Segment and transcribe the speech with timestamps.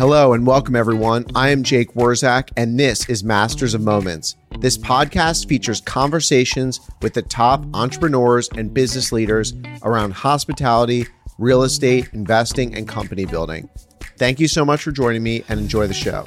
[0.00, 1.26] Hello and welcome, everyone.
[1.34, 4.34] I am Jake Wurzak, and this is Masters of Moments.
[4.58, 9.52] This podcast features conversations with the top entrepreneurs and business leaders
[9.82, 11.04] around hospitality,
[11.36, 13.68] real estate, investing, and company building.
[14.16, 16.24] Thank you so much for joining me and enjoy the show.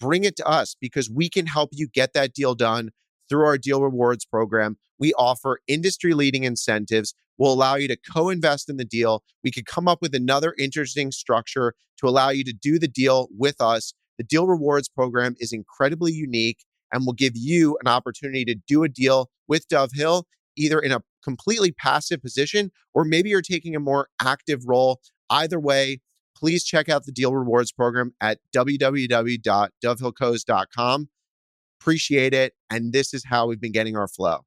[0.00, 2.90] bring it to us because we can help you get that deal done
[3.28, 4.76] through our deal rewards program.
[4.98, 7.14] We offer industry leading incentives.
[7.38, 9.22] We'll allow you to co invest in the deal.
[9.42, 13.28] We could come up with another interesting structure to allow you to do the deal
[13.36, 13.94] with us.
[14.18, 18.84] The deal rewards program is incredibly unique and will give you an opportunity to do
[18.84, 20.26] a deal with Dove Hill,
[20.56, 25.00] either in a completely passive position or maybe you're taking a more active role.
[25.30, 26.00] Either way,
[26.36, 31.08] please check out the deal rewards program at www.dovehillcos.com.
[31.80, 32.54] Appreciate it.
[32.70, 34.40] And this is how we've been getting our flow.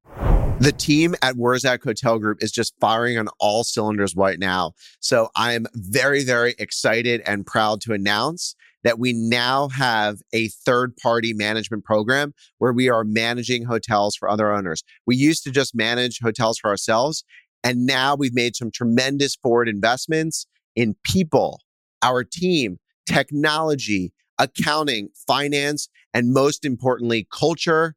[0.58, 4.72] The team at Wurzak Hotel Group is just firing on all cylinders right now.
[5.00, 8.56] So I am very, very excited and proud to announce
[8.86, 14.30] that we now have a third party management program where we are managing hotels for
[14.30, 14.84] other owners.
[15.04, 17.24] We used to just manage hotels for ourselves.
[17.64, 21.62] And now we've made some tremendous forward investments in people,
[22.00, 27.96] our team, technology, accounting, finance, and most importantly, culture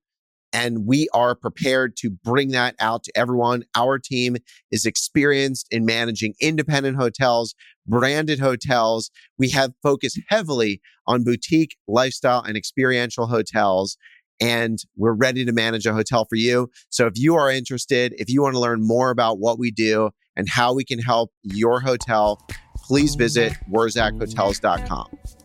[0.51, 3.63] and we are prepared to bring that out to everyone.
[3.75, 4.37] Our team
[4.71, 7.55] is experienced in managing independent hotels,
[7.85, 9.11] branded hotels.
[9.37, 13.97] We have focused heavily on boutique, lifestyle, and experiential hotels.
[14.41, 16.69] And we're ready to manage a hotel for you.
[16.89, 20.11] So if you are interested, if you want to learn more about what we do
[20.35, 22.39] and how we can help your hotel,
[22.85, 25.38] please visit wurzakhotels.com.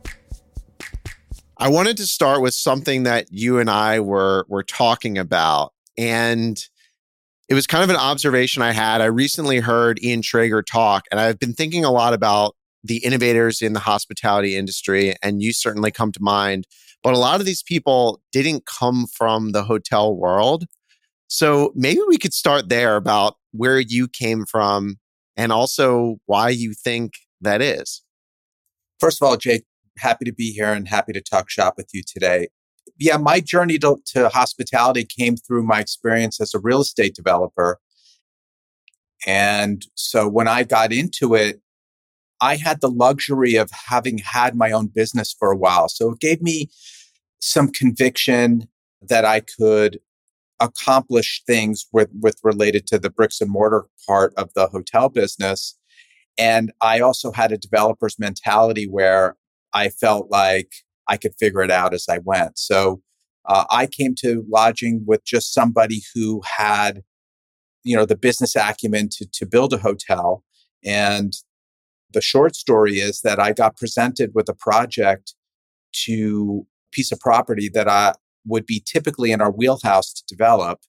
[1.59, 6.62] I wanted to start with something that you and I were were talking about, and
[7.48, 9.00] it was kind of an observation I had.
[9.00, 13.62] I recently heard Ian Schrager talk, and I've been thinking a lot about the innovators
[13.62, 16.66] in the hospitality industry, and you certainly come to mind.
[17.03, 20.65] But a lot of these people didn't come from the hotel world.
[21.28, 24.97] So maybe we could start there about where you came from
[25.36, 28.03] and also why you think that is.
[29.00, 29.65] First of all, Jake,
[29.99, 32.49] happy to be here and happy to talk shop with you today.
[32.99, 37.78] Yeah, my journey to, to hospitality came through my experience as a real estate developer.
[39.27, 41.60] And so when I got into it,
[42.41, 45.88] I had the luxury of having had my own business for a while.
[45.88, 46.69] So it gave me
[47.41, 48.69] some conviction
[49.00, 49.99] that I could
[50.60, 55.78] accomplish things with, with related to the bricks and mortar part of the hotel business.
[56.37, 59.37] And I also had a developer's mentality where
[59.74, 60.72] I felt like
[61.08, 62.58] I could figure it out as I went.
[62.58, 63.02] So
[63.46, 67.02] uh, I came to lodging with just somebody who had,
[67.82, 70.42] you know, the business acumen to, to build a hotel.
[70.84, 71.32] And
[72.12, 75.34] the short story is that I got presented with a project
[76.04, 78.14] to piece of property that I
[78.46, 80.80] would be typically in our wheelhouse to develop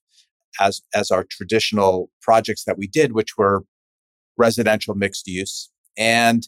[0.60, 3.64] as, as our traditional projects that we did, which were
[4.38, 5.70] residential mixed use.
[5.96, 6.46] And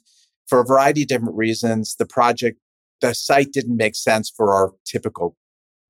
[0.49, 2.59] for a variety of different reasons, the project,
[3.01, 5.37] the site didn't make sense for our typical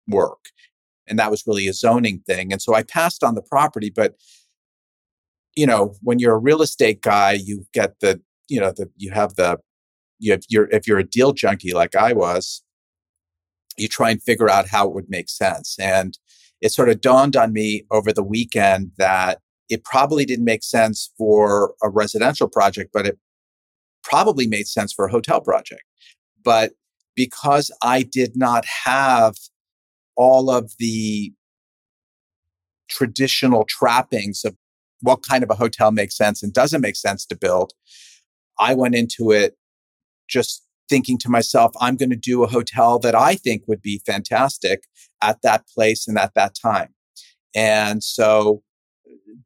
[0.06, 0.50] work.
[1.06, 2.52] And that was really a zoning thing.
[2.52, 4.14] And so I passed on the property, but
[5.56, 9.10] you know, when you're a real estate guy, you get the, you know, the, you
[9.10, 9.58] have the,
[10.18, 12.62] you have, if you're a deal junkie like I was,
[13.76, 15.76] you try and figure out how it would make sense.
[15.80, 16.18] And
[16.60, 21.12] it sort of dawned on me over the weekend that it probably didn't make sense
[21.16, 23.18] for a residential project, but it
[24.08, 25.82] probably made sense for a hotel project.
[26.44, 26.72] But
[27.14, 29.34] because I did not have
[30.16, 31.32] all of the
[32.88, 34.56] traditional trappings of
[35.00, 37.72] what kind of a hotel makes sense and doesn't make sense to build,
[38.58, 39.56] I went into it
[40.28, 44.00] just thinking to myself, I'm going to do a hotel that I think would be
[44.06, 44.84] fantastic
[45.22, 46.94] at that place and at that time.
[47.54, 48.62] And so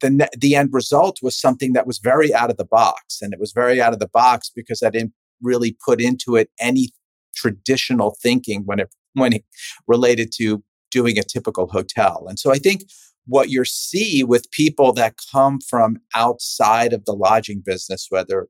[0.01, 3.39] the the end result was something that was very out of the box, and it
[3.39, 6.89] was very out of the box because I didn't really put into it any
[7.35, 9.45] traditional thinking when it when it
[9.87, 12.25] related to doing a typical hotel.
[12.27, 12.83] And so I think
[13.25, 18.47] what you see with people that come from outside of the lodging business, whether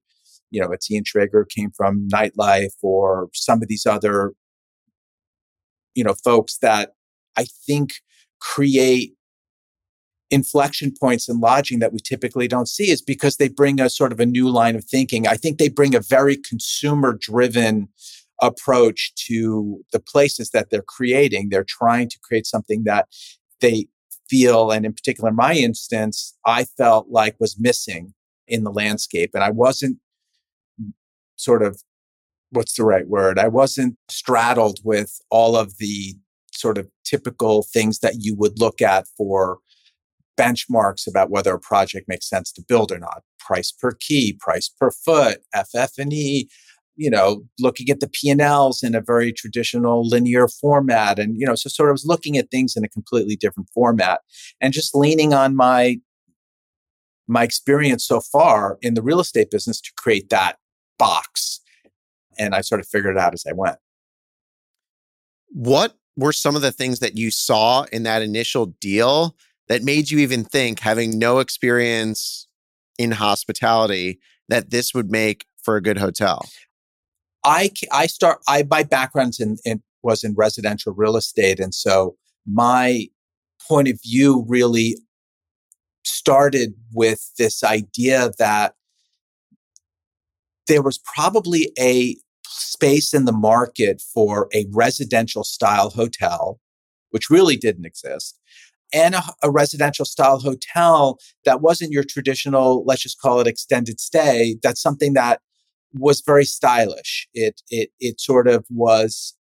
[0.51, 4.33] you know it's Ian Schrager came from nightlife or some of these other
[5.95, 6.91] you know folks that
[7.37, 7.93] I think
[8.39, 9.13] create
[10.33, 14.11] inflection points in lodging that we typically don't see is because they bring a sort
[14.11, 15.27] of a new line of thinking.
[15.27, 17.89] I think they bring a very consumer driven
[18.41, 21.49] approach to the places that they're creating.
[21.49, 23.07] They're trying to create something that
[23.61, 23.87] they
[24.29, 28.13] feel, and in particular, my instance, I felt like was missing
[28.47, 29.31] in the landscape.
[29.33, 29.97] And I wasn't
[31.35, 31.81] sort of,
[32.49, 33.37] what's the right word?
[33.39, 36.15] I wasn't straddled with all of the
[36.51, 39.59] sort of typical things that you would look at for
[40.37, 43.23] benchmarks about whether a project makes sense to build or not.
[43.39, 46.47] Price per key price per foot ff&e
[46.95, 51.55] you know looking at the p&l's in a very traditional linear format and you know
[51.55, 54.21] so sort of was looking at things in a completely different format
[54.61, 55.97] and just leaning on my
[57.27, 60.57] my experience so far in the real estate business to create that
[60.97, 61.61] box.
[62.37, 63.77] And i sort of figured it out as i went.
[65.49, 69.35] What were some of the things that you saw in that initial deal
[69.67, 72.47] that made you even think, having no experience
[72.97, 74.19] in hospitality,
[74.49, 76.47] that this would make for a good hotel?
[77.45, 82.15] I I start I my background in, in was in residential real estate, and so
[82.45, 83.07] my
[83.67, 84.97] point of view really
[86.03, 88.75] started with this idea that
[90.67, 96.59] there was probably a space in the market for a residential style hotel,
[97.09, 98.39] which really didn't exist,
[98.93, 103.99] and a, a, residential style hotel that wasn't your traditional, let's just call it extended
[103.99, 104.57] stay.
[104.61, 105.41] That's something that
[105.93, 107.27] was very stylish.
[107.33, 109.35] It, it, it sort of was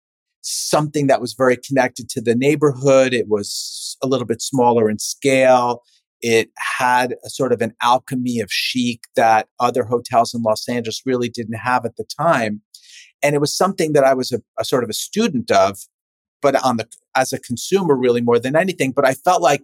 [0.43, 3.13] something that was very connected to the neighborhood.
[3.13, 5.83] It was a little bit smaller in scale.
[6.23, 11.03] It had a sort of an alchemy of chic that other hotels in Los Angeles
[11.05, 12.63] really didn't have at the time.
[13.23, 15.79] And it was something that I was a, a sort of a student of
[16.43, 18.93] but on the as a consumer really more than anything.
[18.93, 19.63] But I felt like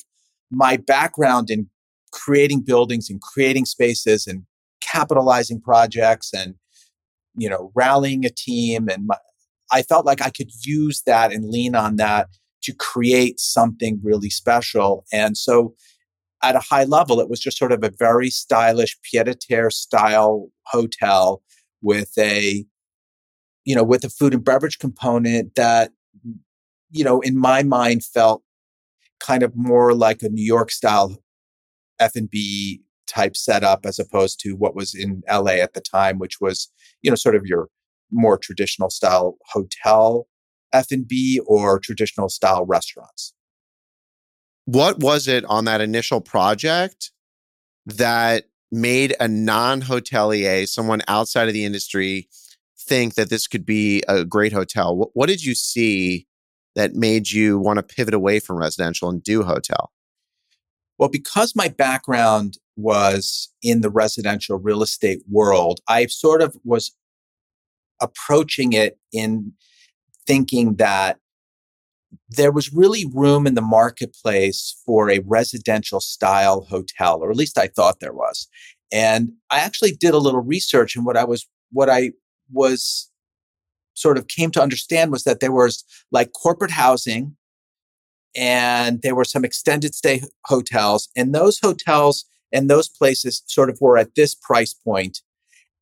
[0.51, 1.69] my background in
[2.13, 4.45] creating buildings and creating spaces and
[4.81, 6.55] capitalizing projects and
[7.37, 9.17] you know rallying a team and my,
[9.73, 12.29] I felt like I could use that and lean on that
[12.63, 15.05] to create something really special.
[15.13, 15.75] And so
[16.43, 21.43] at a high level, it was just sort of a very stylish pied-a-terre style hotel
[21.83, 22.65] with a,
[23.65, 25.93] you know, with a food and beverage component that
[26.91, 28.43] you know, in my mind felt
[29.21, 31.17] kind of more like a New York style
[31.99, 36.71] F&B type setup as opposed to what was in LA at the time, which was,
[37.03, 37.69] you know, sort of your
[38.11, 40.27] more traditional style hotel
[40.73, 43.33] F&B or traditional style restaurants.
[44.65, 47.13] What was it on that initial project
[47.87, 52.29] that made a non-hotelier, someone outside of the industry,
[52.79, 54.97] think that this could be a great hotel?
[54.97, 56.27] What, what did you see
[56.77, 59.91] that made you want to pivot away from residential and do hotel?
[60.99, 66.95] Well, because my background was in the residential real estate world, I sort of was
[68.01, 69.53] approaching it in
[70.27, 71.19] thinking that
[72.29, 77.59] there was really room in the marketplace for a residential style hotel, or at least
[77.59, 78.49] I thought there was.
[78.93, 82.13] And I actually did a little research and what I was, what I
[82.53, 83.11] was
[83.97, 87.37] sort of came to understand was that there was like corporate housing
[88.37, 93.79] and there were some extended stay hotels and those hotels and those places sort of
[93.81, 95.21] were at this price point.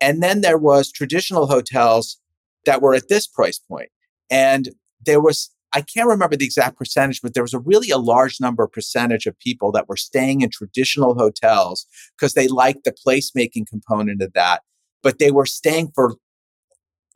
[0.01, 2.19] And then there was traditional hotels
[2.65, 3.91] that were at this price point.
[4.31, 4.71] And
[5.05, 8.41] there was i can't remember the exact percentage but there was a really a large
[8.41, 13.67] number percentage of people that were staying in traditional hotels because they liked the placemaking
[13.67, 14.63] component of that
[15.03, 16.15] but they were staying for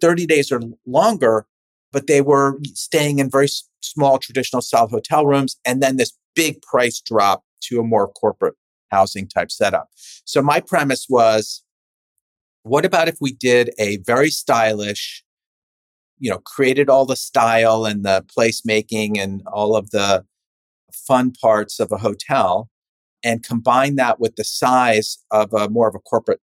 [0.01, 1.47] 30 days or longer,
[1.93, 3.49] but they were staying in very
[3.81, 5.57] small traditional style hotel rooms.
[5.65, 8.55] And then this big price drop to a more corporate
[8.91, 9.89] housing type setup.
[10.25, 11.63] So my premise was,
[12.63, 15.25] what about if we did a very stylish,
[16.19, 20.25] you know, created all the style and the placemaking and all of the
[20.93, 22.69] fun parts of a hotel
[23.25, 26.41] and combine that with the size of a more of a corporate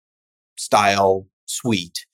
[0.58, 2.06] style suite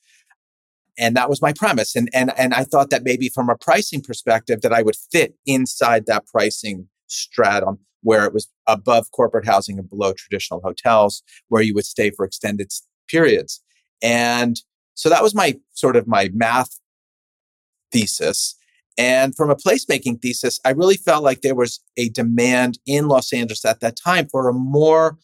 [0.97, 4.01] and that was my premise and and and i thought that maybe from a pricing
[4.01, 9.79] perspective that i would fit inside that pricing stratum where it was above corporate housing
[9.79, 12.71] and below traditional hotels where you would stay for extended
[13.07, 13.61] periods
[14.01, 14.57] and
[14.95, 16.79] so that was my sort of my math
[17.91, 18.55] thesis.
[18.97, 23.33] And from a placemaking thesis, I really felt like there was a demand in Los
[23.33, 25.17] Angeles at that time for a more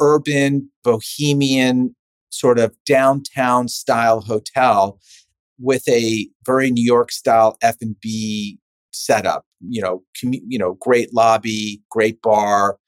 [0.00, 1.96] urban, bohemian,
[2.34, 5.00] sort of downtown style hotel
[5.58, 8.58] with a very New York style F&B
[8.92, 12.78] setup, you know, commu- you know, great lobby, great bar,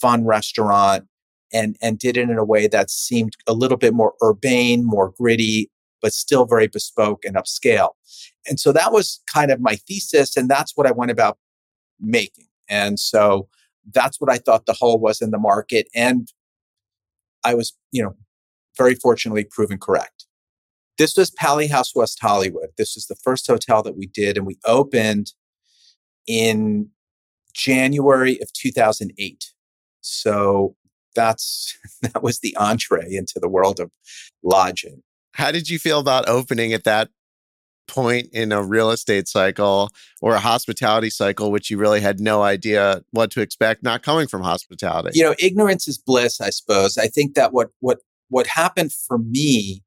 [0.00, 1.04] fun restaurant
[1.52, 5.12] and and did it in a way that seemed a little bit more urbane, more
[5.18, 5.70] gritty,
[6.02, 7.90] but still very bespoke and upscale.
[8.46, 10.36] And so that was kind of my thesis.
[10.36, 11.38] And that's what I went about
[12.00, 12.46] making.
[12.68, 13.48] And so
[13.92, 15.88] that's what I thought the hole was in the market.
[15.94, 16.28] And
[17.44, 18.14] I was, you know,
[18.78, 20.26] very fortunately proven correct.
[20.96, 22.70] This was Pali House West Hollywood.
[22.78, 25.32] This was the first hotel that we did, and we opened
[26.26, 26.90] in
[27.54, 29.52] January of 2008.
[30.00, 30.76] So
[31.14, 33.90] that's that was the entree into the world of
[34.42, 35.02] lodging.
[35.34, 37.10] How did you feel about opening at that
[37.86, 42.42] point in a real estate cycle or a hospitality cycle, which you really had no
[42.42, 45.18] idea what to expect, not coming from hospitality?
[45.18, 46.98] You know, ignorance is bliss, I suppose.
[46.98, 49.82] I think that what what what happened for me,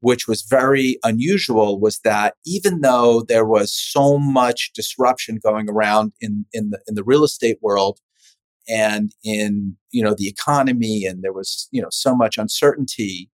[0.00, 6.12] which was very unusual, was that even though there was so much disruption going around
[6.20, 8.00] in in the in the real estate world
[8.68, 13.30] and in you know the economy, and there was you know so much uncertainty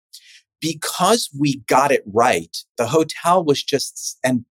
[0.61, 4.45] because we got it right, the hotel was just, and,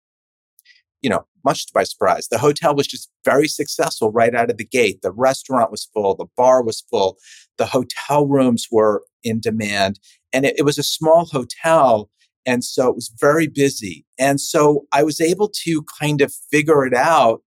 [1.05, 4.57] you know, much to my surprise, the hotel was just very successful right out of
[4.57, 5.03] the gate.
[5.03, 7.17] The restaurant was full, the bar was full,
[7.59, 9.99] the hotel rooms were in demand,
[10.33, 12.09] and it, it was a small hotel.
[12.47, 14.05] And so it was very busy.
[14.17, 17.43] And so I was able to kind of figure it out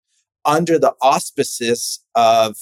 [0.44, 2.56] under the auspices of,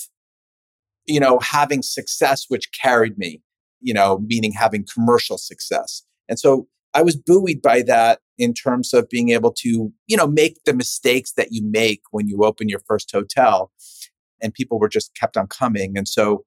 [1.06, 3.42] you know, having success, which carried me
[3.84, 6.02] you know, meaning having commercial success.
[6.28, 10.26] And so I was buoyed by that in terms of being able to, you know,
[10.26, 13.70] make the mistakes that you make when you open your first hotel.
[14.42, 15.96] And people were just kept on coming.
[15.96, 16.44] And so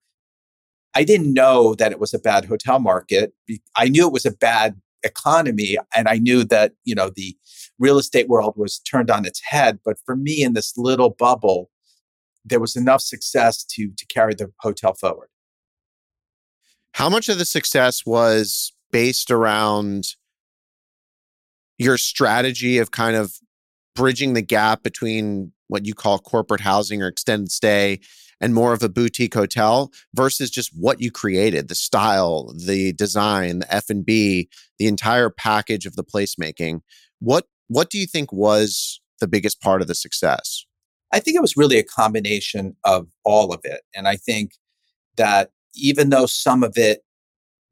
[0.94, 3.34] I didn't know that it was a bad hotel market.
[3.76, 7.36] I knew it was a bad economy and I knew that, you know, the
[7.80, 9.80] real estate world was turned on its head.
[9.86, 11.70] But for me in this little bubble,
[12.44, 15.30] there was enough success to to carry the hotel forward.
[16.94, 20.16] How much of the success was based around
[21.78, 23.34] your strategy of kind of
[23.96, 28.00] bridging the gap between what you call corporate housing or extended stay
[28.40, 33.60] and more of a boutique hotel versus just what you created the style the design
[33.60, 36.82] the f&b the entire package of the placemaking.
[37.20, 40.66] What what do you think was the biggest part of the success?
[41.12, 44.52] I think it was really a combination of all of it and i think
[45.18, 47.04] that even though some of it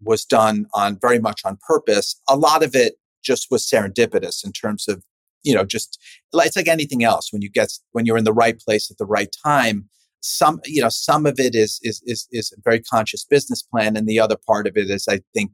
[0.01, 2.95] was done on very much on purpose, a lot of it
[3.25, 5.03] just was serendipitous in terms of,
[5.43, 5.99] you know, just
[6.33, 9.05] it's like anything else when you get when you're in the right place at the
[9.05, 9.89] right time.
[10.21, 13.95] Some, you know, some of it is is is is a very conscious business plan,
[13.95, 15.51] and the other part of it is, I think,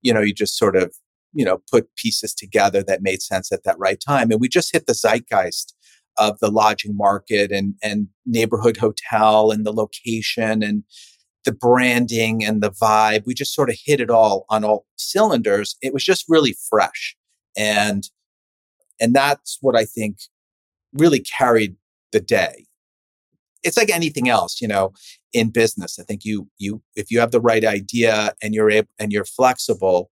[0.00, 0.94] you know, you just sort of,
[1.32, 4.72] you know, put pieces together that made sense at that right time, and we just
[4.72, 5.74] hit the zeitgeist
[6.18, 10.84] of the lodging market and and neighborhood hotel and the location and
[11.44, 13.24] the branding and the vibe.
[13.26, 15.76] We just sort of hit it all on all cylinders.
[15.82, 17.16] It was just really fresh.
[17.56, 18.08] And,
[19.00, 20.18] and that's what I think
[20.92, 21.76] really carried
[22.12, 22.66] the day.
[23.62, 24.92] It's like anything else, you know,
[25.32, 25.98] in business.
[25.98, 29.24] I think you, you, if you have the right idea and you're able, and you're
[29.24, 30.10] flexible,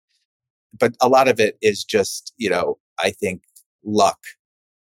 [0.80, 3.44] but a lot of it is just, you know, I think
[3.84, 4.20] luck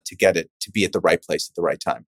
[0.06, 2.06] to get it to be at the right place at the right time.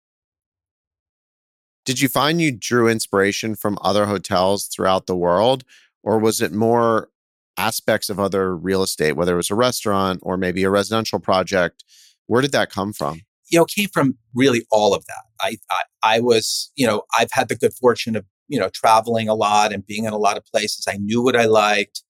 [1.84, 5.64] Did you find you drew inspiration from other hotels throughout the world,
[6.02, 7.10] or was it more
[7.56, 11.84] aspects of other real estate, whether it was a restaurant or maybe a residential project?
[12.26, 13.20] Where did that come from?
[13.50, 15.24] You know, came from really all of that.
[15.40, 19.28] I, I, I was, you know, I've had the good fortune of, you know, traveling
[19.28, 20.86] a lot and being in a lot of places.
[20.88, 22.02] I knew what I liked.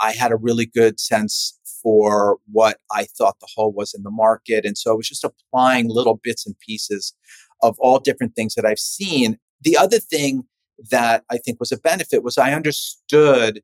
[0.00, 4.10] I had a really good sense for what I thought the hole was in the
[4.10, 4.64] market.
[4.64, 7.14] And so I was just applying little bits and pieces
[7.62, 9.38] of all different things that I've seen.
[9.60, 10.44] The other thing
[10.90, 13.62] that I think was a benefit was I understood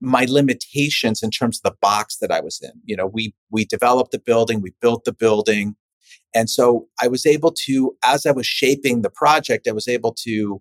[0.00, 2.72] my limitations in terms of the box that I was in.
[2.84, 5.76] You know, we we developed the building, we built the building.
[6.34, 10.14] And so I was able to as I was shaping the project, I was able
[10.24, 10.60] to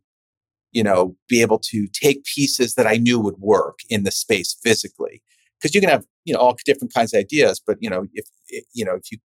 [0.72, 4.56] you know, be able to take pieces that I knew would work in the space
[4.64, 5.22] physically.
[5.60, 8.26] Because you can have, you know, all different kinds of ideas, but you know, if
[8.74, 9.20] you know, if you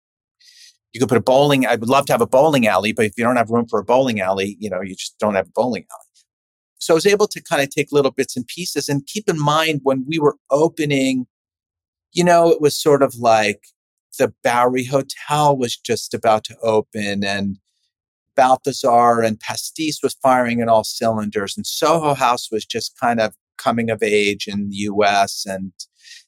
[0.95, 1.65] you could put a bowling.
[1.65, 3.79] I would love to have a bowling alley, but if you don't have room for
[3.79, 6.23] a bowling alley, you know, you just don't have a bowling alley.
[6.79, 9.37] So I was able to kind of take little bits and pieces and keep in
[9.37, 11.25] mind when we were opening,
[12.13, 13.59] you know, it was sort of like
[14.17, 17.57] the Bowery Hotel was just about to open and
[18.37, 23.35] Balthazar and Pastis was firing in all cylinders and Soho House was just kind of
[23.57, 25.73] coming of age in the US and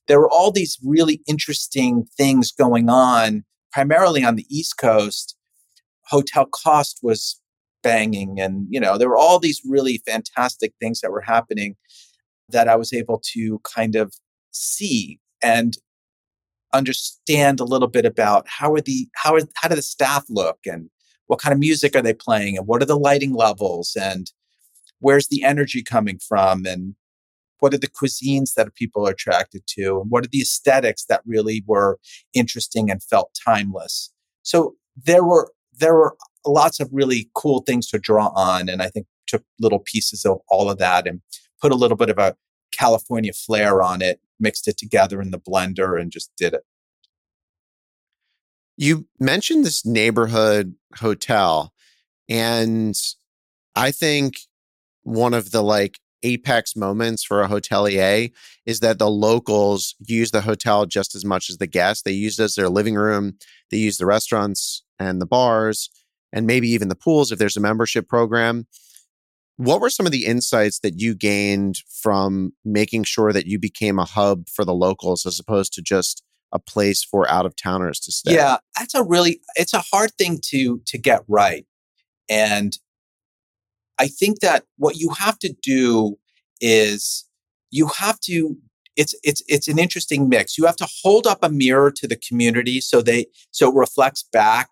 [0.10, 3.46] there were all these really interesting things going on
[3.78, 5.38] primarily on the East Coast.
[6.08, 7.40] Hotel Costes was
[7.84, 11.76] banging and you know there were all these really fantastic things that were happening
[12.50, 14.16] that I was able to kind of
[14.50, 15.78] see and
[16.74, 20.58] understand a little bit about how are the how are how do the staff look
[20.66, 20.90] and
[21.28, 24.32] what kind of music are they playing and what are the lighting levels and
[25.02, 26.96] where's the energy coming from and
[27.60, 31.22] what are the cuisines that people are attracted to and what are the aesthetics that
[31.26, 32.00] really were
[32.34, 34.12] interesting and felt timeless
[34.44, 38.90] so there were there were lots of really cool things to draw on and i
[38.90, 41.22] think took little pieces of all of that and
[41.62, 42.36] put a little bit of a
[42.72, 46.64] california flair on it mixed it together in the blender and just did it.
[48.78, 51.74] You mentioned this neighborhood hotel,
[52.30, 52.96] and
[53.76, 54.42] I think
[55.02, 58.32] one of the like apex moments for a hotelier
[58.66, 62.04] is that the locals use the hotel just as much as the guests.
[62.04, 63.38] They use it as their living room,
[63.72, 65.90] they use the restaurants and the bars,
[66.34, 68.68] and maybe even the pools if there's a membership program.
[69.58, 73.98] What were some of the insights that you gained from making sure that you became
[73.98, 78.00] a hub for the locals as opposed to just a place for out of towners
[78.02, 78.36] to stay?
[78.36, 81.66] Yeah, that's a really it's a hard thing to to get right.
[82.30, 82.78] And
[84.00, 86.18] I think that what you have to do
[86.62, 87.26] is
[87.72, 88.58] you have to
[88.96, 90.58] it's it's it's an interesting mix.
[90.58, 94.24] You have to hold up a mirror to the community so they so it reflects
[94.32, 94.70] back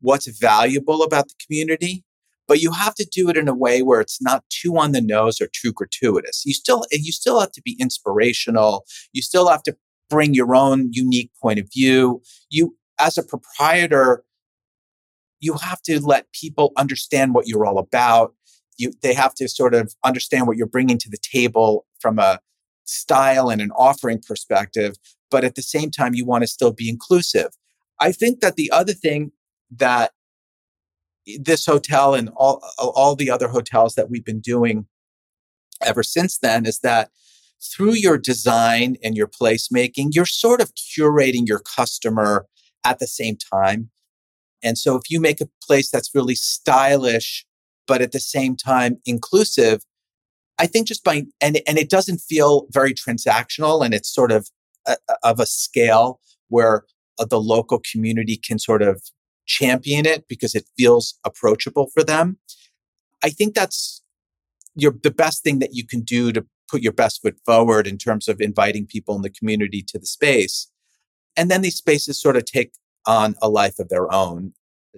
[0.00, 2.04] what's valuable about the community
[2.48, 5.00] but you have to do it in a way where it's not too on the
[5.00, 6.42] nose or too gratuitous.
[6.44, 8.84] You still you still have to be inspirational.
[9.12, 9.76] You still have to
[10.10, 12.20] bring your own unique point of view.
[12.50, 14.24] You as a proprietor
[15.40, 18.32] you have to let people understand what you're all about.
[18.82, 22.40] You, they have to sort of understand what you're bringing to the table from a
[22.84, 24.96] style and an offering perspective,
[25.30, 27.50] but at the same time, you want to still be inclusive.
[28.00, 29.32] I think that the other thing
[29.70, 30.12] that
[31.38, 34.86] this hotel and all all the other hotels that we've been doing
[35.80, 37.10] ever since then is that
[37.62, 42.46] through your design and your placemaking, you're sort of curating your customer
[42.84, 43.90] at the same time.
[44.62, 47.46] And so if you make a place that's really stylish,
[47.86, 49.82] but at the same time inclusive,
[50.58, 54.48] I think just by, and, and it doesn't feel very transactional and it's sort of
[54.86, 56.84] a, of a scale where
[57.18, 59.02] uh, the local community can sort of
[59.46, 62.38] champion it because it feels approachable for them.
[63.22, 64.02] I think that's
[64.74, 67.98] your the best thing that you can do to put your best foot forward in
[67.98, 70.70] terms of inviting people in the community to the space.
[71.36, 72.72] And then these spaces sort of take
[73.06, 74.54] on a life of their own,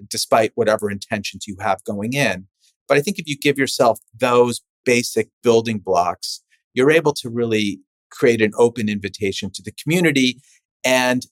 [0.08, 2.46] despite whatever intentions you have going in.
[2.88, 6.42] But I think if you give yourself those basic building blocks,
[6.74, 10.40] you're able to really create an open invitation to the community
[10.84, 11.26] and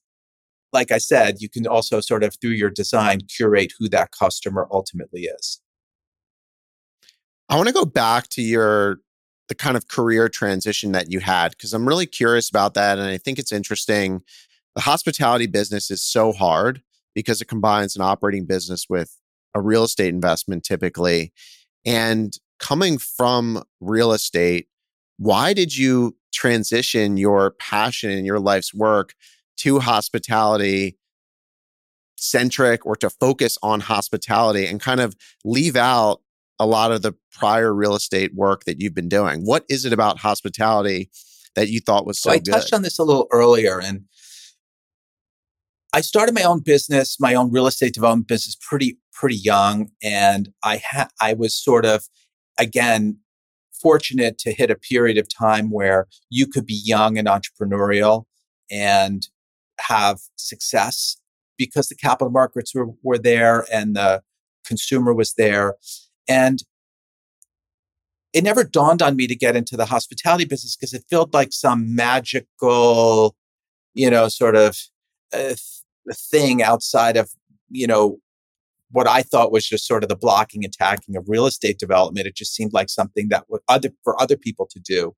[0.73, 4.67] like I said, you can also sort of through your design curate who that customer
[4.71, 5.61] ultimately is.
[7.49, 8.99] I want to go back to your
[9.49, 13.07] the kind of career transition that you had because I'm really curious about that and
[13.07, 14.23] I think it's interesting.
[14.75, 16.81] The hospitality business is so hard
[17.15, 19.15] because it combines an operating business with
[19.55, 21.33] a real estate investment typically.
[21.85, 24.69] And coming from real estate,
[25.19, 29.15] why did you transition your passion and your life's work
[29.59, 30.97] to hospitality
[32.17, 36.21] centric or to focus on hospitality and kind of leave out
[36.59, 39.45] a lot of the prior real estate work that you've been doing.
[39.45, 41.11] What is it about hospitality
[41.57, 42.53] that you thought was so, so I good?
[42.53, 44.05] touched on this a little earlier and
[45.95, 50.49] I started my own business, my own real estate development business pretty pretty young and
[50.65, 52.09] I had I was sort of
[52.59, 53.19] again
[53.83, 58.25] fortunate to hit a period of time where you could be young and entrepreneurial
[58.71, 59.29] and
[59.81, 61.17] have success
[61.59, 64.23] because the capital markets were, were there and the
[64.65, 65.75] consumer was there.
[66.29, 66.63] And
[68.33, 71.53] it never dawned on me to get into the hospitality business because it felt like
[71.53, 73.37] some magical,
[73.95, 74.79] you know, sort of
[75.35, 75.55] uh,
[76.11, 77.31] thing outside of,
[77.69, 78.19] you know,
[78.91, 82.27] what I thought was just sort of the blocking and tackling of real estate development.
[82.27, 85.15] It just seemed like something that would other for other people to do.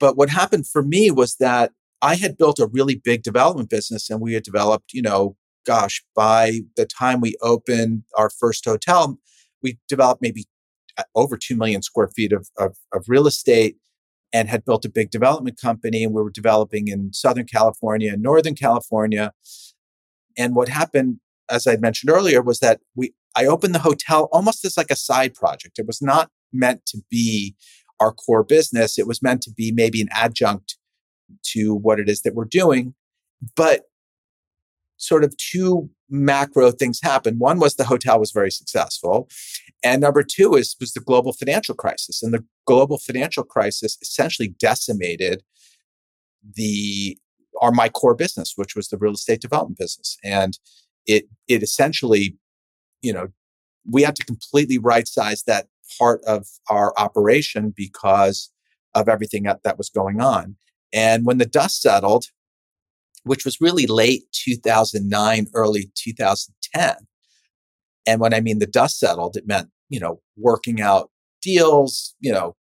[0.00, 4.08] But what happened for me was that I had built a really big development business
[4.08, 9.18] and we had developed, you know, gosh, by the time we opened our first hotel,
[9.62, 10.46] we developed maybe
[10.96, 13.76] uh, over 2 million square feet of, of, of real estate.
[14.32, 18.22] And had built a big development company and we were developing in Southern California and
[18.22, 19.32] Northern California.
[20.36, 24.64] And what happened, as I mentioned earlier, was that we I opened the hotel almost
[24.64, 25.78] as like a side project.
[25.78, 27.54] It was not meant to be
[28.00, 28.98] our core business.
[28.98, 30.76] It was meant to be maybe an adjunct
[31.52, 32.94] to what it is that we're doing.
[33.54, 33.82] But
[34.96, 37.38] sort of two macro things happened.
[37.38, 39.28] One was the hotel was very successful.
[39.84, 42.22] And number two is was the global financial crisis.
[42.22, 45.42] And the global financial crisis essentially decimated
[46.54, 47.18] the
[47.60, 50.16] our my core business, which was the real estate development business.
[50.24, 50.58] And
[51.06, 52.36] it it essentially,
[53.02, 53.28] you know,
[53.88, 55.66] we had to completely right size that
[55.98, 58.50] part of our operation because
[58.94, 60.56] of everything that, that was going on.
[60.92, 62.26] And when the dust settled,
[63.24, 66.96] which was really late 2009, early 2010.
[68.06, 71.10] And when I mean the dust settled, it meant, you know, working out
[71.42, 72.56] deals, you know,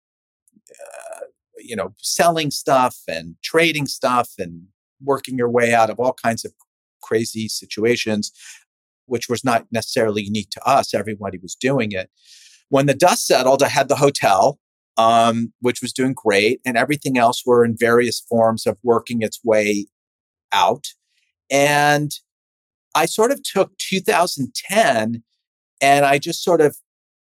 [0.72, 1.20] uh,
[1.60, 4.64] you know, selling stuff and trading stuff and
[5.04, 6.54] working your way out of all kinds of
[7.02, 8.32] crazy situations,
[9.06, 10.94] which was not necessarily unique to us.
[10.94, 12.10] Everybody was doing it.
[12.70, 14.60] When the dust settled, I had the hotel,
[14.98, 19.40] um, which was doing great, and everything else were in various forms of working its
[19.44, 19.86] way
[20.56, 20.86] out.
[21.52, 22.12] And
[22.96, 25.24] I sort of took 2010
[25.82, 26.78] and I just sort of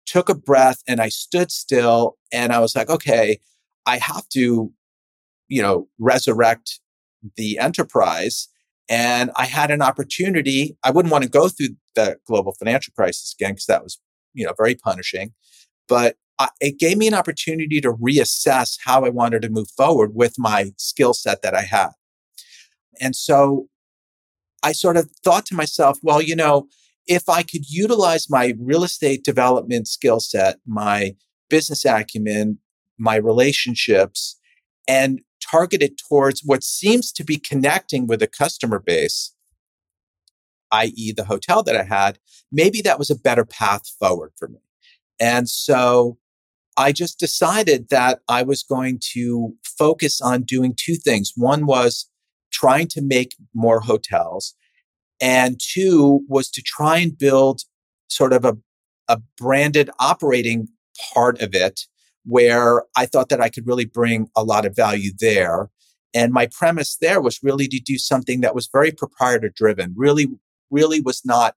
[0.07, 3.41] took a breath and I stood still and I was like, okay,
[3.85, 4.73] I have to,
[5.49, 6.81] you know, resurrect
[7.37, 8.49] the enterprise.
[8.89, 10.79] And I had an opportunity.
[10.85, 14.01] I wouldn't want to go through the global financial crisis again because that was,
[14.33, 15.33] you know, very punishing.
[15.89, 20.15] But I, it gave me an opportunity to reassess how I wanted to move forward
[20.15, 21.91] with my skill set that I had.
[23.01, 23.69] And so
[24.63, 26.69] I sort of thought to myself, well, you know,
[27.07, 31.15] if I could utilize my real estate development skill set, my
[31.49, 32.59] business acumen,
[32.99, 34.39] my relationships,
[34.89, 39.35] and target it towards what seems to be connecting with a customer base,
[40.73, 42.19] i.e., the hotel that I had,
[42.51, 44.59] maybe that was a better path forward for me.
[45.21, 46.19] And so
[46.77, 51.33] I just decided that I was going to focus on doing two things.
[51.37, 52.11] One was
[52.57, 54.55] trying to make more hotels.
[55.21, 57.63] And two was to try and build
[58.09, 58.57] sort of a,
[59.09, 60.69] a branded operating
[61.13, 61.81] part of it
[62.25, 65.71] where I thought that I could really bring a lot of value there.
[66.15, 70.27] And my premise there was really to do something that was very proprietor driven, really,
[70.71, 71.55] really was not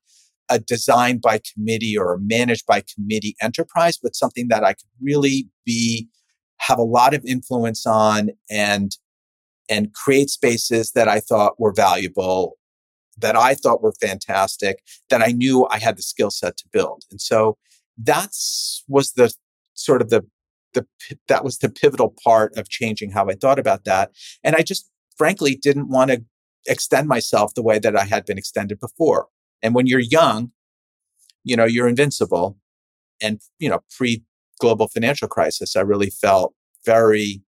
[0.50, 4.90] a designed by committee or a managed by committee enterprise, but something that I could
[5.02, 6.10] really be,
[6.58, 8.92] have a lot of influence on and
[9.70, 12.58] and create spaces that I thought were valuable,
[13.18, 14.80] that I thought were fantastic,
[15.10, 17.04] that I knew I had the skill set to build.
[17.12, 17.58] And so
[17.98, 19.34] that's was the
[19.74, 20.26] sort of the
[20.74, 20.86] the
[21.28, 24.12] that was the pivotal part of changing how I thought about that.
[24.44, 26.24] And I just frankly didn't want to
[26.68, 29.28] extend myself the way that I had been extended before.
[29.62, 30.52] And when you're young,
[31.44, 32.58] you know, you're invincible.
[33.22, 34.24] And, you know, pre
[34.60, 36.54] global financial crisis, I really felt
[36.86, 37.42] very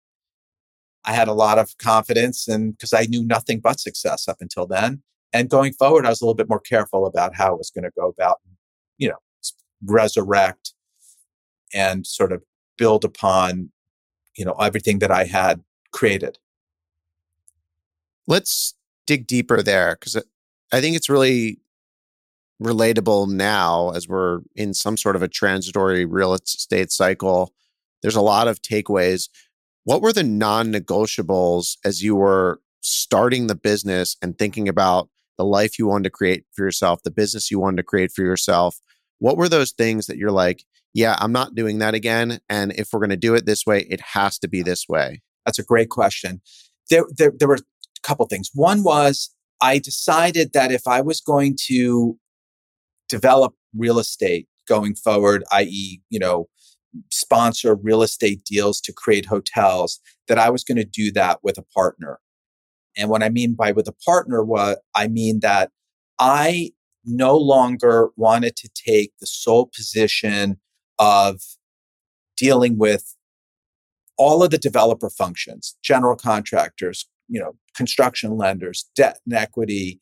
[1.09, 4.67] I had a lot of confidence and because I knew nothing but success up until
[4.67, 5.03] then.
[5.33, 7.85] And going forward, I was a little bit more careful about how it was going
[7.85, 8.41] to go about,
[8.99, 9.17] you know,
[9.87, 10.75] resurrect
[11.73, 12.43] and sort of
[12.77, 13.71] build upon,
[14.37, 16.39] you know, everything that I had created.
[18.27, 18.75] Let's
[19.07, 20.23] dig deeper there because
[20.73, 21.59] I think it's really
[22.63, 27.55] relatable now as we're in some sort of a transitory real estate cycle.
[28.03, 29.31] There's a lot of takeaways.
[29.89, 35.47] What were the non negotiables as you were starting the business and thinking about the
[35.47, 38.81] life you wanted to create for yourself, the business you wanted to create for yourself?
[39.19, 42.39] What were those things that you're like, yeah, I'm not doing that again.
[42.51, 45.23] And if we're going to do it this way, it has to be this way?
[45.47, 46.43] That's a great question.
[46.91, 48.51] There, there, there were a couple things.
[48.53, 49.31] One was
[49.63, 52.19] I decided that if I was going to
[53.09, 56.49] develop real estate going forward, i.e., you know,
[57.11, 61.59] sponsor real estate deals to create hotels, that I was going to do that with
[61.59, 62.19] a partner.
[62.97, 65.71] And what I mean by with a partner, what I mean that
[66.19, 66.73] I
[67.05, 70.59] no longer wanted to take the sole position
[70.99, 71.41] of
[72.37, 73.15] dealing with
[74.17, 80.01] all of the developer functions, general contractors, you know, construction lenders, debt and equity,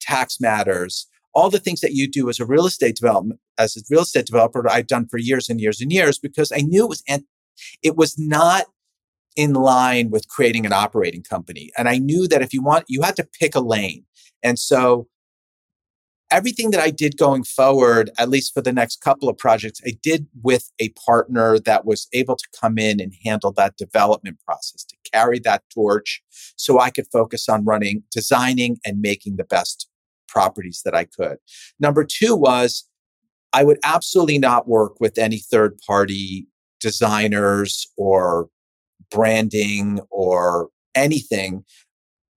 [0.00, 3.80] tax matters, all the things that you do as a real estate development, as a
[3.90, 6.88] real estate developer, I've done for years and years and years because I knew it
[6.88, 7.02] was,
[7.82, 8.66] it was not
[9.36, 11.70] in line with creating an operating company.
[11.76, 14.04] And I knew that if you want, you had to pick a lane.
[14.42, 15.08] And so
[16.30, 19.92] everything that I did going forward, at least for the next couple of projects, I
[20.02, 24.84] did with a partner that was able to come in and handle that development process,
[24.84, 26.22] to carry that torch
[26.56, 29.88] so I could focus on running, designing, and making the best
[30.28, 31.38] properties that I could.
[31.78, 32.88] Number two was
[33.54, 36.48] I would absolutely not work with any third party
[36.80, 38.48] designers or
[39.12, 41.64] branding or anything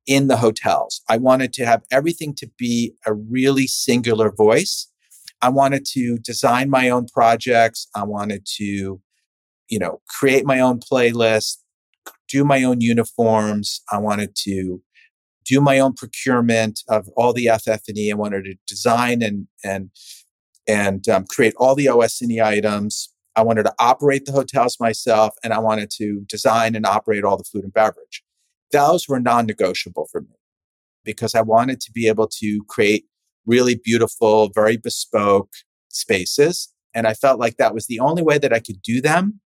[0.05, 1.01] in the hotels.
[1.09, 4.89] I wanted to have everything to be a really singular voice.
[5.41, 7.87] I wanted to design my own projects.
[7.95, 9.01] I wanted to,
[9.69, 11.57] you know, create my own playlist,
[12.29, 13.81] do my own uniforms.
[13.91, 14.83] I wanted to
[15.45, 18.11] do my own procurement of all the FF&E.
[18.11, 19.89] I wanted to design and and
[20.67, 23.13] and um, create all the OS&E items.
[23.35, 27.37] I wanted to operate the hotels myself, and I wanted to design and operate all
[27.37, 28.23] the food and beverage
[28.71, 30.35] those were non negotiable for me
[31.03, 33.05] because I wanted to be able to create
[33.45, 35.51] really beautiful, very bespoke
[35.89, 36.73] spaces.
[36.93, 39.39] And I felt like that was the only way that I could do them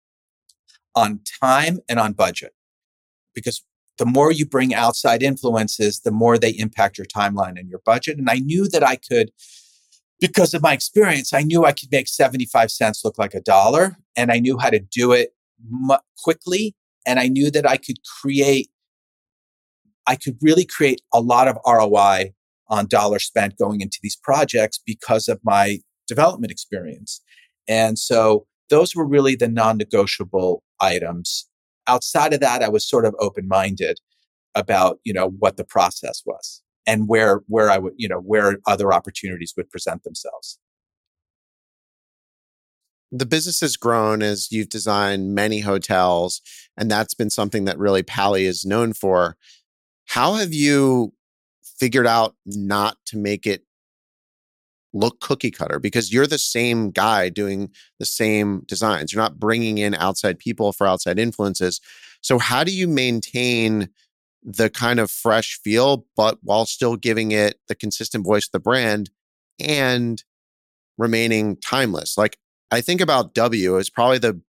[0.96, 2.54] on time and on budget.
[3.34, 3.64] Because
[3.98, 8.18] the more you bring outside influences, the more they impact your timeline and your budget.
[8.18, 9.32] And I knew that I could,
[10.20, 13.98] because of my experience, I knew I could make 75 cents look like a dollar.
[14.16, 15.34] And I knew how to do it
[16.24, 16.76] quickly.
[17.08, 18.70] And I knew that I could create
[20.08, 22.34] I could really create a lot of ROI
[22.68, 27.22] on dollars spent going into these projects because of my development experience.
[27.68, 31.48] And so those were really the non negotiable items.
[31.86, 34.00] Outside of that, I was sort of open minded
[34.56, 38.58] about, you know, what the process was and where, where I would, you know, where
[38.66, 40.58] other opportunities would present themselves.
[43.12, 46.42] The business has grown as you've designed many hotels,
[46.76, 49.38] and that's been something that really Pali is known for.
[50.06, 51.14] How have you
[51.64, 53.64] figured out not to make it
[54.92, 59.14] look cookie cutter because you're the same guy doing the same designs.
[59.14, 61.80] You're not bringing in outside people for outside influences.
[62.22, 63.90] So, how do you maintain
[64.44, 68.60] the kind of fresh feel, but while still giving it the consistent voice of the
[68.60, 69.10] brand
[69.60, 70.24] and
[70.98, 72.18] remaining timeless?
[72.18, 72.38] Like,
[72.72, 74.42] I think about W as probably the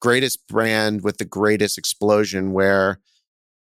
[0.00, 3.00] greatest brand with the greatest explosion where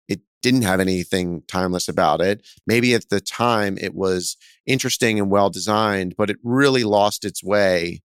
[0.08, 2.46] it didn't have anything timeless about it.
[2.68, 7.44] Maybe at the time it was interesting and well designed, but it really lost its
[7.44, 8.02] way.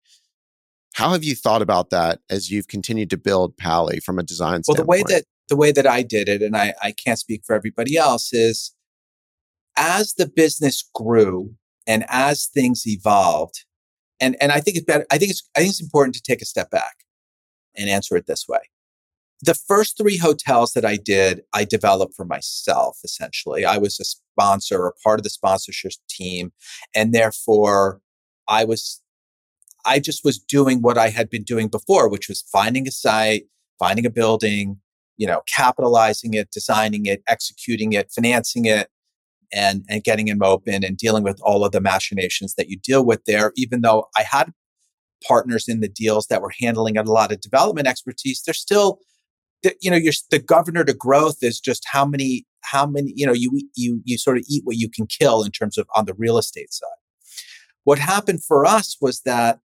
[0.94, 4.62] How have you thought about that as you've continued to build Pali from a design
[4.68, 4.88] well, standpoint?
[4.88, 7.44] Well, the way that the way that I did it, and I, I can't speak
[7.46, 8.74] for everybody else, is
[9.78, 11.56] as the business grew
[11.86, 13.66] and as things evolved,
[14.20, 15.06] and and I think it's better.
[15.12, 17.06] I think it's I think it's important to take a step back
[17.76, 18.60] and answer it this way
[19.42, 23.66] the first three hotels that I did, I developed for myself, essentially.
[23.66, 26.52] I was a sponsor or part of the sponsorship team.
[26.96, 28.02] And therefore,
[28.48, 29.02] I was,
[29.86, 33.44] I just was doing what I had been doing before, which was finding a site,
[33.78, 34.80] finding a building,
[35.18, 38.90] you know, capitalizing it, designing it, executing it, financing it,
[39.54, 43.06] and, and getting them open and dealing with all of the machinations that you deal
[43.06, 43.52] with there.
[43.56, 44.52] Even though I had
[45.28, 49.00] partners in the deals that were handling a lot of development expertise, there's still
[49.82, 53.34] you know, you're, the governor to growth is just how many, how many, you know,
[53.34, 56.14] you, you, you sort of eat what you can kill in terms of on the
[56.14, 56.90] real estate side.
[57.84, 59.60] What happened for us was that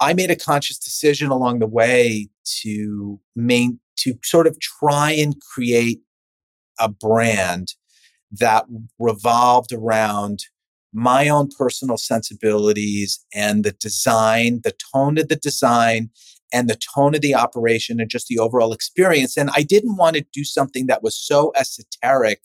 [0.00, 2.28] I made a conscious decision along the way
[2.62, 6.00] to main, to sort of try and create
[6.78, 7.74] a brand
[8.30, 8.66] that
[8.98, 10.40] revolved around
[10.92, 16.10] my own personal sensibilities and the design, the tone of the design,
[16.52, 19.36] and the tone of the operation and just the overall experience.
[19.36, 22.40] And I didn't want to do something that was so esoteric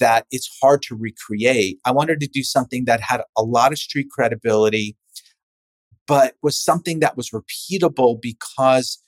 [0.00, 1.78] that it's hard to recreate.
[1.84, 4.96] I wanted to do something that had a lot of street credibility,
[6.06, 9.02] but was something that was repeatable because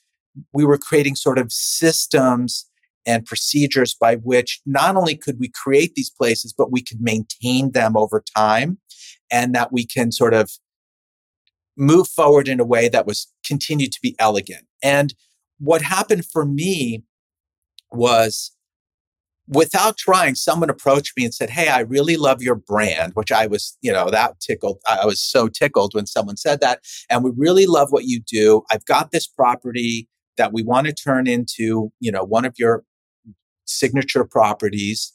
[0.52, 2.68] we were creating sort of systems
[3.06, 7.72] and procedures by which not only could we create these places, but we could maintain
[7.72, 8.78] them over time
[9.30, 10.50] and that we can sort of
[11.76, 14.66] move forward in a way that was continued to be elegant.
[14.82, 15.14] And
[15.58, 17.02] what happened for me
[17.90, 18.52] was
[19.48, 23.46] without trying, someone approached me and said, Hey, I really love your brand, which I
[23.46, 24.78] was, you know, that tickled.
[24.86, 26.80] I was so tickled when someone said that.
[27.10, 28.62] And we really love what you do.
[28.70, 32.84] I've got this property that we want to turn into, you know, one of your
[33.64, 35.12] signature properties.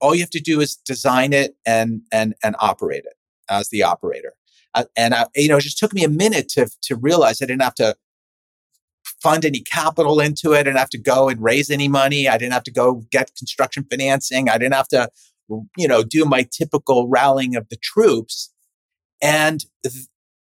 [0.00, 3.14] All you have to do is design it and, and, and operate it
[3.48, 4.34] as the operator.
[4.74, 7.46] Uh, and I, you know, it just took me a minute to to realize I
[7.46, 7.96] didn't have to
[9.22, 10.58] fund any capital into it.
[10.58, 12.28] I didn't have to go and raise any money.
[12.28, 14.48] I didn't have to go get construction financing.
[14.48, 15.08] I didn't have to,
[15.76, 18.52] you know, do my typical rallying of the troops.
[19.22, 19.64] And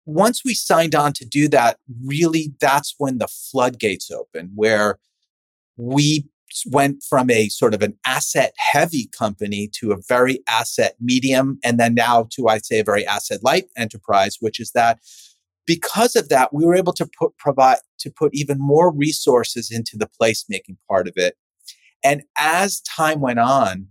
[0.06, 4.98] once we signed on to do that, really that's when the floodgates open, where
[5.76, 6.26] we
[6.66, 11.78] went from a sort of an asset heavy company to a very asset medium, and
[11.78, 14.98] then now to, I'd say, a very asset light enterprise, which is that
[15.66, 19.96] because of that, we were able to put provide to put even more resources into
[19.96, 21.36] the placemaking part of it.
[22.02, 23.88] And as time went on,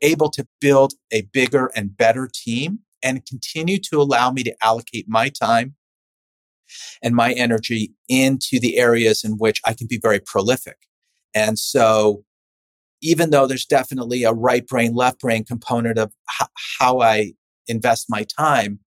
[0.00, 5.06] able to build a bigger and better team and continue to allow me to allocate
[5.08, 5.74] my time
[7.02, 10.76] and my energy into the areas in which I can be very prolific.
[11.34, 12.24] And so,
[13.02, 17.32] even though there's definitely a right brain, left brain component of h- how I
[17.66, 18.80] invest my time,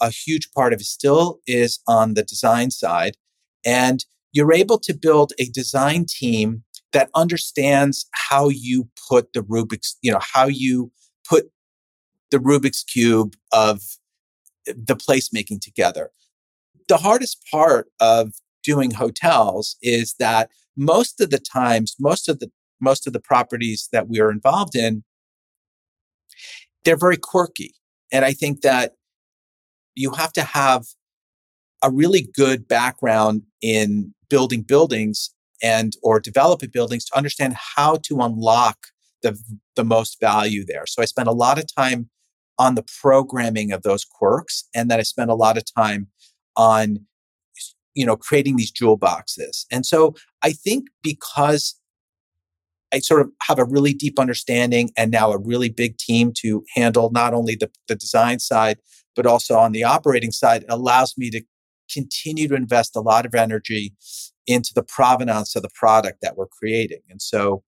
[0.00, 3.16] a huge part of it still is on the design side.
[3.64, 9.96] And you're able to build a design team that understands how you put the Rubik's,
[10.02, 10.92] you know, how you
[11.28, 11.50] put
[12.30, 13.80] the Rubik's Cube of
[14.66, 16.10] the placemaking together.
[16.88, 22.50] The hardest part of doing hotels is that most of the times, most of the
[22.80, 25.02] most of the properties that we are involved in,
[26.84, 27.74] they're very quirky.
[28.12, 28.92] And I think that
[29.94, 30.84] you have to have
[31.82, 35.30] a really good background in building buildings
[35.62, 38.88] and or developing buildings to understand how to unlock
[39.22, 39.38] the,
[39.74, 40.84] the most value there.
[40.86, 42.10] So I spent a lot of time
[42.58, 46.08] on the programming of those quirks and then I spent a lot of time
[46.56, 47.06] on
[47.94, 49.66] you know creating these jewel boxes.
[49.70, 51.80] And so I think because
[52.92, 56.64] I sort of have a really deep understanding and now a really big team to
[56.74, 58.78] handle not only the, the design side,
[59.16, 61.42] but also on the operating side, it allows me to
[61.92, 63.94] continue to invest a lot of energy
[64.46, 67.00] into the provenance of the product that we're creating.
[67.10, 67.64] And so,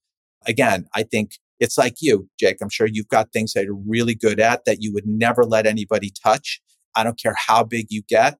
[0.47, 2.59] again, I think it's like you, Jake.
[2.61, 5.67] I'm sure you've got things that you're really good at that you would never let
[5.67, 6.61] anybody touch.
[6.95, 8.39] I don't care how big you get.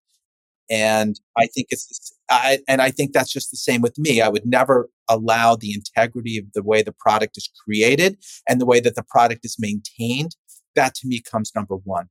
[0.71, 4.21] And I think it's, I, and I think that's just the same with me.
[4.21, 8.67] I would never allow the integrity of the way the product is created and the
[8.67, 10.37] way that the product is maintained.
[10.75, 12.09] That to me comes number one.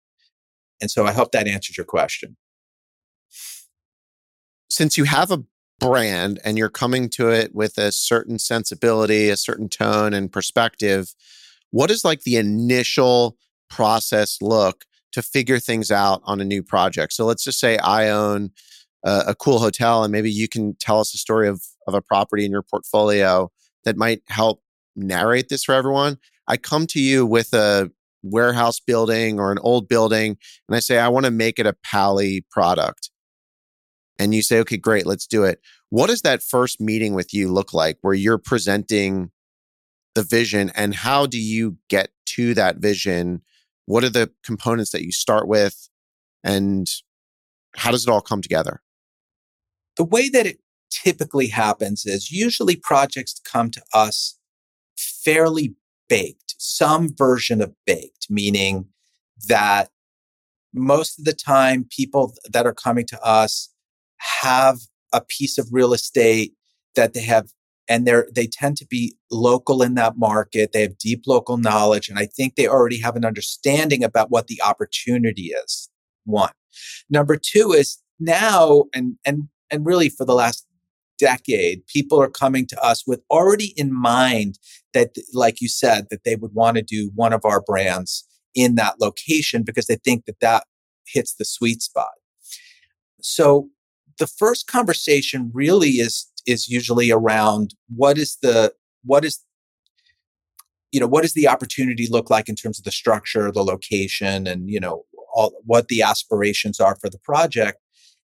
[0.81, 2.35] And so I hope that answers your question.
[4.69, 5.43] Since you have a
[5.79, 11.13] brand and you're coming to it with a certain sensibility, a certain tone and perspective,
[11.71, 13.37] what is like the initial
[13.69, 17.13] process look to figure things out on a new project?
[17.13, 18.51] So let's just say I own
[19.03, 22.01] a, a cool hotel and maybe you can tell us a story of, of a
[22.01, 23.51] property in your portfolio
[23.85, 24.61] that might help
[24.95, 26.17] narrate this for everyone.
[26.47, 27.91] I come to you with a
[28.23, 30.37] warehouse building or an old building
[30.67, 33.11] and I say, I want to make it a Pali product.
[34.19, 35.61] And you say, okay, great, let's do it.
[35.89, 39.31] What does that first meeting with you look like where you're presenting
[40.15, 43.41] the vision and how do you get to that vision?
[43.85, 45.89] What are the components that you start with
[46.43, 46.89] and
[47.75, 48.81] how does it all come together?
[49.95, 54.39] The way that it typically happens is usually projects come to us
[54.97, 55.75] fairly
[56.09, 58.87] baked, some version of baked, meaning
[59.47, 59.89] that
[60.73, 63.69] most of the time people that are coming to us
[64.19, 64.77] have
[65.13, 66.53] a piece of real estate
[66.95, 67.47] that they have
[67.89, 72.09] and they're they tend to be local in that market they have deep local knowledge
[72.09, 75.89] and i think they already have an understanding about what the opportunity is
[76.25, 76.51] one
[77.09, 80.67] number two is now and and and really for the last
[81.17, 84.59] decade, people are coming to us with already in mind
[84.93, 88.25] that, like you said, that they would want to do one of our brands
[88.55, 90.63] in that location because they think that that
[91.05, 92.11] hits the sweet spot.
[93.21, 93.69] So
[94.19, 99.43] the first conversation really is is usually around what is the what is
[100.91, 104.47] you know what does the opportunity look like in terms of the structure the location
[104.47, 105.03] and you know
[105.33, 107.79] all, what the aspirations are for the project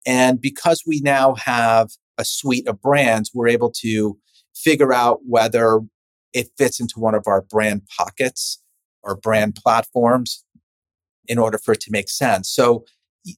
[0.07, 4.17] and because we now have a suite of brands, we're able to
[4.55, 5.81] figure out whether
[6.33, 8.61] it fits into one of our brand pockets
[9.03, 10.43] or brand platforms
[11.27, 12.49] in order for it to make sense.
[12.49, 12.85] So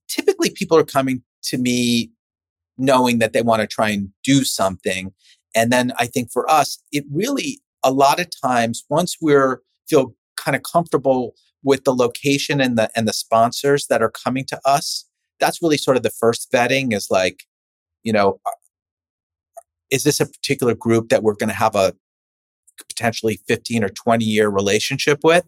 [0.08, 2.12] typically people are coming to me
[2.80, 5.14] knowing that they want to try and do something.
[5.56, 10.16] And then I think for us, it really, a lot of times, once we're feel
[10.38, 11.34] kind of comfortable
[11.64, 15.06] with the location and the and the sponsors that are coming to us,
[15.40, 17.44] that's really sort of the first vetting is like,
[18.04, 18.52] you know, uh,
[19.92, 21.94] is this a particular group that we're going to have a
[22.88, 25.46] potentially 15 or 20 year relationship with?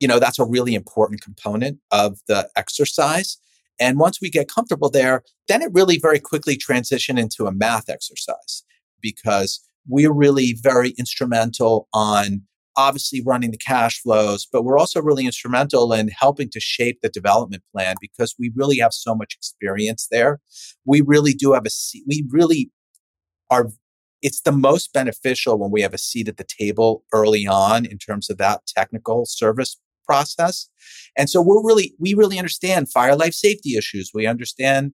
[0.00, 3.38] You know, that's a really important component of the exercise.
[3.80, 7.88] And once we get comfortable there, then it really very quickly transition into a math
[7.88, 8.64] exercise
[9.00, 12.42] because we're really very instrumental on
[12.76, 17.08] obviously running the cash flows, but we're also really instrumental in helping to shape the
[17.08, 20.40] development plan because we really have so much experience there.
[20.84, 22.04] We really do have a seat.
[22.06, 22.70] We really
[23.50, 23.68] are.
[24.22, 27.98] It's the most beneficial when we have a seat at the table early on in
[27.98, 30.68] terms of that technical service process.
[31.16, 34.10] And so we're really, we really understand fire life safety issues.
[34.14, 34.92] We understand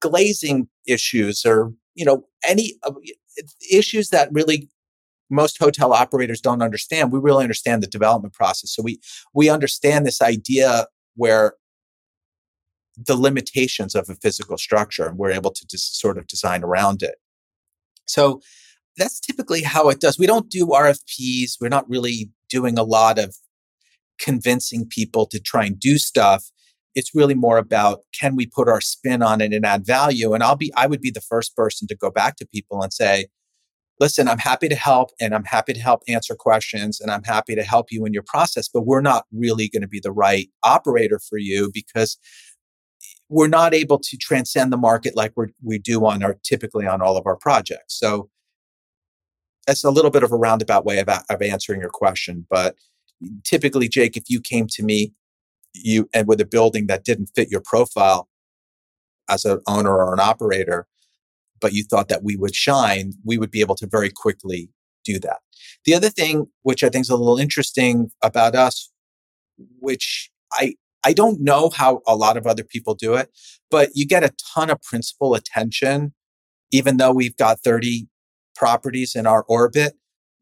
[0.00, 2.92] glazing issues or, you know, any uh,
[3.70, 4.68] issues that really
[5.30, 7.10] most hotel operators don't understand.
[7.10, 8.74] We really understand the development process.
[8.74, 9.00] So we
[9.34, 10.86] we understand this idea
[11.16, 11.54] where
[12.96, 17.02] the limitations of a physical structure and we're able to just sort of design around
[17.02, 17.14] it.
[18.06, 18.42] So
[18.98, 20.18] that's typically how it does.
[20.18, 21.52] We don't do RFPs.
[21.60, 23.34] We're not really doing a lot of
[24.18, 26.50] convincing people to try and do stuff.
[26.94, 30.34] It's really more about can we put our spin on it and add value?
[30.34, 32.92] And I'll be, I would be the first person to go back to people and
[32.92, 33.26] say,
[33.98, 37.54] listen, I'm happy to help and I'm happy to help answer questions and I'm happy
[37.54, 40.48] to help you in your process, but we're not really going to be the right
[40.64, 42.18] operator for you because
[43.28, 47.00] we're not able to transcend the market like we we do on our typically on
[47.00, 47.98] all of our projects.
[47.98, 48.28] So
[49.66, 52.46] that's a little bit of a roundabout way of, of answering your question.
[52.50, 52.74] But
[53.44, 55.12] typically, Jake, if you came to me
[55.74, 58.28] you and with a building that didn't fit your profile
[59.28, 60.86] as an owner or an operator,
[61.60, 64.70] but you thought that we would shine, we would be able to very quickly
[65.04, 65.38] do that.
[65.84, 68.90] The other thing, which I think is a little interesting about us,
[69.80, 73.30] which I, I don't know how a lot of other people do it,
[73.70, 76.14] but you get a ton of principal attention,
[76.70, 78.06] even though we've got 30
[78.54, 79.94] properties in our orbit.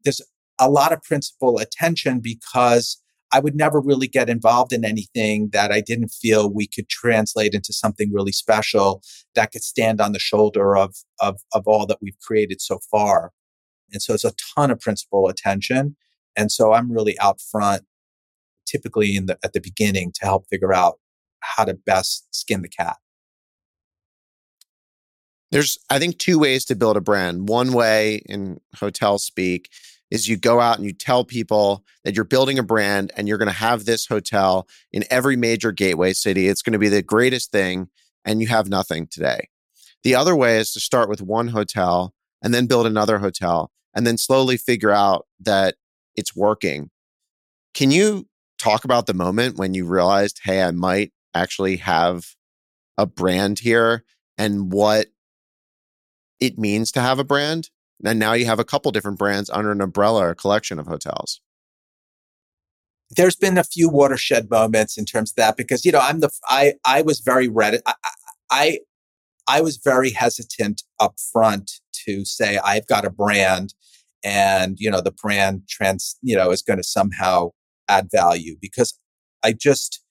[0.03, 0.21] There's
[0.61, 3.01] a lot of principal attention because
[3.33, 7.53] I would never really get involved in anything that I didn't feel we could translate
[7.53, 9.01] into something really special
[9.35, 13.31] that could stand on the shoulder of, of, of all that we've created so far.
[13.91, 15.95] And so it's a ton of principal attention.
[16.37, 17.83] And so I'm really out front,
[18.67, 20.99] typically in the, at the beginning to help figure out
[21.39, 22.97] how to best skin the cat.
[25.51, 27.49] There's, I think, two ways to build a brand.
[27.49, 29.69] One way in hotel speak
[30.11, 33.37] is you go out and you tell people that you're building a brand and you're
[33.37, 36.47] going to have this hotel in every major gateway city.
[36.47, 37.87] It's going to be the greatest thing
[38.25, 39.47] and you have nothing today.
[40.03, 44.05] The other way is to start with one hotel and then build another hotel and
[44.05, 45.75] then slowly figure out that
[46.15, 46.89] it's working.
[47.73, 48.27] Can you
[48.59, 52.35] talk about the moment when you realized, hey, I might actually have
[52.97, 54.03] a brand here
[54.37, 55.07] and what
[56.39, 57.69] it means to have a brand?
[58.03, 61.41] And now you have a couple different brands under an umbrella or collection of hotels.
[63.15, 66.29] There's been a few watershed moments in terms of that because you know I'm the
[66.47, 67.93] I I was very ready I,
[68.49, 68.79] I
[69.47, 71.71] I was very hesitant up front
[72.05, 73.73] to say I've got a brand
[74.23, 77.49] and you know the brand trans you know is going to somehow
[77.89, 78.97] add value because
[79.43, 80.01] I just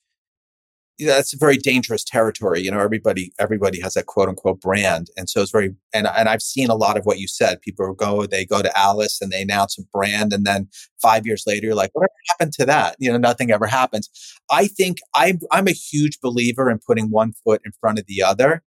[1.06, 2.60] that's a very dangerous territory.
[2.60, 6.28] You know, everybody everybody has that quote unquote brand, and so it's very and and
[6.28, 7.60] I've seen a lot of what you said.
[7.60, 10.68] People go they go to ALIS and they announce a brand, and then
[11.00, 12.96] five years later, you're like, whatever happened to that?
[12.98, 14.08] You know, nothing ever happens.
[14.50, 18.22] I think I'm I'm a huge believer in putting one foot in front of the
[18.22, 18.62] other.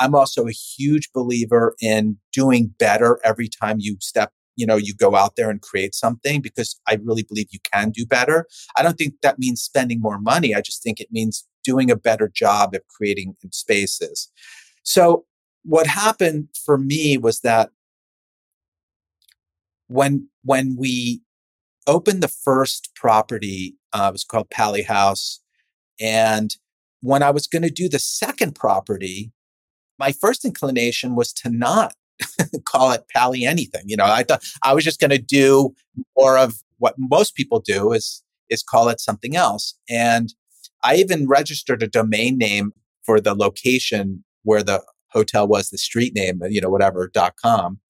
[0.00, 4.94] I'm also a huge believer in doing better every time you step you know you
[4.94, 8.46] go out there and create something because i really believe you can do better
[8.76, 11.96] i don't think that means spending more money i just think it means doing a
[11.96, 14.30] better job at creating spaces.
[14.84, 15.24] So
[15.64, 17.70] what happened for me was that
[19.88, 21.22] when when we
[21.86, 25.40] opened the first property, uh, it was called Pali House,
[26.00, 26.54] and
[27.00, 29.32] when I was going to do the second property,
[29.98, 31.94] my first inclination was to not
[32.64, 33.82] call it Pali anything.
[33.86, 35.74] You know, I thought I was just going to do
[36.16, 39.74] more of what most people do is is call it something else.
[39.88, 40.34] And
[40.82, 42.72] I even registered a domain name
[43.04, 47.80] for the location where the hotel was, the street name, you know, whatever, dot com.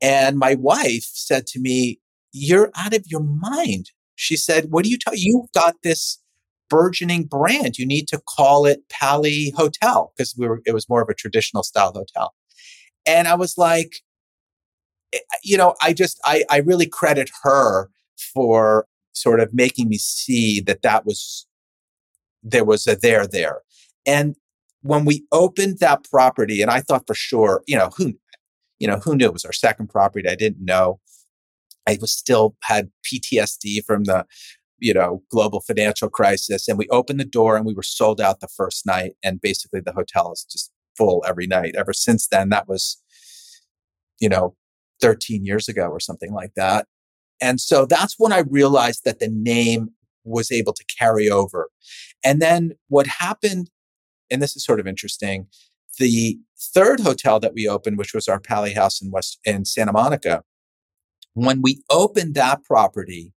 [0.00, 2.00] And my wife said to me,
[2.32, 3.90] You're out of your mind.
[4.14, 6.22] She said, What do you tell you've got this
[6.72, 7.76] burgeoning brand.
[7.76, 11.14] You need to call it Pali Hotel because we were it was more of a
[11.14, 12.32] traditional style hotel.
[13.06, 13.96] And I was like,
[15.12, 17.90] eh, you know, I just I I really credit her
[18.34, 21.46] for sort of making me see that that was
[22.42, 23.60] there was a there there.
[24.06, 24.36] And
[24.82, 28.14] when we opened that property, and I thought for sure, you know, who,
[28.78, 30.28] you know, who knew it was our second property?
[30.28, 31.00] I didn't know.
[31.88, 34.26] I was still had PTSD from the,
[34.78, 36.66] you know, global financial crisis.
[36.68, 39.12] And we opened the door and we were sold out the first night.
[39.22, 41.74] And basically the hotel is just full every night.
[41.76, 43.00] Ever since then, that was,
[44.20, 44.54] you know,
[45.00, 46.86] 13 years ago or something like that.
[47.40, 49.90] And so that's when I realized that the name
[50.24, 51.68] was able to carry over.
[52.24, 53.70] And then what happened,
[54.30, 55.48] and this is sort of interesting,
[55.98, 59.92] the third hotel that we opened, which was our Pali House in West in Santa
[59.92, 60.42] Monica,
[61.34, 63.32] when we opened that property,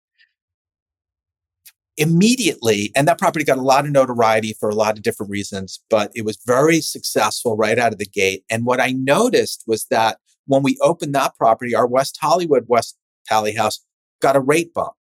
[1.96, 5.80] immediately, and that property got a lot of notoriety for a lot of different reasons,
[5.90, 8.44] but it was very successful right out of the gate.
[8.50, 12.96] And what I noticed was that when we opened that property, our West Hollywood West
[13.28, 13.84] Pali House
[14.20, 14.94] got a rate bump.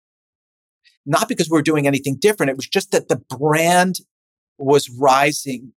[1.06, 2.50] Not because we were doing anything different.
[2.50, 4.00] It was just that the brand
[4.58, 5.74] was rising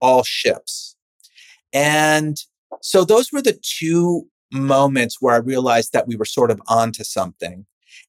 [0.00, 0.96] all ships.
[1.72, 2.36] And
[2.82, 7.04] so those were the two moments where I realized that we were sort of onto
[7.04, 7.66] something.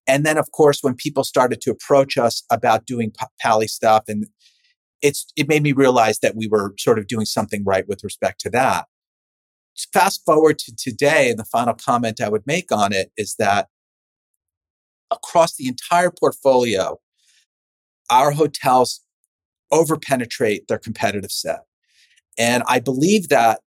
[0.07, 4.25] And then, of course, when people started to approach us about doing Pali stuff, and
[5.01, 8.39] it's it made me realize that we were sort of doing something right with respect
[8.41, 8.85] to that.
[9.93, 13.67] Fast forward to today, and the final comment I would make on it is that
[15.11, 16.97] across the entire portfolio,
[18.09, 19.01] our hotels
[19.71, 21.59] overpenetrate their competitive set.
[22.37, 23.59] And I believe that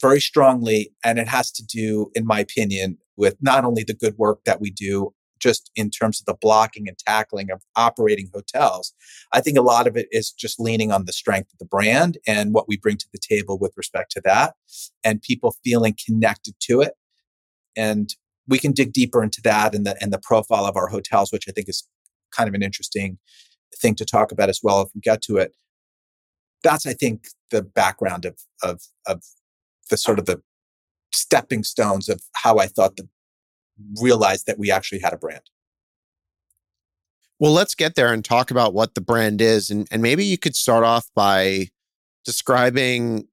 [0.00, 0.92] very strongly.
[1.04, 4.60] And it has to do, in my opinion, with not only the good work that
[4.60, 8.92] we do just in terms of the blocking and tackling of operating hotels.
[9.32, 12.18] I think a lot of it is just leaning on the strength of the brand
[12.26, 14.54] and what we bring to the table with respect to that
[15.02, 16.94] and people feeling connected to it.
[17.76, 18.14] And
[18.46, 21.48] we can dig deeper into that and the, and the profile of our hotels, which
[21.48, 21.86] I think is
[22.30, 23.18] kind of an interesting
[23.80, 25.52] thing to talk about as well if we get to it.
[26.62, 29.22] That's, I think, the background of, of, of
[29.88, 30.42] the sort of the
[31.12, 33.08] stepping stones of how I thought the
[34.00, 35.42] realized that we actually had a brand.
[37.38, 39.70] Well, let's get there and talk about what the brand is.
[39.70, 41.68] And, and maybe you could start off by
[42.24, 43.28] describing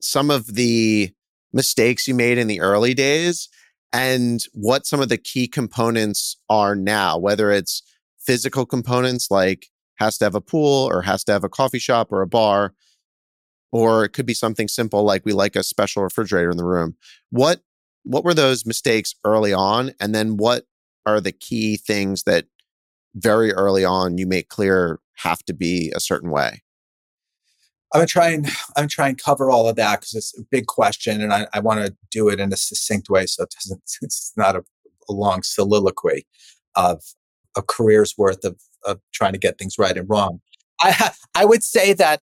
[0.00, 1.12] some of the
[1.52, 3.48] mistakes you made in the early days
[3.92, 7.82] and what some of the key components are now, whether it's
[8.18, 12.12] physical components like has to have a pool or has to have a coffee shop
[12.12, 12.74] or a bar,
[13.72, 16.96] or it could be something simple like we like a special refrigerator in the room.
[17.30, 17.62] What
[18.06, 19.92] what were those mistakes early on?
[20.00, 20.64] And then what
[21.04, 22.46] are the key things that
[23.14, 26.62] very early on you make clear have to be a certain way?
[27.92, 30.42] I'm gonna try and I'm gonna try and cover all of that because it's a
[30.50, 33.54] big question, and I, I want to do it in a succinct way, so it
[33.54, 33.82] doesn't.
[34.02, 34.64] It's not a,
[35.08, 36.26] a long soliloquy
[36.74, 37.02] of
[37.56, 40.40] a career's worth of of trying to get things right and wrong.
[40.80, 42.20] I I would say that.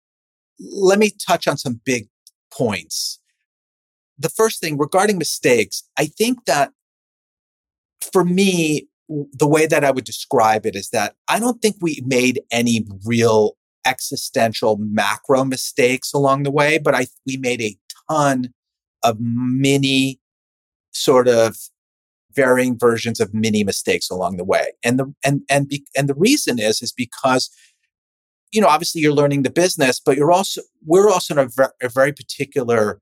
[0.59, 2.07] Let me touch on some big
[2.51, 3.19] points
[4.17, 6.71] the first thing regarding mistakes, I think that
[8.11, 12.01] for me, the way that I would describe it is that I don't think we
[12.05, 17.77] made any real existential macro mistakes along the way, but I we made a
[18.09, 18.53] ton
[19.03, 20.19] of mini
[20.91, 21.57] sort of
[22.35, 24.71] varying versions of mini mistakes along the way.
[24.83, 27.49] And the and and be, and the reason is is because
[28.51, 31.73] you know obviously you're learning the business, but you're also we're also in a, ver-
[31.81, 33.01] a very particular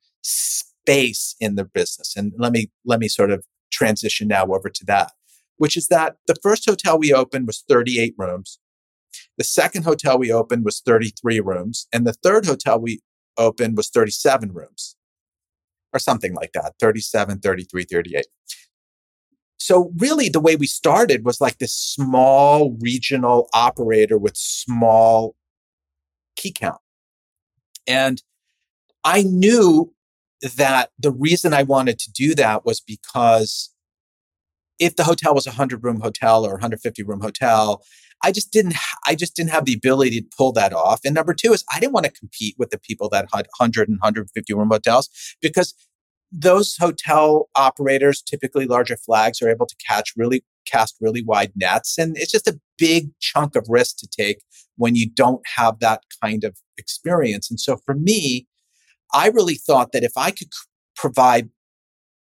[0.83, 2.15] space in the business.
[2.15, 5.11] And let me let me sort of transition now over to that,
[5.57, 8.59] which is that the first hotel we opened was 38 rooms.
[9.37, 13.01] The second hotel we opened was 33 rooms, and the third hotel we
[13.37, 14.95] opened was 37 rooms.
[15.93, 18.25] Or something like that, 37, 33, 38.
[19.57, 25.35] So really the way we started was like this small regional operator with small
[26.37, 26.79] key count.
[27.85, 28.23] And
[29.03, 29.93] I knew
[30.55, 33.73] that the reason I wanted to do that was because
[34.79, 37.83] if the hotel was a 100 room hotel or 150 room hotel,
[38.23, 38.75] I just didn't
[39.05, 41.01] I just didn't have the ability to pull that off.
[41.05, 43.89] And number 2 is I didn't want to compete with the people that had 100
[43.89, 45.09] and 150 room hotels
[45.41, 45.73] because
[46.31, 51.97] those hotel operators, typically larger flags, are able to catch really cast really wide nets.
[51.97, 54.43] And it's just a big chunk of risk to take
[54.77, 57.49] when you don't have that kind of experience.
[57.49, 58.47] And so for me,
[59.13, 60.49] I really thought that if I could
[60.95, 61.49] provide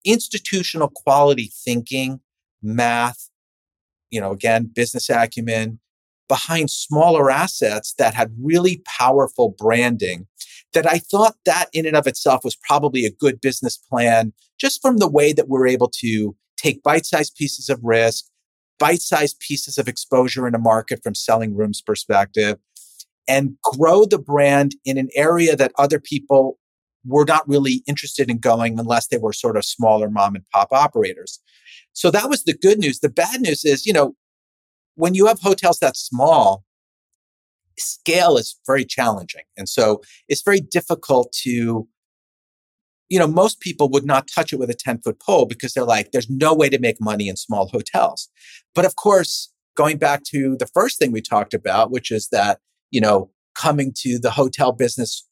[0.03, 2.19] institutional quality thinking,
[2.61, 3.29] math,
[4.11, 5.79] you know, again, business acumen
[6.27, 10.27] behind smaller assets that had really powerful branding,
[10.73, 14.81] that I thought that in and of itself was probably a good business plan just
[14.81, 18.25] from the way that we're able to take bite sized pieces of risk,
[18.79, 22.57] bite sized pieces of exposure in a market from selling rooms perspective
[23.27, 26.59] and grow the brand in an area that other people
[27.05, 30.69] were not really interested in going unless they were sort of smaller mom and pop
[30.71, 31.39] operators.
[31.93, 32.99] So that was the good news.
[32.99, 34.15] The bad news is, you know,
[34.95, 36.63] when you have hotels that small,
[37.77, 39.43] scale is very challenging.
[39.57, 41.87] And so it's very difficult to
[43.09, 45.83] you know, most people would not touch it with a 10 foot pole because they're
[45.83, 48.29] like, there's no way to make money in small hotels.
[48.73, 52.59] But of course, going back to the first thing we talked about, which is that,
[52.91, 55.27] you know, coming to the hotel business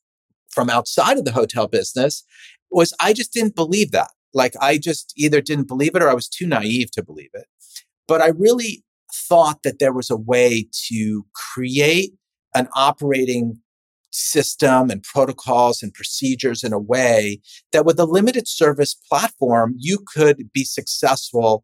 [0.53, 2.23] from outside of the hotel business
[2.71, 4.09] was I just didn't believe that.
[4.33, 7.45] Like I just either didn't believe it or I was too naive to believe it.
[8.07, 8.83] But I really
[9.13, 12.13] thought that there was a way to create
[12.55, 13.59] an operating
[14.11, 17.41] system and protocols and procedures in a way
[17.71, 21.63] that with a limited service platform, you could be successful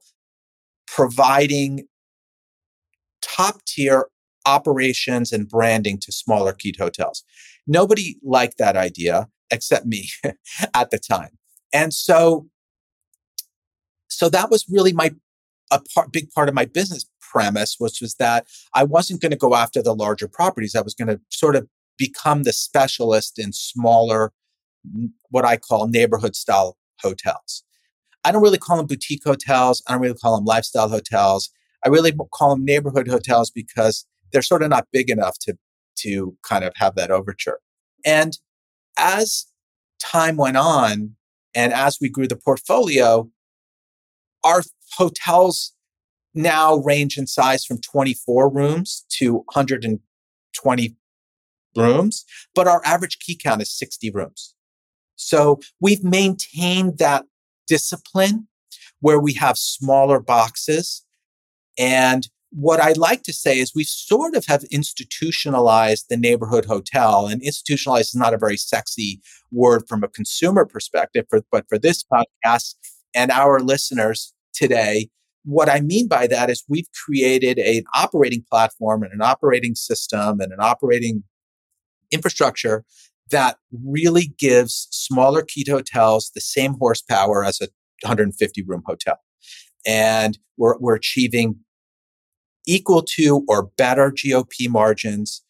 [0.88, 1.86] providing
[3.22, 4.08] top tier
[4.46, 7.24] operations and branding to smaller keyed hotels.
[7.70, 10.10] Nobody liked that idea except me
[10.74, 11.38] at the time.
[11.72, 12.48] And so,
[14.08, 15.14] so that was really my,
[15.72, 19.38] a part, big part of my business premise, which was that I wasn't going to
[19.38, 20.76] go after the larger properties.
[20.76, 21.68] I was going to sort of
[21.98, 24.32] become the specialist in smaller,
[25.30, 27.64] what I call neighborhood style hotels.
[28.24, 29.84] I don't really call them boutique hotels.
[29.88, 31.52] I don't really call them lifestyle hotels.
[31.86, 35.58] I really call them neighborhood hotels because they're sort of not big enough to,
[36.02, 37.60] to kind of have that overture.
[38.06, 38.38] And
[38.98, 39.46] as
[40.02, 41.16] time went on
[41.56, 43.30] and as we grew the portfolio,
[44.44, 44.64] our
[44.98, 45.74] hotels
[46.34, 50.96] now range in size from 24 rooms to 120
[51.76, 52.26] rooms,
[52.56, 54.54] but our average key count is 60 rooms.
[55.16, 57.26] So we've maintained that
[57.68, 58.48] discipline
[59.02, 61.06] where we have smaller boxes.
[61.78, 67.28] And what I'd like to say is we sort of have institutionalized the neighborhood hotel
[67.28, 69.22] and institutionalized is not a very sexy
[69.52, 72.76] word from a consumer perspective, for, but for this podcast
[73.14, 75.10] and our listeners today,
[75.44, 80.40] what I mean by that is we've created an operating platform and an operating system
[80.40, 81.24] and an operating
[82.12, 82.84] infrastructure
[83.32, 87.68] that really gives smaller keyed hotels the same horsepower as a
[88.02, 89.18] 150 room hotel.
[89.86, 91.60] And we're, we're achieving
[92.68, 95.44] equal to or better GOP margins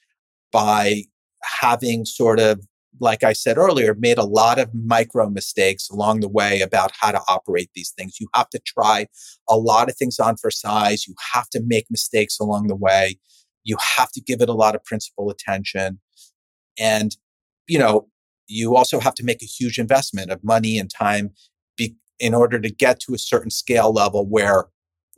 [0.52, 1.04] by
[1.44, 2.66] having sort of,
[3.00, 7.12] like I said earlier, made a lot of micro mistakes along the way about how
[7.12, 8.20] to operate these things.
[8.20, 9.08] You have to try
[9.48, 11.08] a lot of things on for size.
[11.08, 13.18] You have to make mistakes along the way.
[13.64, 16.00] You have to give it a lot of principal attention.
[16.78, 17.16] And,
[17.68, 18.08] you know,
[18.48, 21.32] you also have to make a huge investment of money and time
[21.78, 24.66] be, in order to get to a certain scale level where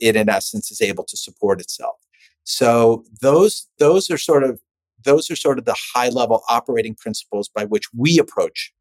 [0.00, 1.96] it, in essence, is able to support itself.
[2.44, 4.60] So those, those are sort of,
[5.04, 8.72] those are sort of the high level operating principles by which we approach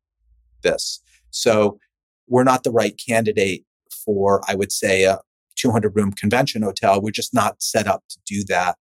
[0.64, 1.02] this.
[1.32, 1.80] So
[2.28, 3.66] we're not the right candidate
[4.06, 5.20] for, I would say, a
[5.58, 7.02] 200 room convention hotel.
[7.02, 8.78] We're just not set up to do that.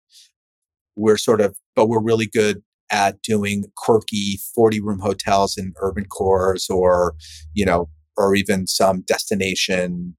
[0.96, 6.06] We're sort of, but we're really good at doing quirky 40 room hotels in urban
[6.06, 7.14] cores or,
[7.52, 10.16] you know, or even some destination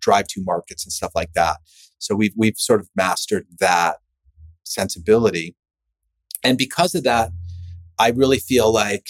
[0.00, 1.58] drive to markets and stuff like that.
[1.98, 3.96] So we've, we've sort of mastered that
[4.64, 5.56] sensibility.
[6.44, 7.30] And because of that,
[7.98, 9.08] I really feel like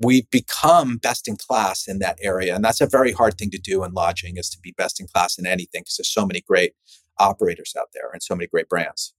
[0.00, 2.54] we've become best in class in that area.
[2.54, 5.06] And that's a very hard thing to do in lodging is to be best in
[5.06, 6.74] class in anything because there's so many great
[7.18, 9.14] operators out there and so many great brands.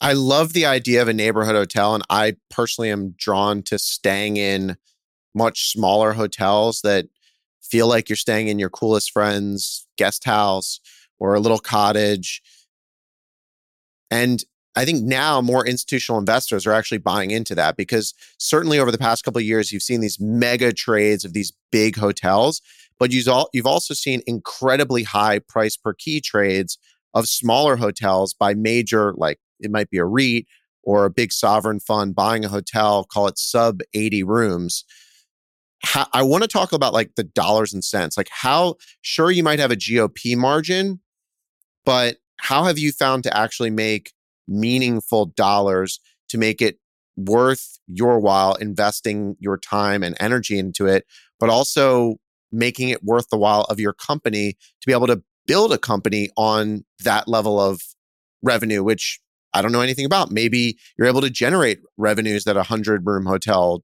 [0.00, 4.36] I love the idea of a neighborhood hotel, and I personally am drawn to staying
[4.36, 4.76] in
[5.32, 7.06] much smaller hotels that
[7.62, 10.80] feel like you're staying in your coolest friend's guest house
[11.18, 12.42] or a little cottage.
[14.10, 14.42] And
[14.74, 18.98] I think now more institutional investors are actually buying into that because certainly over the
[18.98, 22.62] past couple of years, you've seen these mega trades of these big hotels,
[22.98, 26.78] but you've also seen incredibly high price per key trades
[27.14, 30.46] of smaller hotels by major like it might be a REIT
[30.82, 34.84] or a big sovereign fund buying a hotel, call it sub 80 rooms.
[35.84, 38.16] How, I want to talk about like the dollars and cents.
[38.16, 41.00] Like, how sure you might have a GOP margin,
[41.84, 44.12] but how have you found to actually make
[44.48, 46.78] meaningful dollars to make it
[47.16, 51.04] worth your while investing your time and energy into it,
[51.38, 52.16] but also
[52.50, 56.30] making it worth the while of your company to be able to build a company
[56.36, 57.82] on that level of
[58.42, 59.20] revenue, which
[59.54, 60.30] I don't know anything about.
[60.30, 63.82] Maybe you're able to generate revenues that a hundred room hotel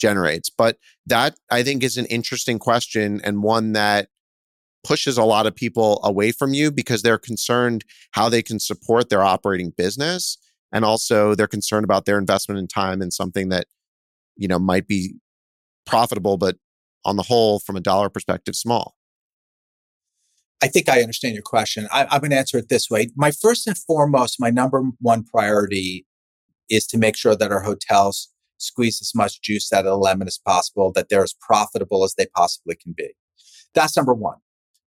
[0.00, 0.50] generates.
[0.50, 4.08] But that I think is an interesting question and one that
[4.84, 9.08] pushes a lot of people away from you because they're concerned how they can support
[9.08, 10.36] their operating business.
[10.72, 13.66] And also they're concerned about their investment in time in something that,
[14.36, 15.14] you know, might be
[15.86, 16.56] profitable, but
[17.04, 18.94] on the whole, from a dollar perspective, small.
[20.62, 21.88] I think I understand your question.
[21.92, 23.08] I, I'm going to answer it this way.
[23.16, 26.06] My first and foremost, my number one priority
[26.70, 30.26] is to make sure that our hotels squeeze as much juice out of the lemon
[30.26, 33.10] as possible, that they're as profitable as they possibly can be.
[33.74, 34.38] That's number one.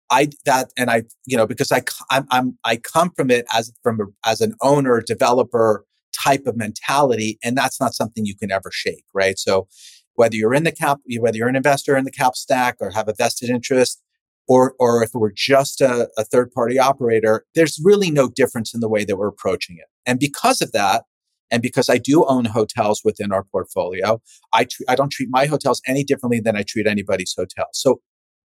[0.10, 3.72] I that and I you know because I I'm, I'm I come from it as
[3.82, 8.52] from a, as an owner developer type of mentality, and that's not something you can
[8.52, 9.40] ever shake, right?
[9.40, 9.68] So
[10.16, 13.08] whether you're in the cap, whether you're an investor in the cap stack or have
[13.08, 14.02] a vested interest,
[14.48, 18.82] or or if we're just a, a third party operator, there's really no difference in
[18.82, 19.88] the way that we're approaching it.
[20.06, 21.06] And because of that,
[21.54, 24.20] and because I do own hotels within our portfolio,
[24.54, 27.68] I tr- I don't treat my hotels any differently than I treat anybody's hotel.
[27.74, 28.02] So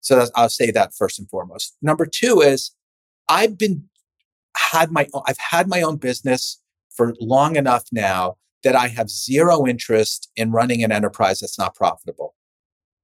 [0.01, 1.76] so I'll say that first and foremost.
[1.80, 2.72] Number two is
[3.28, 3.88] I've been
[4.57, 6.61] had my I've had my own business
[6.94, 11.74] for long enough now that I have zero interest in running an enterprise that's not
[11.74, 12.34] profitable.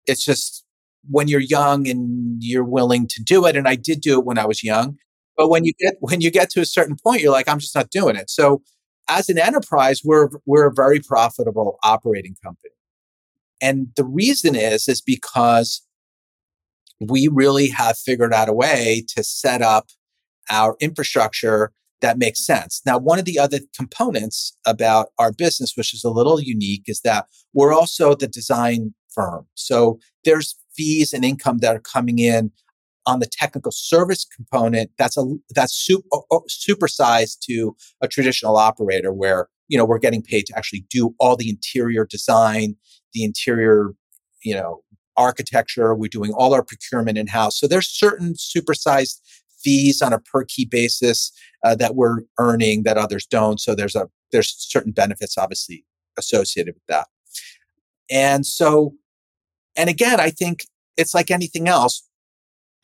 [0.06, 0.62] It's just
[1.08, 3.56] when you're young and you're willing to do it.
[3.56, 4.98] And I did do it when I was young.
[5.38, 7.74] But when you get when you get to a certain point, you're like, I'm just
[7.74, 8.28] not doing it.
[8.28, 8.62] So
[9.08, 12.74] as an enterprise, we're we're a very profitable operating company.
[13.60, 15.82] And the reason is is because
[17.00, 19.88] we really have figured out a way to set up
[20.50, 22.82] our infrastructure that makes sense.
[22.84, 27.00] Now, one of the other components about our business, which is a little unique, is
[27.00, 29.46] that we're also the design firm.
[29.54, 32.52] So there's fees and income that are coming in
[33.06, 34.90] on the technical service component.
[34.98, 36.02] That's a that's super,
[36.48, 41.36] supersized to a traditional operator where you know we're getting paid to actually do all
[41.36, 42.76] the interior design,
[43.14, 43.92] the interior,
[44.42, 44.82] you know,
[45.16, 45.94] architecture.
[45.94, 47.58] We're doing all our procurement in house.
[47.58, 49.20] So there's certain supersized
[49.58, 51.32] fees on a per key basis
[51.64, 53.60] uh, that we're earning that others don't.
[53.60, 55.84] So there's a there's certain benefits obviously
[56.18, 57.06] associated with that.
[58.10, 58.94] And so,
[59.76, 62.08] and again, I think it's like anything else.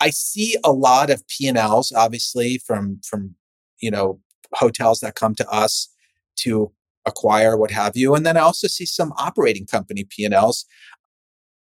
[0.03, 3.34] I see a lot of P and Ls, obviously, from from
[3.80, 4.20] you know
[4.55, 5.88] hotels that come to us
[6.36, 6.72] to
[7.07, 10.66] acquire what have you, and then I also see some operating company P and Ls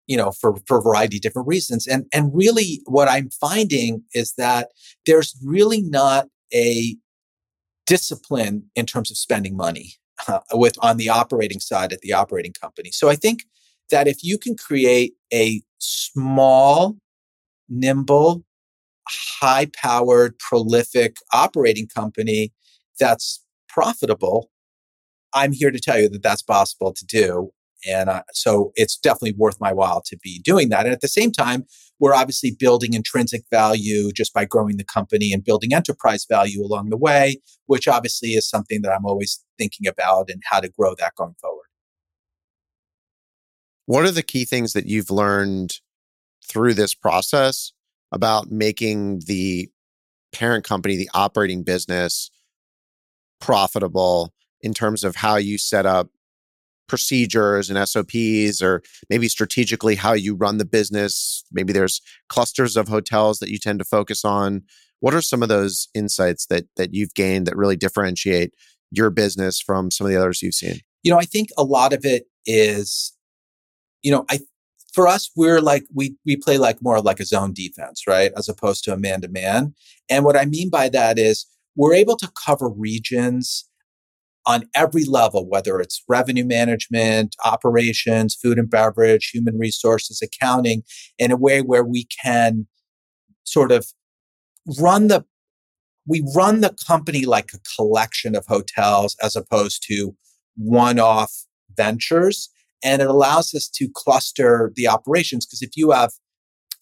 [0.09, 1.87] you know, for, for a variety of different reasons.
[1.87, 4.71] And, and really what I'm finding is that
[5.05, 6.97] there's really not a
[7.87, 9.93] discipline in terms of spending money
[10.27, 12.91] uh, with on the operating side at the operating company.
[12.91, 13.45] So I think
[13.91, 16.97] that if you can create a small,
[17.69, 18.45] nimble,
[19.09, 22.53] high powered, prolific operating company
[22.99, 24.51] that's profitable,
[25.35, 27.51] I'm here to tell you that that's possible to do.
[27.89, 30.85] And uh, so it's definitely worth my while to be doing that.
[30.85, 31.65] And at the same time,
[32.01, 36.91] we're obviously building intrinsic value just by growing the company and building enterprise value along
[36.91, 40.95] the way, which obviously is something that I'm always thinking about and how to grow
[40.99, 41.67] that going forward.
[43.87, 45.79] What are the key things that you've learned
[46.49, 47.73] through this process
[48.13, 49.69] about making the
[50.33, 52.31] parent company, the operating business,
[53.41, 56.11] profitable in terms of how you set up
[56.89, 61.45] procedures and SOPs, or maybe strategically how you run the business.
[61.53, 64.63] Maybe there's clusters of hotels that you tend to focus on.
[65.01, 68.55] What are some of those insights that that you've gained that really differentiate
[68.91, 70.81] your business from some of the others you've seen?
[71.03, 73.13] You know, I think a lot of it is,
[74.03, 74.41] you know, I
[74.99, 78.49] for us, we're like we we play like more like a zone defense, right, as
[78.49, 79.73] opposed to a man to man.
[80.11, 81.47] And what I mean by that is
[81.77, 83.69] we're able to cover regions
[84.45, 90.83] on every level, whether it's revenue management, operations, food and beverage, human resources, accounting,
[91.17, 92.67] in a way where we can
[93.45, 93.87] sort of
[94.81, 95.25] run the
[96.09, 100.17] we run the company like a collection of hotels as opposed to
[100.57, 101.45] one-off
[101.77, 102.49] ventures
[102.83, 106.13] and it allows us to cluster the operations because if you have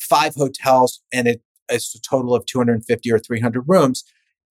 [0.01, 4.05] five hotels and it is a total of 250 or 300 rooms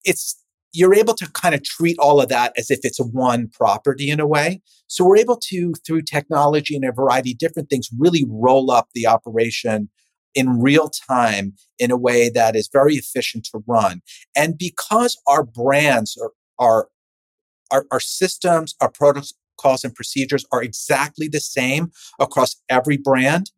[0.04, 0.42] it's
[0.76, 4.20] you're able to kind of treat all of that as if it's one property in
[4.20, 4.60] a way.
[4.88, 8.88] So we're able to, through technology and a variety of different things, really roll up
[8.94, 9.88] the operation
[10.34, 14.02] in real time in a way that is very efficient to run.
[14.36, 16.88] And because our brands are, are
[17.70, 18.90] our, our systems, our
[19.56, 23.50] protocols and procedures are exactly the same across every brand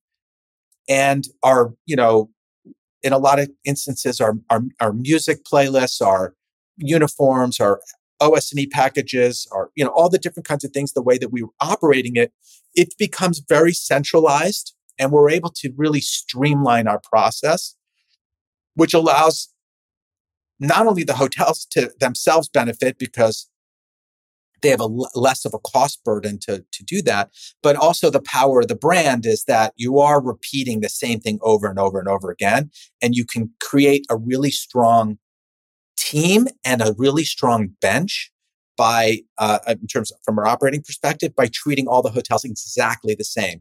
[0.88, 2.30] and our, you know,
[3.02, 6.34] in a lot of instances, our, our, our music playlists, our
[6.76, 7.80] uniforms, our
[8.20, 11.42] OS&E packages, our, you know, all the different kinds of things, the way that we
[11.42, 12.32] were operating it,
[12.74, 17.76] it becomes very centralized and we're able to really streamline our process,
[18.74, 19.48] which allows
[20.58, 23.48] not only the hotels to themselves benefit because
[24.62, 27.30] they have a l- less of a cost burden to, to do that,
[27.62, 31.38] but also the power of the brand is that you are repeating the same thing
[31.42, 32.70] over and over and over again,
[33.02, 35.18] and you can create a really strong
[35.96, 38.30] team and a really strong bench
[38.76, 43.14] by, uh, in terms of, from our operating perspective, by treating all the hotels exactly
[43.14, 43.60] the same.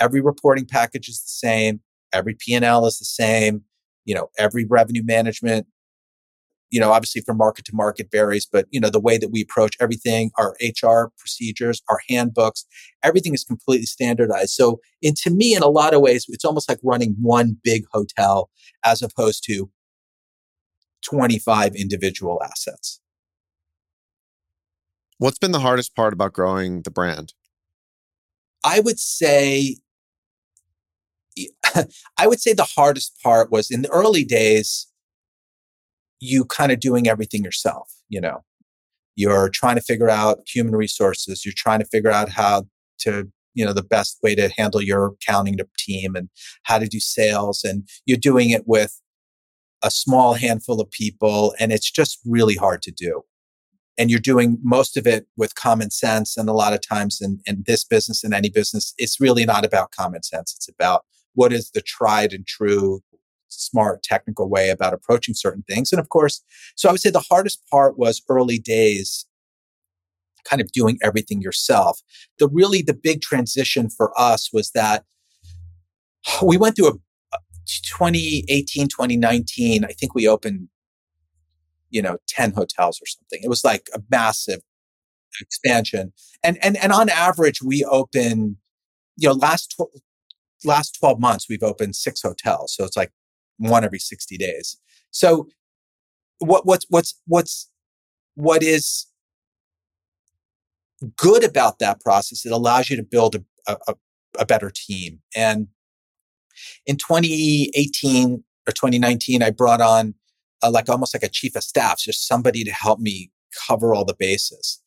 [0.00, 1.80] Every reporting package is the same.
[2.12, 3.62] Every P&L is the same.
[4.06, 5.66] You know, every revenue management
[6.70, 9.42] you know, obviously from market to market varies, but you know, the way that we
[9.42, 12.66] approach everything, our HR procedures, our handbooks,
[13.02, 14.50] everything is completely standardized.
[14.50, 17.84] So, and to me, in a lot of ways, it's almost like running one big
[17.92, 18.50] hotel
[18.84, 19.70] as opposed to
[21.04, 23.00] 25 individual assets.
[25.18, 27.34] What's been the hardest part about growing the brand?
[28.64, 29.76] I would say
[32.18, 34.86] I would say the hardest part was in the early days
[36.20, 38.44] you kind of doing everything yourself, you know.
[39.16, 42.64] You're trying to figure out human resources, you're trying to figure out how
[43.00, 46.28] to, you know, the best way to handle your accounting team and
[46.64, 49.00] how to do sales and you're doing it with
[49.82, 53.22] a small handful of people and it's just really hard to do.
[53.96, 56.36] And you're doing most of it with common sense.
[56.36, 59.64] And a lot of times in, in this business and any business, it's really not
[59.64, 60.52] about common sense.
[60.56, 61.04] It's about
[61.34, 63.02] what is the tried and true
[63.60, 65.92] smart technical way about approaching certain things.
[65.92, 66.42] And of course,
[66.76, 69.26] so I would say the hardest part was early days
[70.44, 72.00] kind of doing everything yourself.
[72.38, 75.04] The really the big transition for us was that
[76.42, 80.68] we went through a 2018 2019 I think we opened
[81.90, 83.40] you know 10 hotels or something.
[83.42, 84.60] It was like a massive
[85.40, 86.12] expansion.
[86.42, 88.58] And and and on average we open
[89.16, 90.00] you know last tw-
[90.64, 92.74] last 12 months we've opened six hotels.
[92.74, 93.12] So it's like
[93.58, 94.76] one every 60 days.
[95.10, 95.48] So
[96.38, 97.70] what what's what's what's
[98.34, 99.06] what is
[101.16, 102.44] good about that process?
[102.44, 103.94] It allows you to build a, a,
[104.38, 105.20] a better team.
[105.36, 105.68] And
[106.86, 110.14] in 2018 or 2019, I brought on
[110.62, 113.30] uh, like almost like a chief of staff, just somebody to help me
[113.68, 114.80] cover all the bases.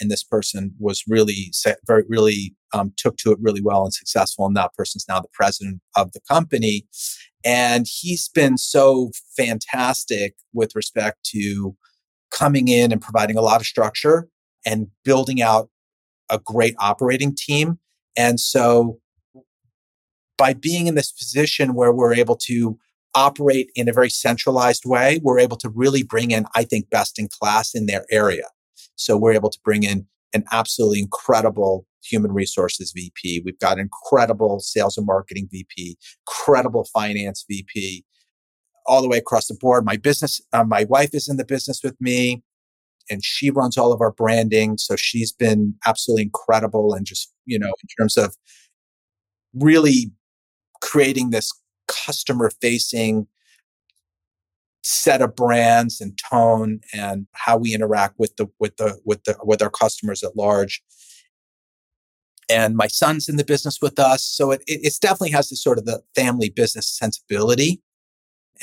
[0.00, 1.52] And this person was really
[1.86, 4.46] very really um, took to it really well and successful.
[4.46, 6.86] And that person's now the president of the company.
[7.44, 11.76] And he's been so fantastic with respect to
[12.30, 14.28] coming in and providing a lot of structure
[14.66, 15.70] and building out
[16.30, 17.78] a great operating team.
[18.16, 18.98] And so
[20.36, 22.78] by being in this position where we're able to
[23.14, 27.18] operate in a very centralized way, we're able to really bring in, I think, best
[27.18, 28.44] in class in their area.
[28.98, 33.42] So we're able to bring in an absolutely incredible human resources VP.
[33.44, 35.96] We've got incredible sales and marketing VP,
[36.26, 38.04] credible finance VP,
[38.86, 39.84] all the way across the board.
[39.84, 42.42] My business, uh, my wife is in the business with me
[43.10, 44.78] and she runs all of our branding.
[44.78, 48.36] So she's been absolutely incredible and just, you know, in terms of
[49.54, 50.12] really
[50.80, 51.52] creating this
[51.86, 53.26] customer facing
[54.90, 59.36] set of brands and tone and how we interact with the with the with the
[59.42, 60.82] with our customers at large
[62.48, 64.24] and my son's in the business with us.
[64.24, 67.82] So it, it, definitely has this sort of the family business sensibility.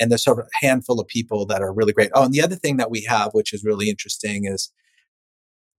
[0.00, 2.10] And there's sort of a handful of people that are really great.
[2.14, 4.72] Oh, and the other thing that we have, which is really interesting, is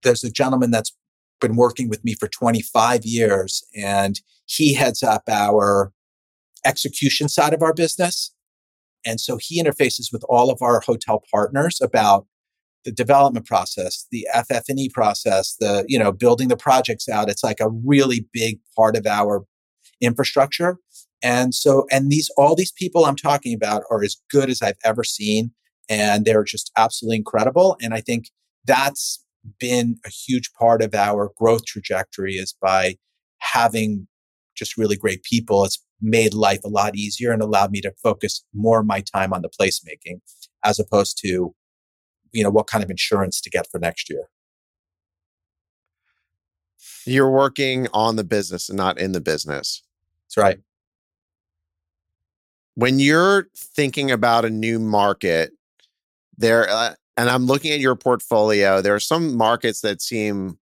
[0.02, 0.96] there's a gentleman that's
[1.40, 5.92] been working with me for 25 years, and he heads up our
[6.64, 8.32] execution side of our business.
[9.04, 12.26] And so he interfaces with all of our hotel partners about
[12.84, 17.28] the development process, the FF&E process, the, you know, building the projects out.
[17.28, 19.44] It's like a really big part of our
[20.00, 20.78] infrastructure.
[21.22, 24.78] And so, and these, all these people I'm talking about are as good as I've
[24.84, 25.50] ever seen.
[25.88, 27.76] And they're just absolutely incredible.
[27.82, 28.26] And I think
[28.64, 29.24] that's
[29.58, 32.96] been a huge part of our growth trajectory is by
[33.38, 34.06] having
[34.56, 35.64] just really great people.
[35.64, 39.32] It's made life a lot easier and allowed me to focus more of my time
[39.32, 40.20] on the placemaking
[40.64, 41.54] as opposed to
[42.32, 44.28] you know, what kind of insurance to get for next year.
[47.06, 49.82] You're working on the business and not in the business.
[50.24, 50.58] That's right.
[52.74, 55.52] When you're thinking about a new market,
[56.36, 60.58] there, uh, and I'm looking at your portfolio, there are some markets that seem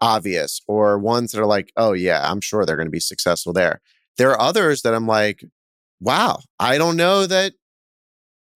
[0.00, 3.52] obvious or ones that are like, oh, yeah, I'm sure they're going to be successful
[3.52, 3.80] there.
[4.20, 5.42] There are others that I'm like,
[5.98, 7.54] wow, I don't know that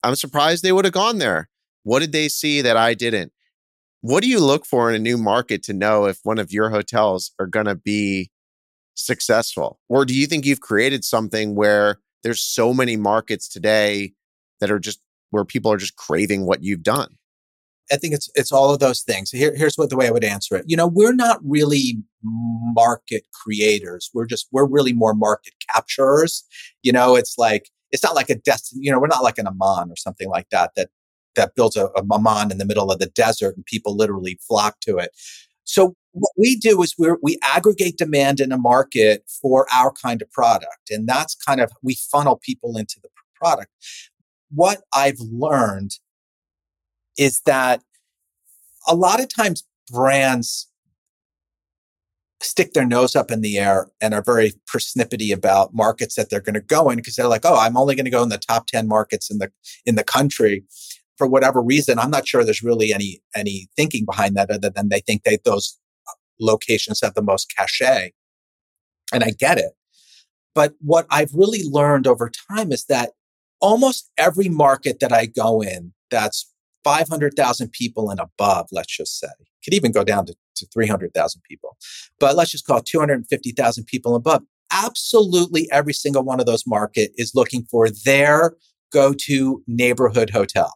[0.03, 1.49] I'm surprised they would have gone there.
[1.85, 3.33] What did they see that I didn't?
[4.03, 6.69] What do you look for in a new market to know if one of your
[6.69, 8.31] hotels are going to be
[8.93, 9.81] successful?
[9.89, 14.13] Or do you think you've created something where there's so many markets today
[14.61, 15.01] that are just
[15.31, 17.17] where people are just craving what you've done?
[17.93, 19.31] I think it's it's all of those things.
[19.31, 20.65] Here, here's what the way I would answer it.
[20.67, 24.11] You know, we're not really market creators.
[24.15, 26.43] We're just we're really more market capturers.
[26.83, 28.83] You know, it's like it's not like a destiny.
[28.85, 30.89] You know, we're not like an Aman or something like that that
[31.37, 34.81] that builds a, a maman in the middle of the desert and people literally flock
[34.81, 35.11] to it.
[35.65, 40.23] So what we do is we we aggregate demand in a market for our kind
[40.23, 40.91] of product.
[40.91, 43.71] And that's kind of, we funnel people into the product.
[44.51, 45.99] What I've learned
[47.19, 47.83] is that
[48.87, 50.69] a lot of times brands
[52.41, 56.41] stick their nose up in the air and are very persnippety about markets that they're
[56.41, 58.39] going to go in because they're like, oh, I'm only going to go in the
[58.39, 59.51] top 10 markets in the
[59.87, 60.65] in the country
[61.17, 61.99] for whatever reason.
[61.99, 65.45] I'm not sure there's really any any thinking behind that other than they think that
[65.45, 68.13] those uh, locations have the most cachet.
[69.13, 69.73] And I get it.
[70.55, 73.13] But what I've really learned over time is that
[73.61, 76.51] almost every market that I go in that's
[76.85, 79.29] 500,000 people and above, let's just say,
[79.65, 81.77] could even go down to, to 300,000 people,
[82.21, 84.43] but let's just call it 250,000 people above.
[84.73, 88.55] Absolutely every single one of those market is looking for their
[88.93, 90.73] go-to neighborhood hotel.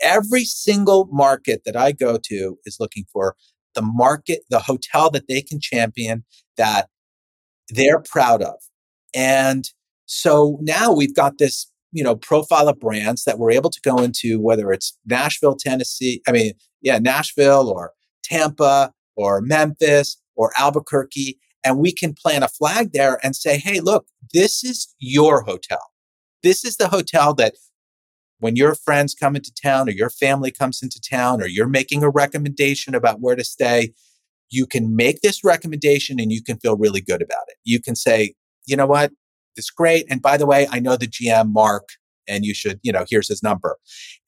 [0.00, 3.34] Every single market that I go to is looking for
[3.74, 6.24] the market, the hotel that they can champion
[6.56, 6.88] that
[7.68, 8.56] they're proud of.
[9.14, 9.68] And
[10.06, 13.98] so now we've got this you know profile of brands that we're able to go
[13.98, 21.38] into whether it's Nashville, Tennessee, I mean, yeah, Nashville or Tampa or Memphis or Albuquerque
[21.64, 25.80] and we can plant a flag there and say, "Hey, look, this is your hotel.
[26.42, 27.54] This is the hotel that
[28.40, 32.02] when your friends come into town or your family comes into town or you're making
[32.02, 33.92] a recommendation about where to stay,
[34.50, 37.56] you can make this recommendation and you can feel really good about it.
[37.64, 38.34] You can say,
[38.66, 39.12] you know what?
[39.58, 40.06] It's great.
[40.08, 41.88] And by the way, I know the GM, Mark,
[42.28, 43.76] and you should, you know, here's his number.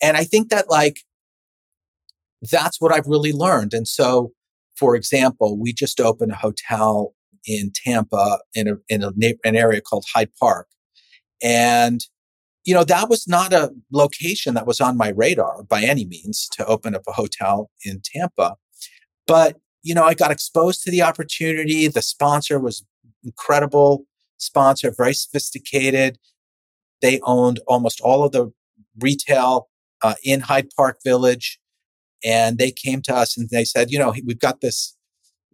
[0.03, 1.01] And I think that like,
[2.51, 3.75] that's what I've really learned.
[3.75, 4.33] And so,
[4.77, 7.15] for example, we just opened a hotel
[7.47, 9.13] in Tampa in a, in a,
[9.45, 10.67] an area called Hyde Park.
[11.43, 12.01] And,
[12.65, 16.49] you know, that was not a location that was on my radar by any means
[16.53, 18.57] to open up a hotel in Tampa.
[19.27, 21.89] But, you know, I got exposed to the opportunity.
[21.89, 22.85] The sponsor was
[23.25, 24.07] incredible
[24.41, 26.19] sponsor, very sophisticated.
[27.01, 28.53] They owned almost all of the
[28.99, 29.69] retail
[30.03, 31.59] uh, in Hyde Park Village.
[32.25, 34.97] And they came to us and they said, you know, we've got this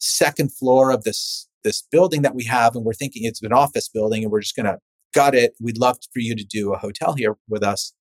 [0.00, 3.88] second floor of this, this building that we have, and we're thinking it's an office
[3.88, 4.78] building and we're just going to
[5.14, 5.54] gut it.
[5.60, 7.92] We'd love for you to do a hotel here with us.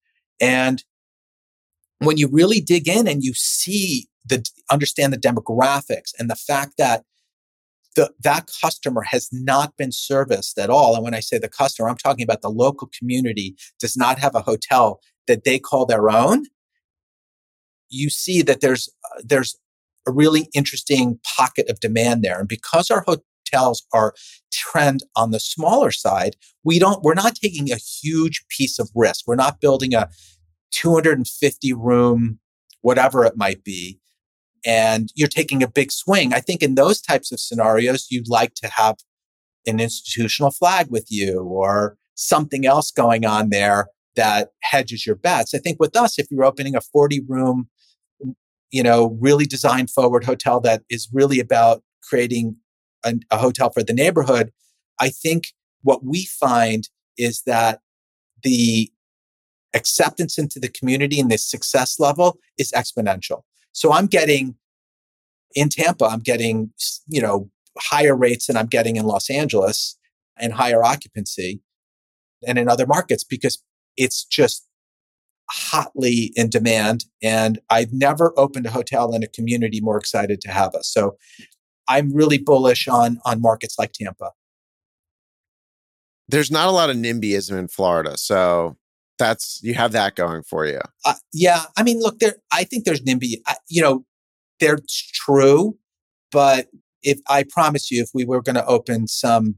[0.41, 0.83] And
[1.99, 6.73] when you really dig in and you see the, understand the demographics and the fact
[6.77, 7.03] that
[7.95, 10.95] the, that customer has not been serviced at all.
[10.95, 14.35] And when I say the customer, I'm talking about the local community does not have
[14.35, 16.43] a hotel that they call their own.
[17.89, 19.55] You see that there's, uh, there's
[20.07, 22.39] a really interesting pocket of demand there.
[22.39, 24.13] And because our hotels are
[24.51, 29.25] trend on the smaller side, we don't, we're not taking a huge piece of risk.
[29.25, 30.09] We're not building a
[30.71, 32.39] 250 room,
[32.81, 33.99] whatever it might be
[34.65, 36.33] and you're taking a big swing.
[36.33, 38.95] I think in those types of scenarios, you'd like to have
[39.67, 45.53] an institutional flag with you or something else going on there that hedges your bets.
[45.53, 47.69] I think with us, if you're opening a 40 room,
[48.71, 52.55] you know, really design forward hotel that is really about creating
[53.05, 54.51] a, a hotel for the neighborhood,
[54.99, 55.47] I think
[55.81, 57.81] what we find is that
[58.43, 58.91] the
[59.73, 63.41] acceptance into the community and the success level is exponential.
[63.75, 64.55] So I'm getting
[65.53, 66.71] in Tampa, I'm getting,
[67.07, 69.97] you know, higher rates than I'm getting in Los Angeles
[70.37, 71.61] and higher occupancy
[72.47, 73.61] and in other markets because
[73.97, 74.65] it's just
[75.49, 77.03] hotly in demand.
[77.21, 80.87] And I've never opened a hotel in a community more excited to have us.
[80.87, 81.17] So
[81.89, 84.31] I'm really bullish on, on markets like Tampa.
[86.29, 88.17] There's not a lot of NIMBYism in Florida.
[88.17, 88.77] So
[89.17, 90.79] that's you have that going for you.
[91.05, 92.35] Uh, yeah, I mean, look, there.
[92.51, 93.41] I think there's NIMBY.
[93.47, 94.05] I, you know,
[94.59, 94.79] they're
[95.13, 95.77] true,
[96.31, 96.67] but
[97.01, 99.55] if I promise you, if we were going to open some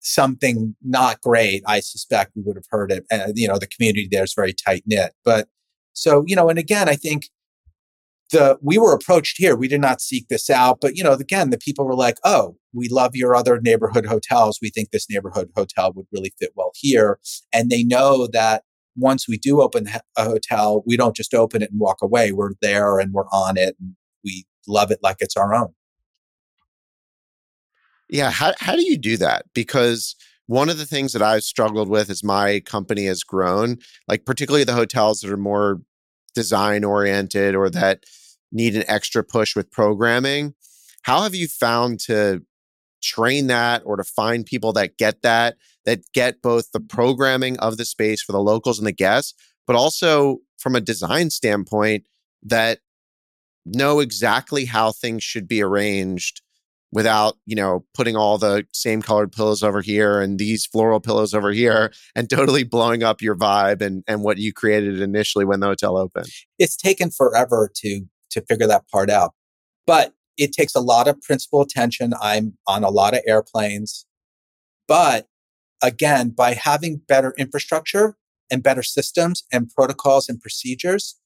[0.00, 3.04] something not great, I suspect we would have heard it.
[3.10, 5.12] And you know, the community there is very tight knit.
[5.24, 5.48] But
[5.92, 7.28] so you know, and again, I think
[8.30, 9.56] the we were approached here.
[9.56, 12.56] We did not seek this out, but you know, again, the people were like, "Oh,
[12.72, 14.58] we love your other neighborhood hotels.
[14.62, 17.18] We think this neighborhood hotel would really fit well here."
[17.52, 18.62] And they know that
[18.96, 22.32] once we do open a hotel, we don't just open it and walk away.
[22.32, 25.74] We're there and we're on it and we love it like it's our own.
[28.08, 28.30] Yeah.
[28.30, 29.46] How, how do you do that?
[29.54, 30.16] Because
[30.46, 33.78] one of the things that I've struggled with as my company has grown,
[34.08, 35.80] like particularly the hotels that are more
[36.34, 38.04] design oriented or that
[38.52, 40.54] need an extra push with programming.
[41.02, 42.42] How have you found to
[43.00, 47.76] train that or to find people that get that, that get both the programming of
[47.76, 49.34] the space for the locals and the guests,
[49.66, 52.06] but also from a design standpoint
[52.42, 52.80] that
[53.66, 56.42] know exactly how things should be arranged
[56.92, 61.34] without you know putting all the same colored pillows over here and these floral pillows
[61.34, 65.60] over here and totally blowing up your vibe and and what you created initially when
[65.60, 66.26] the hotel opened.
[66.58, 69.34] It's taken forever to to figure that part out
[69.86, 74.06] but it takes a lot of principal attention i'm on a lot of airplanes
[74.88, 75.28] but
[75.82, 78.16] again by having better infrastructure
[78.50, 81.18] and better systems and protocols and procedures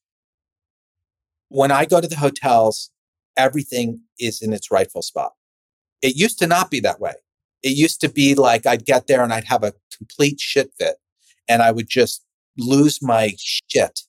[1.48, 2.90] when i go to the hotels
[3.36, 5.32] everything is in its rightful spot
[6.04, 7.14] it used to not be that way.
[7.62, 10.96] It used to be like I'd get there and I'd have a complete shit fit
[11.48, 12.22] and I would just
[12.58, 14.00] lose my shit.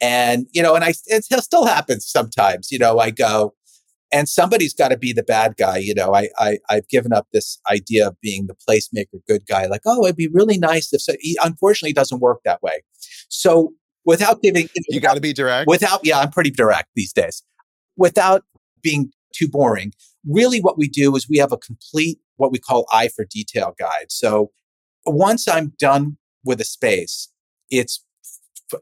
[0.00, 3.54] And, you know, and I, it still happens sometimes, you know, I go
[4.12, 5.78] and somebody's got to be the bad guy.
[5.78, 9.66] You know, I, I, I've given up this idea of being the placemaker, good guy,
[9.66, 11.14] like, oh, it'd be really nice if so.
[11.20, 12.82] He, unfortunately, doesn't work that way.
[13.28, 13.72] So
[14.04, 15.68] without giving, you got to be direct.
[15.68, 17.42] Without, yeah, I'm pretty direct these days.
[17.96, 18.44] Without
[18.82, 19.92] being too boring,
[20.28, 23.74] really what we do is we have a complete, what we call eye for detail
[23.78, 24.10] guide.
[24.10, 24.50] So
[25.04, 27.30] once I'm done with a space,
[27.70, 28.04] it's,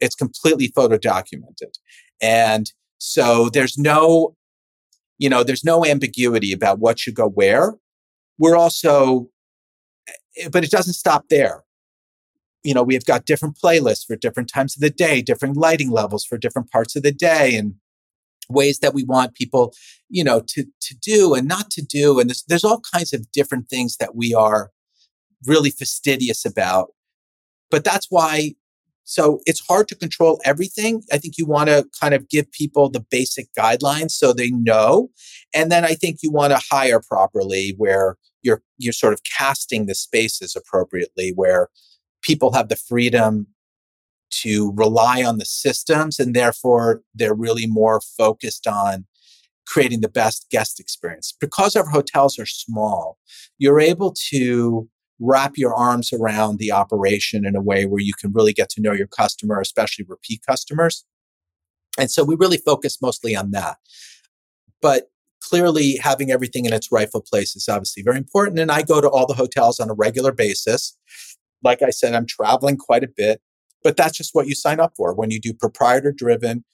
[0.00, 1.76] it's completely photo documented.
[2.20, 4.36] And so there's no,
[5.24, 7.76] you know, there's no ambiguity about what should go where.
[8.38, 9.30] We're also,
[10.36, 11.64] eh, but it doesn't stop there.
[12.62, 16.26] You know, we've got different playlists for different times of the day, different lighting levels
[16.26, 17.56] for different parts of the day.
[17.56, 17.76] And
[18.50, 19.72] ways that we want people,
[20.10, 22.20] you know, to, to do and not to do.
[22.20, 24.72] And there's, there's all kinds of different things that we are
[25.46, 26.88] really fastidious about.
[27.70, 28.56] But that's why,
[29.04, 31.02] so it's hard to control everything.
[31.12, 35.10] I think you want to kind of give people the basic guidelines so they know.
[35.54, 39.86] And then I think you want to hire properly where you're, you're sort of casting
[39.86, 41.68] the spaces appropriately where
[42.22, 43.46] people have the freedom
[44.30, 49.04] to rely on the systems and therefore they're really more focused on
[49.66, 51.34] creating the best guest experience.
[51.38, 53.18] Because our hotels are small,
[53.58, 54.88] you're able to
[55.20, 58.80] wrap your arms around the operation in a way where you can really get to
[58.80, 61.04] know your customer, especially repeat customers.
[61.98, 63.76] And so we really focus mostly on that.
[64.82, 65.10] But
[65.40, 68.58] clearly having everything in its rightful place is obviously very important.
[68.58, 70.96] And I go to all the hotels on a regular basis.
[71.62, 73.40] Like I said, I'm traveling quite a bit.
[73.82, 75.14] But that's just what you sign up for.
[75.14, 76.64] When you do proprietor driven,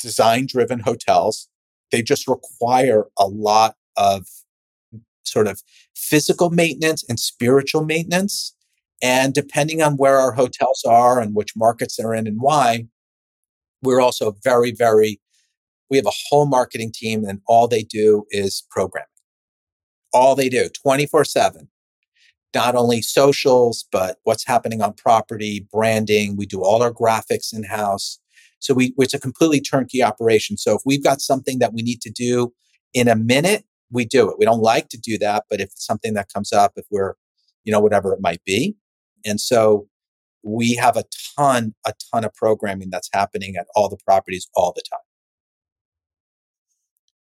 [0.00, 1.48] design driven hotels,
[1.92, 4.26] they just require a lot of
[5.24, 5.62] sort of
[5.94, 8.54] physical maintenance and spiritual maintenance.
[9.02, 12.86] And depending on where our hotels are and which markets they're in and why,
[13.82, 15.20] we're also very, very,
[15.90, 19.08] we have a whole marketing team and all they do is programming.
[20.12, 21.68] All they do 24 7
[22.54, 26.36] not only socials, but what's happening on property, branding.
[26.36, 28.18] We do all our graphics in house.
[28.60, 30.56] So we, it's a completely turnkey operation.
[30.56, 32.52] So if we've got something that we need to do
[32.94, 34.36] in a minute, we do it.
[34.38, 37.14] We don't like to do that, but if it's something that comes up, if we're,
[37.64, 38.76] you know, whatever it might be.
[39.24, 39.88] And so
[40.42, 41.04] we have a
[41.38, 45.00] ton, a ton of programming that's happening at all the properties all the time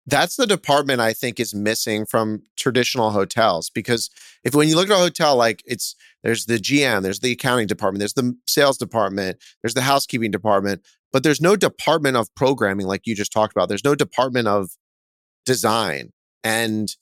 [0.07, 4.09] that's the department I think is missing from traditional hotels because
[4.43, 7.67] if when you look at a hotel, like it's there's the GM, there's the accounting
[7.67, 12.85] department, there's the sales department, there's the housekeeping department, but there's no department of programming
[12.85, 13.67] like you just talked about.
[13.67, 14.69] There's no department of
[15.45, 16.11] design
[16.45, 16.95] and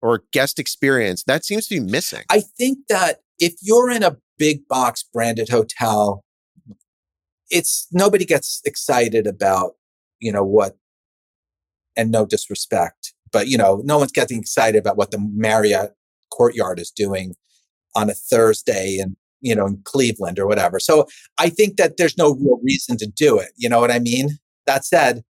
[0.00, 1.22] or guest experience.
[1.24, 2.24] That seems to be missing.
[2.30, 6.24] I think that if you're in a big box branded hotel,
[7.50, 9.72] it's nobody gets excited about,
[10.18, 10.76] you know, what
[11.96, 15.94] and no disrespect, but you know, no one's getting excited about what the Marriott
[16.32, 17.34] courtyard is doing
[17.94, 20.80] on a Thursday in you know in Cleveland or whatever.
[20.80, 21.06] So
[21.38, 23.50] I think that there's no real reason to do it.
[23.56, 24.38] You know what I mean?
[24.66, 25.22] That said,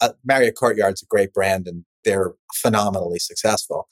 [0.00, 3.88] uh, Marriott Courtyard's a great brand and they're phenomenally successful.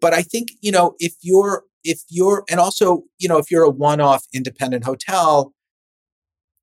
[0.00, 3.64] But I think you know if you're if you're and also you know if you're
[3.64, 5.52] a one-off independent hotel,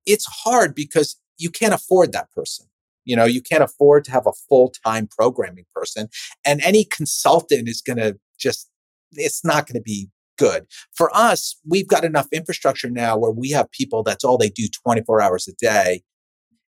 [0.05, 2.67] it's hard because you can't afford that person.
[3.05, 6.09] You know, you can't afford to have a full time programming person.
[6.45, 8.69] And any consultant is going to just,
[9.13, 10.67] it's not going to be good.
[10.95, 14.67] For us, we've got enough infrastructure now where we have people that's all they do
[14.83, 16.03] 24 hours a day.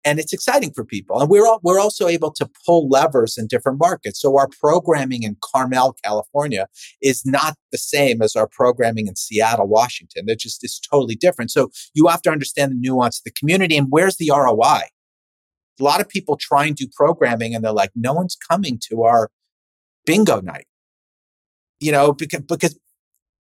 [0.06, 1.20] And it's exciting for people.
[1.20, 4.22] And we're, all, we're also able to pull levers in different markets.
[4.22, 6.68] So our programming in Carmel, California
[7.02, 10.26] is not the same as our programming in Seattle, Washington.
[10.28, 11.50] They're just, it's totally different.
[11.50, 14.84] So you have to understand the nuance of the community and where's the ROI?
[15.80, 19.04] a lot of people try and do programming and they're like, no one's coming to
[19.04, 19.30] our
[20.06, 20.68] bingo night.
[21.80, 22.74] You know, because, because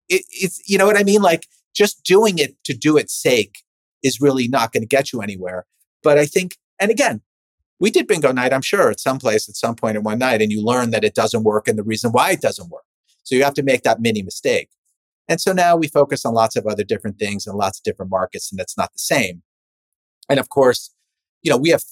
[0.09, 1.21] it, it's, you know what I mean?
[1.21, 3.63] Like just doing it to do its sake
[4.03, 5.65] is really not going to get you anywhere.
[6.05, 7.21] But I think, and again,
[7.79, 10.39] we did bingo night, I'm sure, at some place at some point in one night,
[10.39, 12.85] and you learn that it doesn't work and the reason why it doesn't work.
[13.23, 14.69] So you have to make that mini mistake.
[15.27, 18.11] And so now we focus on lots of other different things and lots of different
[18.11, 19.41] markets, and it's not the same.
[20.29, 20.93] And of course,
[21.41, 21.83] you know, we have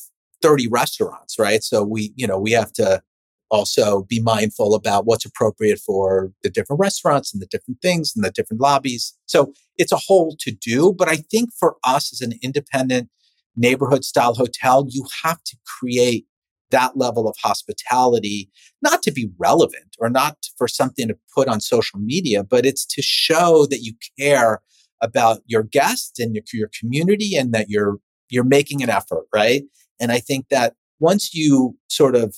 [0.43, 1.63] 30 restaurants, right?
[1.63, 3.01] So we, you know, we have to
[3.49, 8.23] also be mindful about what's appropriate for the different restaurants and the different things and
[8.23, 9.17] the different lobbies.
[9.25, 10.93] So it's a whole to do.
[10.93, 13.09] But I think for us as an independent
[13.55, 16.25] neighborhood style hotel, you have to create
[16.71, 18.49] that level of hospitality,
[18.81, 22.85] not to be relevant or not for something to put on social media, but it's
[22.85, 24.59] to show that you care
[25.01, 27.97] about your guests and your, your community and that you're,
[28.29, 29.63] you're making an effort, right?
[29.99, 32.35] And I think that once you sort of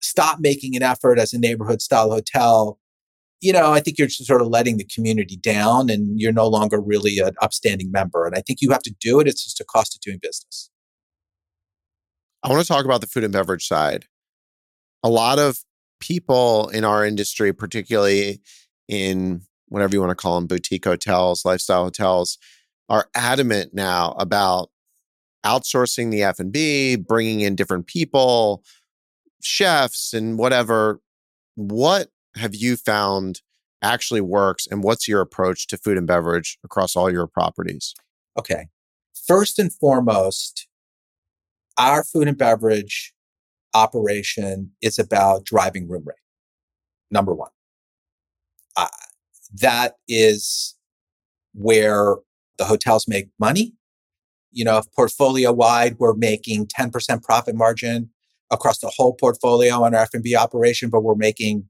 [0.00, 2.78] stop making an effort as a neighborhood style hotel,
[3.40, 6.80] you know, I think you're sort of letting the community down and you're no longer
[6.80, 8.26] really an upstanding member.
[8.26, 9.28] And I think you have to do it.
[9.28, 10.70] It's just a cost of doing business.
[12.42, 14.06] I want to talk about the food and beverage side.
[15.02, 15.58] A lot of
[16.00, 18.40] people in our industry, particularly
[18.88, 22.38] in whatever you want to call them, boutique hotels, lifestyle hotels,
[22.88, 24.70] are adamant now about
[25.44, 28.64] outsourcing the F&B, bringing in different people,
[29.42, 31.00] chefs and whatever.
[31.54, 32.08] What
[32.38, 33.42] have you found
[33.82, 37.94] actually works and what's your approach to food and beverage across all your properties?
[38.38, 38.68] Okay.
[39.26, 40.66] First and foremost,
[41.76, 43.12] our food and beverage
[43.74, 46.16] operation is about driving room rate.
[47.10, 47.50] Number one.
[48.76, 48.88] Uh,
[49.60, 50.76] that is
[51.54, 52.16] where
[52.58, 53.74] the hotels make money.
[54.50, 58.10] You know, portfolio wide, we're making 10% profit margin
[58.50, 61.68] across the whole portfolio on our F&B operation, but we're making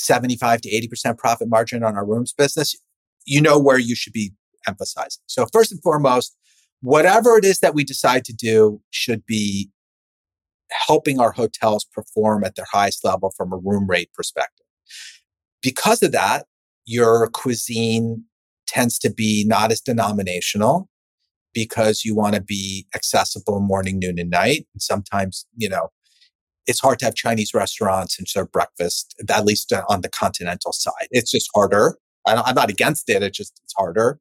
[0.00, 2.74] 75 to 80% profit margin on our rooms business.
[3.26, 4.32] You know where you should be
[4.66, 5.22] emphasizing.
[5.26, 6.36] So first and foremost,
[6.80, 9.70] whatever it is that we decide to do should be
[10.70, 14.66] helping our hotels perform at their highest level from a room rate perspective.
[15.62, 16.46] Because of that,
[16.86, 18.24] your cuisine
[18.66, 20.88] tends to be not as denominational
[21.52, 24.66] because you want to be accessible morning, noon, and night.
[24.72, 25.88] And sometimes, you know,
[26.66, 30.72] it's hard to have Chinese restaurants and serve breakfast, at least uh, on the continental
[30.72, 31.08] side.
[31.10, 31.98] It's just harder.
[32.26, 33.22] I'm not against it.
[33.22, 34.20] It's just, it's harder.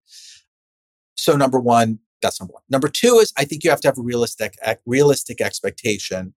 [1.16, 2.64] So number one, that's number one.
[2.70, 4.56] Number two is I think you have to have a realistic,
[4.86, 6.34] realistic expectation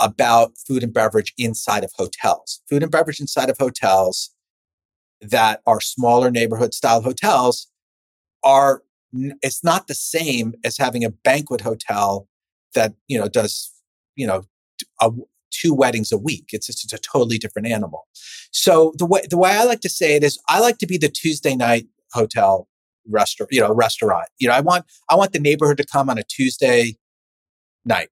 [0.00, 2.60] about food and beverage inside of hotels.
[2.68, 4.30] Food and beverage inside of hotels
[5.20, 7.68] that are smaller neighborhood style hotels
[8.42, 8.82] are
[9.42, 12.28] it's not the same as having a banquet hotel
[12.74, 13.72] that you know does
[14.16, 14.42] you know
[15.00, 15.10] a,
[15.50, 18.06] two weddings a week it's just it's a totally different animal
[18.50, 20.98] so the way the way i like to say it is i like to be
[20.98, 22.68] the tuesday night hotel
[23.08, 24.28] restaurant, you know, restaurant.
[24.38, 26.96] You know, I want I want the neighborhood to come on a Tuesday
[27.84, 28.08] night.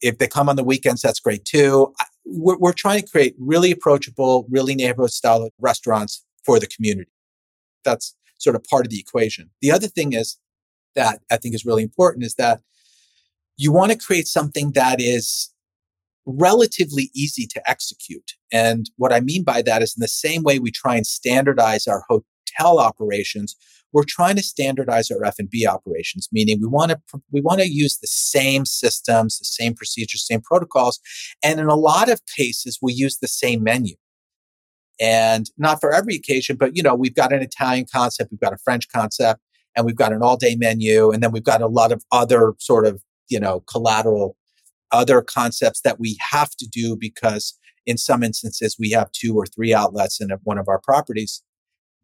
[0.00, 1.94] If they come on the weekends, that's great too.
[2.26, 7.10] We're, we're trying to create really approachable, really neighborhood style restaurants for the community.
[7.84, 9.50] That's sort of part of the equation.
[9.62, 10.38] The other thing is
[10.94, 12.60] that I think is really important is that
[13.56, 15.50] you want to create something that is
[16.26, 18.32] relatively easy to execute.
[18.52, 21.86] And what I mean by that is in the same way we try and standardize
[21.86, 23.56] our hotel operations,
[23.92, 27.98] we're trying to standardize our F&B operations, meaning we want to we want to use
[27.98, 30.98] the same systems, the same procedures, same protocols,
[31.42, 33.94] and in a lot of cases we use the same menu.
[35.00, 38.52] And not for every occasion, but you know, we've got an Italian concept, we've got
[38.52, 39.40] a French concept,
[39.76, 42.86] and we've got an all-day menu, and then we've got a lot of other sort
[42.86, 44.36] of, you know, collateral
[44.92, 49.46] other concepts that we have to do because in some instances we have two or
[49.46, 51.42] three outlets in one of our properties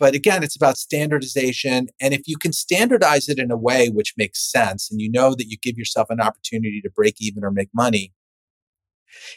[0.00, 1.88] but again, it's about standardization.
[2.00, 5.34] And if you can standardize it in a way which makes sense and you know
[5.34, 8.14] that you give yourself an opportunity to break even or make money,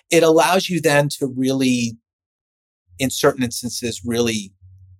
[0.09, 1.97] it allows you then to really,
[2.97, 4.53] in certain instances, really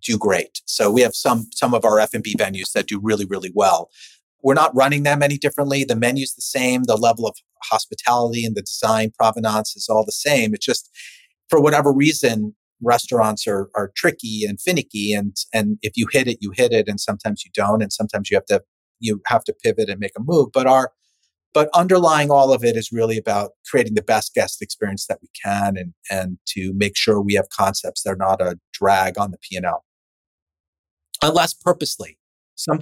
[0.04, 0.62] do great.
[0.66, 3.90] So we have some, some of our F&B venues that do really, really well.
[4.44, 5.84] We're not running them any differently.
[5.84, 6.84] The menu's the same.
[6.84, 10.54] The level of hospitality and the design provenance is all the same.
[10.54, 10.90] It's just,
[11.50, 16.38] for whatever reason, restaurants are are tricky and finicky and and if you hit it
[16.42, 18.62] you hit it and sometimes you don't and sometimes you have to
[19.00, 20.92] you have to pivot and make a move but our
[21.54, 25.30] but underlying all of it is really about creating the best guest experience that we
[25.44, 29.32] can and and to make sure we have concepts that are not a drag on
[29.32, 29.84] the P&L
[31.22, 32.18] unless purposely
[32.56, 32.80] some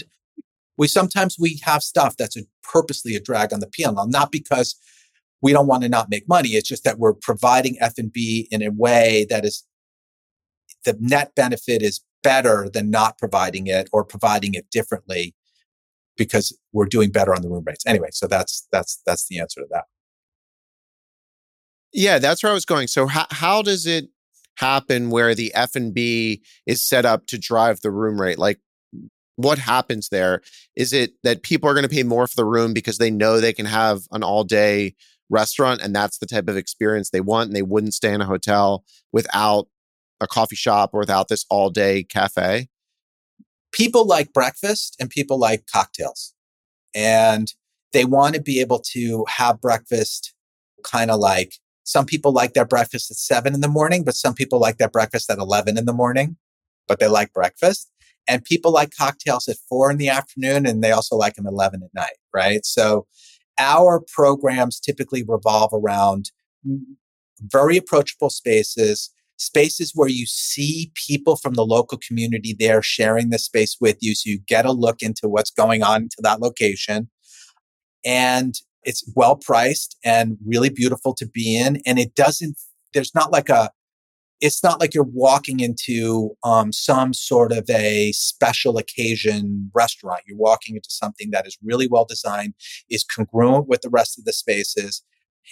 [0.78, 4.76] we sometimes we have stuff that's a purposely a drag on the P&L not because
[5.42, 8.72] we don't want to not make money it's just that we're providing F&B in a
[8.72, 9.66] way that is
[10.86, 15.36] the net benefit is better than not providing it or providing it differently.
[16.18, 17.84] because we're doing better on the room rates.
[17.88, 19.86] Anyway, so that's that's that's the answer to that.
[21.94, 22.88] Yeah, that's where I was going.
[22.88, 24.10] So how how does it
[24.56, 28.38] happen where the F&B is set up to drive the room rate?
[28.38, 28.60] Like
[29.44, 30.42] what happens there?
[30.76, 33.40] Is it that people are going to pay more for the room because they know
[33.40, 34.96] they can have an all day
[35.30, 38.26] restaurant and that's the type of experience they want and they wouldn't stay in a
[38.26, 39.68] hotel without
[40.20, 42.68] a coffee shop or without this all day cafe?
[43.72, 46.34] People like breakfast and people like cocktails.
[46.94, 47.52] And
[47.94, 50.34] they want to be able to have breakfast
[50.84, 54.34] kind of like some people like their breakfast at seven in the morning, but some
[54.34, 56.38] people like their breakfast at 11 in the morning,
[56.88, 57.92] but they like breakfast.
[58.32, 61.84] And people like cocktails at four in the afternoon and they also like them 11
[61.84, 62.66] at night, right?
[62.66, 63.06] So
[63.60, 66.32] our programs typically revolve around
[67.42, 73.38] very approachable spaces, spaces where you see people from the local community there sharing the
[73.38, 74.16] space with you.
[74.16, 77.10] So you get a look into what's going on to that location.
[78.06, 81.82] And it's well priced and really beautiful to be in.
[81.86, 82.58] And it doesn't,
[82.94, 83.72] there's not like a,
[84.42, 90.22] it's not like you're walking into um, some sort of a special occasion restaurant.
[90.26, 92.56] You're walking into something that is really well designed,
[92.90, 95.04] is congruent with the rest of the spaces.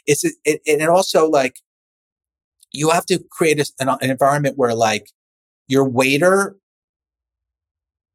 [0.07, 1.57] It's it, it, also like
[2.73, 5.11] you have to create a, an, an environment where like
[5.67, 6.57] your waiter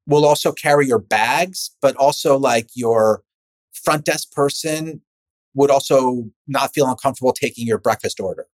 [0.07, 3.23] will also carry your bags, but also like your
[3.73, 5.01] front desk person
[5.55, 8.47] would also not feel uncomfortable taking your breakfast order.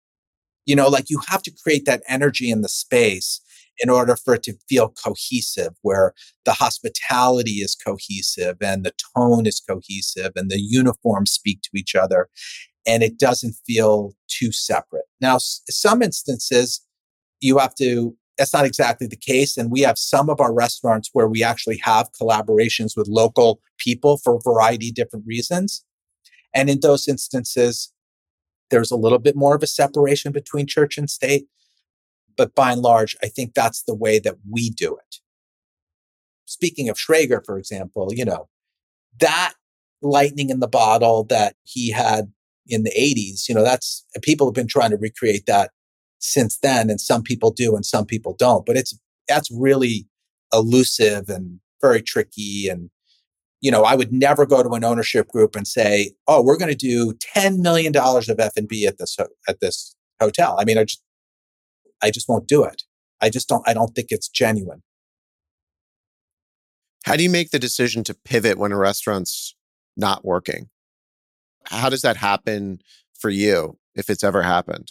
[0.66, 3.40] You know, like you have to create that energy in the space
[3.82, 6.12] in order for it to feel cohesive, where
[6.44, 11.94] the hospitality is cohesive and the tone is cohesive and the uniforms speak to each
[11.94, 12.28] other
[12.86, 15.04] and it doesn't feel too separate.
[15.20, 16.80] Now, s- some instances
[17.40, 19.56] you have to, that's not exactly the case.
[19.56, 24.18] And we have some of our restaurants where we actually have collaborations with local people
[24.18, 25.84] for a variety of different reasons.
[26.54, 27.92] And in those instances,
[28.70, 31.46] there's a little bit more of a separation between church and state.
[32.36, 35.16] But by and large, I think that's the way that we do it.
[36.46, 38.48] Speaking of Schrager, for example, you know,
[39.18, 39.54] that
[40.02, 42.32] lightning in the bottle that he had
[42.66, 45.70] in the 80s, you know, that's people have been trying to recreate that
[46.18, 46.88] since then.
[46.88, 48.64] And some people do and some people don't.
[48.64, 48.98] But it's
[49.28, 50.06] that's really
[50.52, 52.90] elusive and very tricky and
[53.60, 56.70] you know, I would never go to an ownership group and say, "Oh, we're going
[56.70, 59.16] to do ten million dollars of F and B at this
[59.48, 61.02] at this hotel." I mean, I just,
[62.02, 62.82] I just won't do it.
[63.20, 63.66] I just don't.
[63.68, 64.82] I don't think it's genuine.
[67.04, 69.54] How do you make the decision to pivot when a restaurant's
[69.96, 70.68] not working?
[71.64, 72.80] How does that happen
[73.18, 74.88] for you, if it's ever happened?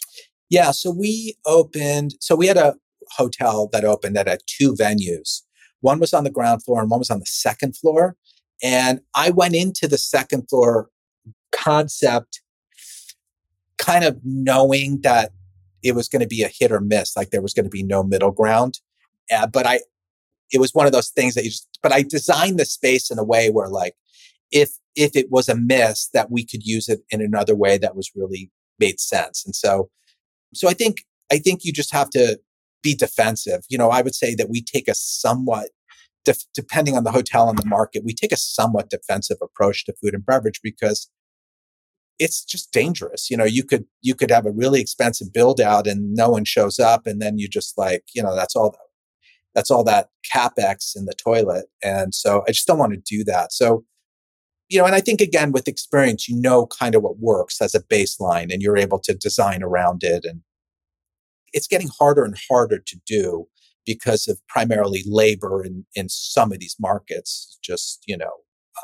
[0.48, 0.70] Yeah.
[0.72, 2.14] So we opened.
[2.20, 2.74] So we had a
[3.16, 5.42] hotel that opened that had two venues.
[5.80, 8.16] One was on the ground floor and one was on the second floor.
[8.62, 10.90] And I went into the second floor
[11.52, 12.42] concept
[13.78, 15.32] kind of knowing that
[15.82, 17.82] it was going to be a hit or miss, like there was going to be
[17.82, 18.80] no middle ground.
[19.34, 19.80] Uh, but I,
[20.52, 23.18] it was one of those things that you just, but I designed the space in
[23.18, 23.94] a way where like,
[24.52, 27.96] if, if it was a miss that we could use it in another way that
[27.96, 29.44] was really made sense.
[29.44, 29.88] And so,
[30.52, 32.38] so I think, I think you just have to
[32.82, 33.64] be defensive.
[33.68, 35.68] You know, I would say that we take a somewhat
[36.24, 39.94] de- depending on the hotel and the market, we take a somewhat defensive approach to
[40.02, 41.10] food and beverage because
[42.18, 43.30] it's just dangerous.
[43.30, 46.44] You know, you could you could have a really expensive build out and no one
[46.44, 48.76] shows up, and then you just like you know that's all
[49.54, 53.24] that's all that capex in the toilet, and so I just don't want to do
[53.24, 53.52] that.
[53.52, 53.84] So
[54.68, 57.74] you know, and I think again with experience, you know kind of what works as
[57.74, 60.42] a baseline, and you're able to design around it, and
[61.52, 63.48] it's getting harder and harder to do
[63.90, 68.30] because of primarily labor in, in some of these markets, just, you know,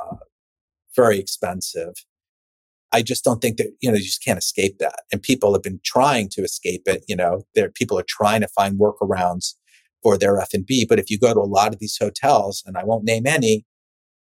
[0.02, 0.16] uh,
[0.96, 1.92] very expensive.
[2.92, 5.02] I just don't think that, you know, you just can't escape that.
[5.12, 7.04] And people have been trying to escape it.
[7.06, 9.54] You know, there, people are trying to find workarounds
[10.02, 10.86] for their F&B.
[10.88, 13.64] But if you go to a lot of these hotels, and I won't name any,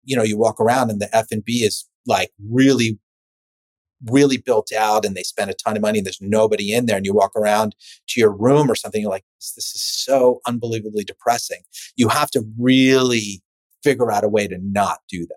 [0.03, 2.99] you know, you walk around and the F&B is like really
[4.07, 6.97] really built out and they spend a ton of money and there's nobody in there
[6.97, 7.75] and you walk around
[8.09, 11.61] to your room or something you're like this, this is so unbelievably depressing.
[11.97, 13.43] You have to really
[13.83, 15.37] figure out a way to not do that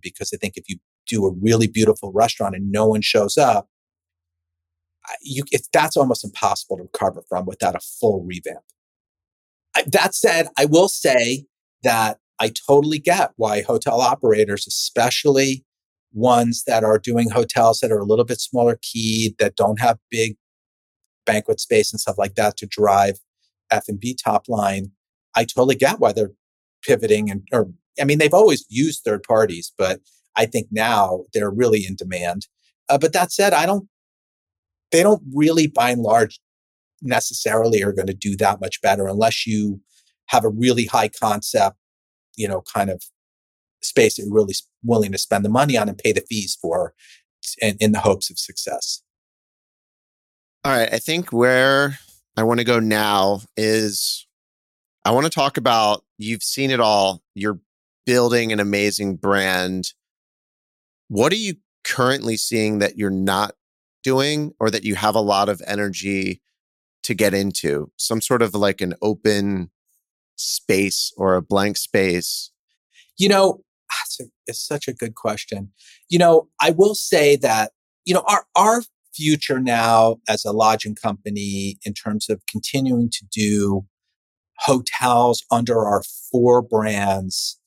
[0.00, 0.76] because i think if you
[1.06, 3.68] do a really beautiful restaurant and no one shows up
[5.20, 8.64] you that's almost impossible to recover from without a full revamp.
[9.86, 11.46] That said i will say
[11.82, 15.64] that i totally get why hotel operators especially
[16.14, 19.98] ones that are doing hotels that are a little bit smaller key, that don't have
[20.10, 20.36] big
[21.26, 23.18] banquet space and stuff like that to drive
[23.70, 24.92] F&B top line.
[25.34, 26.32] I totally get why they're
[26.82, 27.70] pivoting and, or,
[28.00, 30.00] I mean, they've always used third parties, but
[30.36, 32.46] I think now they're really in demand.
[32.88, 33.88] Uh, but that said, I don't,
[34.92, 36.40] they don't really by and large
[37.02, 39.80] necessarily are going to do that much better unless you
[40.26, 41.76] have a really high concept,
[42.36, 43.02] you know, kind of
[43.84, 46.94] space that you're really willing to spend the money on and pay the fees for
[47.60, 49.02] in, in the hopes of success.
[50.64, 50.92] All right.
[50.92, 51.98] I think where
[52.36, 54.26] I want to go now is
[55.04, 57.22] I want to talk about you've seen it all.
[57.34, 57.60] You're
[58.06, 59.92] building an amazing brand.
[61.08, 63.54] What are you currently seeing that you're not
[64.02, 66.40] doing or that you have a lot of energy
[67.02, 67.90] to get into?
[67.96, 69.70] Some sort of like an open
[70.36, 72.50] space or a blank space?
[73.18, 73.63] You know,
[74.04, 75.70] it's, a, it's such a good question.
[76.08, 77.72] You know, I will say that,
[78.04, 78.82] you know, our, our
[79.14, 83.86] future now as a lodging company in terms of continuing to do
[84.60, 87.58] hotels under our four brands,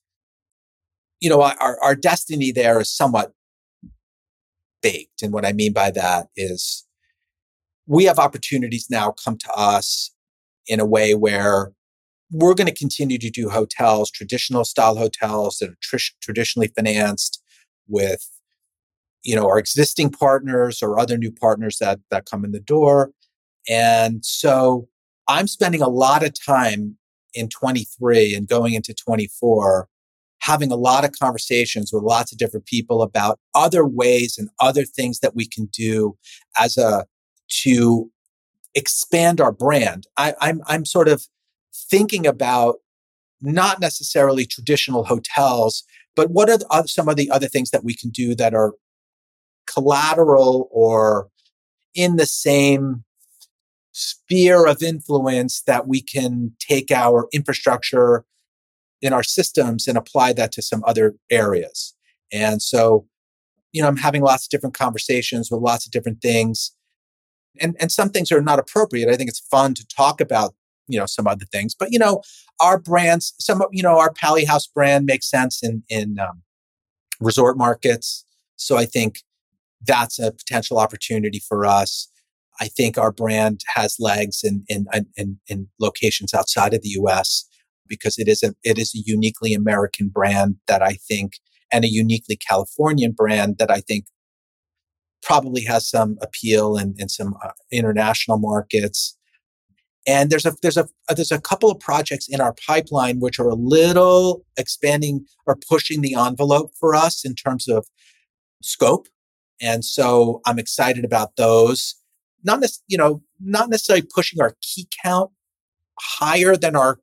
[1.20, 3.34] you know, our, our destiny there is somewhat
[4.82, 5.22] baked.
[5.22, 6.86] And what I mean by that is
[7.88, 10.14] we have opportunities now come to us
[10.68, 11.72] in a way where
[12.32, 17.42] we're going to continue to do hotels, traditional style hotels that are tr- traditionally financed
[17.88, 18.30] with,
[19.24, 23.12] you know, our existing partners or other new partners that, that come in the door.
[23.70, 24.88] And so
[25.28, 26.98] I'm spending a lot of time
[27.34, 29.88] in 23 and going into 24
[30.40, 34.86] having a lot of conversations with lots of different people about other ways and other
[34.86, 36.18] things that we can do
[36.60, 37.06] as a
[37.50, 38.12] to
[38.76, 40.06] expand our brand.
[40.18, 41.26] I, I'm I'm sort of
[41.90, 42.78] thinking about
[43.42, 45.84] not necessarily traditional hotels,
[46.16, 48.74] but what are the, some of the other things that we can do that are
[49.68, 51.30] collateral or
[51.94, 53.04] in the same
[53.92, 58.26] sphere of influence that we can take our infrastructure
[59.02, 61.96] in our systems and apply that to some other areas.
[62.32, 63.08] And so,
[63.72, 66.76] you know, I'm having lots of different conversations with lots of different things.
[67.60, 69.10] And, and some things are not appropriate.
[69.10, 70.56] I think it's fun to talk about
[70.88, 71.76] you know some other things.
[71.78, 72.22] But you know
[72.60, 76.42] our brands some of you know our Palihouse brand makes sense in in um,
[77.20, 78.26] resort markets.
[78.56, 79.20] So i think
[79.86, 82.10] that's a potential opportunity for us.
[82.60, 87.48] I think our brand has legs in in in, in locations outside of the us
[87.88, 91.34] because it is a it is a uniquely american brand that i think
[91.72, 94.06] and a uniquely californian brand that i think
[95.24, 99.17] probably has some appeal in, in some uh, international markets
[100.08, 103.50] and there's a there's a there's a couple of projects in our pipeline which are
[103.50, 107.86] a little expanding or pushing the envelope for us in terms of
[108.64, 109.08] scope.
[109.62, 111.96] And so I'm excited about those.
[112.44, 115.32] Not ne- you know, not necessarily pushing our key count
[116.00, 117.00] higher than our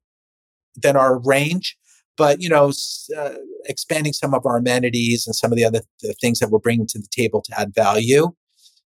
[0.74, 1.76] than our range,
[2.16, 2.72] but you know,
[3.16, 3.34] uh,
[3.66, 6.86] expanding some of our amenities and some of the other the things that we're bringing
[6.86, 8.32] to the table to add value.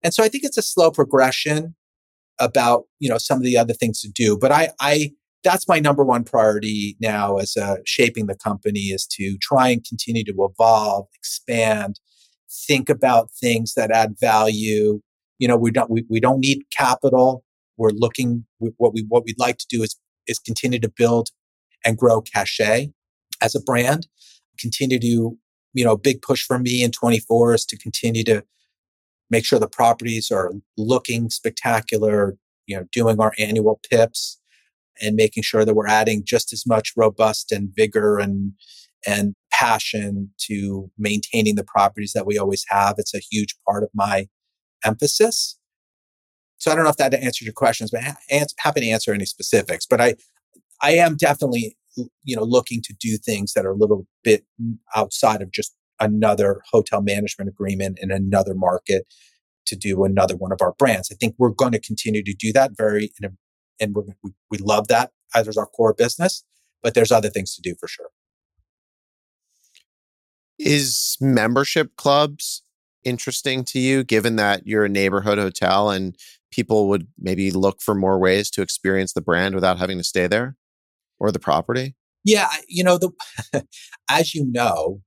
[0.03, 1.77] And so I think it's a slow progression
[2.43, 5.11] about you know some of the other things to do but i i
[5.45, 9.85] that's my number one priority now as uh, shaping the company is to try and
[9.85, 11.99] continue to evolve expand
[12.53, 15.01] think about things that add value.
[15.39, 17.45] You know we don't we, we don't need capital.
[17.77, 19.97] We're looking what we what we'd like to do is
[20.27, 21.31] is continue to build
[21.85, 22.93] and grow cachet
[23.41, 24.07] as a brand.
[24.59, 25.37] Continue to
[25.75, 28.45] you know big push for me in 24 is to continue to
[29.33, 32.37] make sure the properties are looking spectacular,
[32.67, 34.39] you know, doing our annual PIPs
[35.01, 38.53] and making sure that we're adding just as much robust and vigor and
[39.05, 42.95] and passion to maintaining the properties that we always have.
[42.99, 44.29] It's a huge part of my
[44.85, 45.59] emphasis.
[46.59, 48.03] So I don't know if that answers your questions, but
[48.59, 49.87] happy to answer any specifics.
[49.87, 50.15] But I,
[50.81, 51.77] I am definitely,
[52.23, 54.45] you know, looking to do things that are a little bit
[54.95, 59.07] outside of just another hotel management agreement in another market
[59.67, 61.09] to do another one of our brands.
[61.11, 63.13] I think we're going to continue to do that very,
[63.81, 66.45] and we we love that as our core business,
[66.83, 68.09] but there's other things to do for sure.
[70.59, 72.63] Is membership clubs
[73.05, 76.17] interesting to you, given that you're a neighborhood hotel and
[76.51, 80.27] people would maybe look for more ways to experience the brand without having to stay
[80.27, 80.57] there
[81.19, 81.97] or the property?
[82.25, 83.11] Yeah, you know, the
[84.11, 85.01] as you know,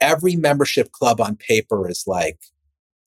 [0.00, 2.38] every membership club on paper is like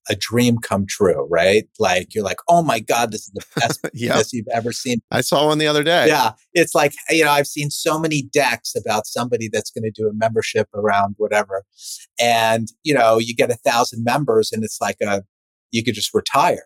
[0.10, 1.68] a dream come true, right?
[1.80, 4.26] Like you're like, oh my God, this is the best yep.
[4.32, 5.00] you've ever seen.
[5.12, 6.08] I saw one the other day.
[6.08, 6.34] Yeah.
[6.54, 10.08] It's like, you know, I've seen so many decks about somebody that's going to do
[10.08, 11.64] a membership around whatever.
[12.20, 15.24] And, you know, you get a thousand members and it's like a,
[15.72, 16.66] you could just retire.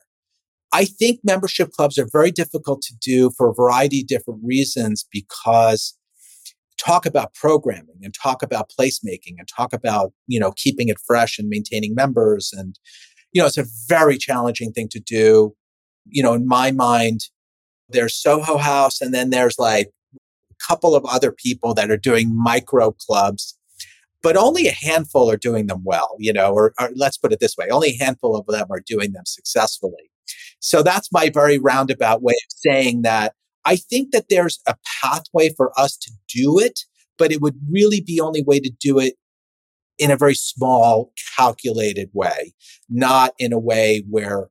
[0.73, 5.07] I think membership clubs are very difficult to do for a variety of different reasons
[5.11, 5.96] because
[6.77, 11.37] talk about programming and talk about placemaking and talk about, you know, keeping it fresh
[11.39, 12.53] and maintaining members.
[12.55, 12.77] And,
[13.31, 15.55] you know, it's a very challenging thing to do.
[16.05, 17.21] You know, in my mind,
[17.89, 22.35] there's Soho House and then there's like a couple of other people that are doing
[22.35, 23.57] micro clubs,
[24.21, 27.39] but only a handful are doing them well, you know, or, or let's put it
[27.39, 30.11] this way, only a handful of them are doing them successfully.
[30.59, 33.33] So that's my very roundabout way of saying that
[33.67, 36.79] I think that there's a pathway for us to do it,
[37.17, 39.15] but it would really be only way to do it
[39.97, 42.53] in a very small, calculated way,
[42.87, 44.47] not in a way where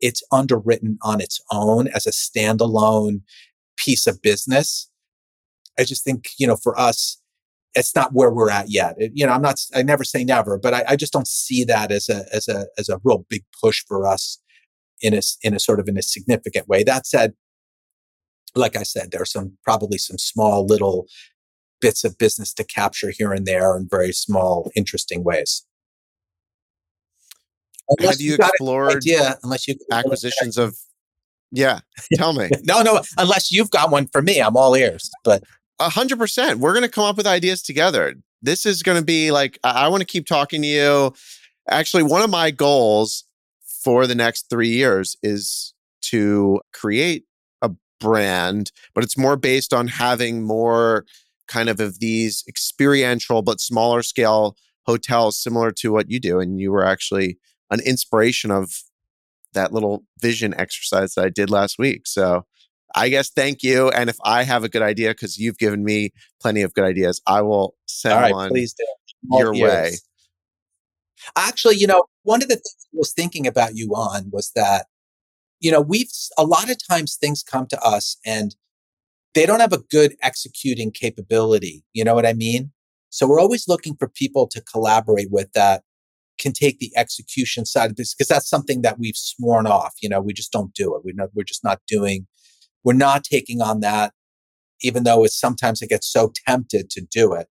[0.00, 3.20] it's underwritten on its own as a standalone
[3.76, 4.90] piece of business.
[5.78, 7.22] I just think, you know, for us,
[7.76, 8.96] it's not where we're at yet.
[8.98, 11.62] It, you know, I'm not, I never say never, but I, I, just don't see
[11.64, 14.40] that as a, as a, as a real big push for us
[15.00, 16.82] in a, in a sort of in a significant way.
[16.82, 17.34] That said,
[18.54, 21.06] like I said, there are some probably some small little
[21.80, 25.64] bits of business to capture here and there in very small, interesting ways.
[27.88, 30.76] Unless Have you, you explored idea, unless you acquisitions of?
[31.50, 31.80] Yeah,
[32.14, 32.50] tell me.
[32.64, 33.00] no, no.
[33.16, 35.10] Unless you've got one for me, I'm all ears.
[35.24, 35.42] But
[35.78, 38.14] a hundred percent, we're going to come up with ideas together.
[38.42, 41.14] This is going to be like I, I want to keep talking to you.
[41.68, 43.24] Actually, one of my goals
[43.82, 47.24] for the next three years is to create
[48.00, 51.04] brand, but it's more based on having more
[51.46, 54.56] kind of of these experiential but smaller scale
[54.86, 57.38] hotels similar to what you do and you were actually
[57.70, 58.70] an inspiration of
[59.54, 62.02] that little vision exercise that I did last week.
[62.06, 62.44] So
[62.94, 63.90] I guess thank you.
[63.90, 66.10] And if I have a good idea, because you've given me
[66.40, 68.84] plenty of good ideas, I will send one please do.
[69.38, 69.92] your way.
[71.36, 74.86] Actually, you know, one of the things I was thinking about you on was that
[75.60, 78.54] you know, we've a lot of times things come to us and
[79.34, 81.84] they don't have a good executing capability.
[81.92, 82.72] You know what I mean?
[83.10, 85.82] So we're always looking for people to collaborate with that
[86.38, 89.94] can take the execution side of this because that's something that we've sworn off.
[90.00, 91.02] You know, we just don't do it.
[91.04, 92.26] We're not, we're just not doing,
[92.84, 94.12] we're not taking on that,
[94.82, 97.48] even though it's sometimes it gets so tempted to do it.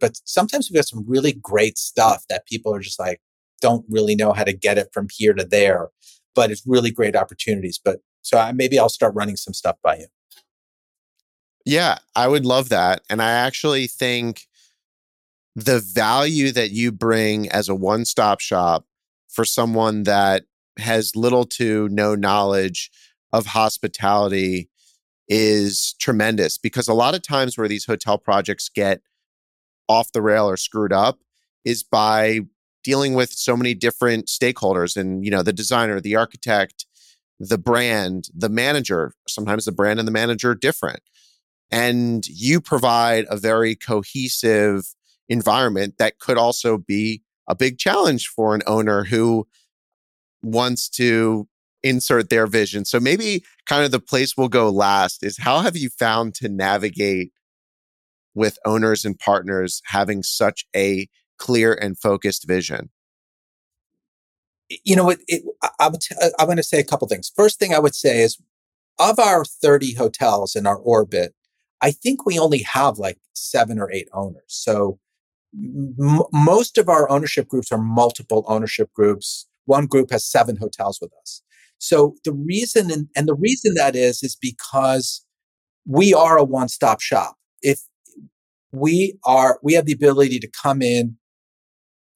[0.00, 3.20] But sometimes we've got some really great stuff that people are just like,
[3.60, 5.88] don't really know how to get it from here to there
[6.38, 7.80] but it's really great opportunities.
[7.84, 10.06] But so I, maybe I'll start running some stuff by you.
[11.64, 13.02] Yeah, I would love that.
[13.10, 14.42] And I actually think
[15.56, 18.84] the value that you bring as a one stop shop
[19.28, 20.44] for someone that
[20.78, 22.88] has little to no knowledge
[23.32, 24.70] of hospitality
[25.28, 29.00] is tremendous because a lot of times where these hotel projects get
[29.88, 31.18] off the rail or screwed up
[31.64, 32.42] is by
[32.88, 36.86] dealing with so many different stakeholders and you know the designer the architect
[37.38, 41.00] the brand the manager sometimes the brand and the manager are different.
[41.70, 44.94] And you provide a very cohesive
[45.28, 49.46] environment that could also be a big challenge for an owner who
[50.42, 51.46] wants to
[51.82, 52.86] insert their vision.
[52.86, 56.48] So maybe kind of the place we'll go last is how have you found to
[56.48, 57.32] navigate
[58.34, 61.06] with owners and partners having such a
[61.38, 62.90] clear and focused vision?
[64.84, 65.42] You know, it, it.
[65.42, 67.32] T- uh, I'm going to say a couple things.
[67.34, 68.38] First thing I would say is,
[68.98, 71.34] of our 30 hotels in our orbit,
[71.80, 74.42] I think we only have like seven or eight owners.
[74.48, 74.98] So
[75.54, 79.46] m- most of our ownership groups are multiple ownership groups.
[79.66, 81.42] One group has seven hotels with us.
[81.78, 85.24] So the reason, and, and the reason that is, is because
[85.86, 87.36] we are a one-stop shop.
[87.62, 87.80] If
[88.72, 91.17] we are, we have the ability to come in,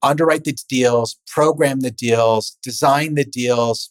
[0.02, 3.90] underwrite the deals, program the deals, design the deals,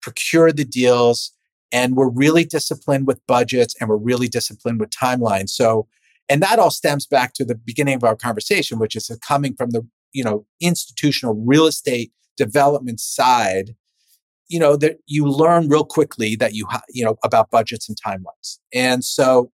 [0.00, 1.32] procure the deals.
[1.72, 5.50] And we're really disciplined with budgets and we're really disciplined with timelines.
[5.50, 5.88] So,
[6.28, 9.70] and that all stems back to the beginning of our conversation, which is coming from
[9.70, 13.74] the, you know, institutional real estate development side,
[14.48, 17.98] you know, that you learn real quickly that you, ha- you know, about budgets and
[18.00, 18.58] timelines.
[18.72, 19.50] And so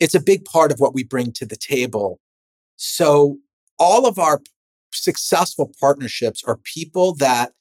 [0.00, 2.20] it's a big part of what we bring to the table.
[2.76, 3.38] So
[3.78, 4.40] all of our
[4.92, 7.52] successful partnerships are people that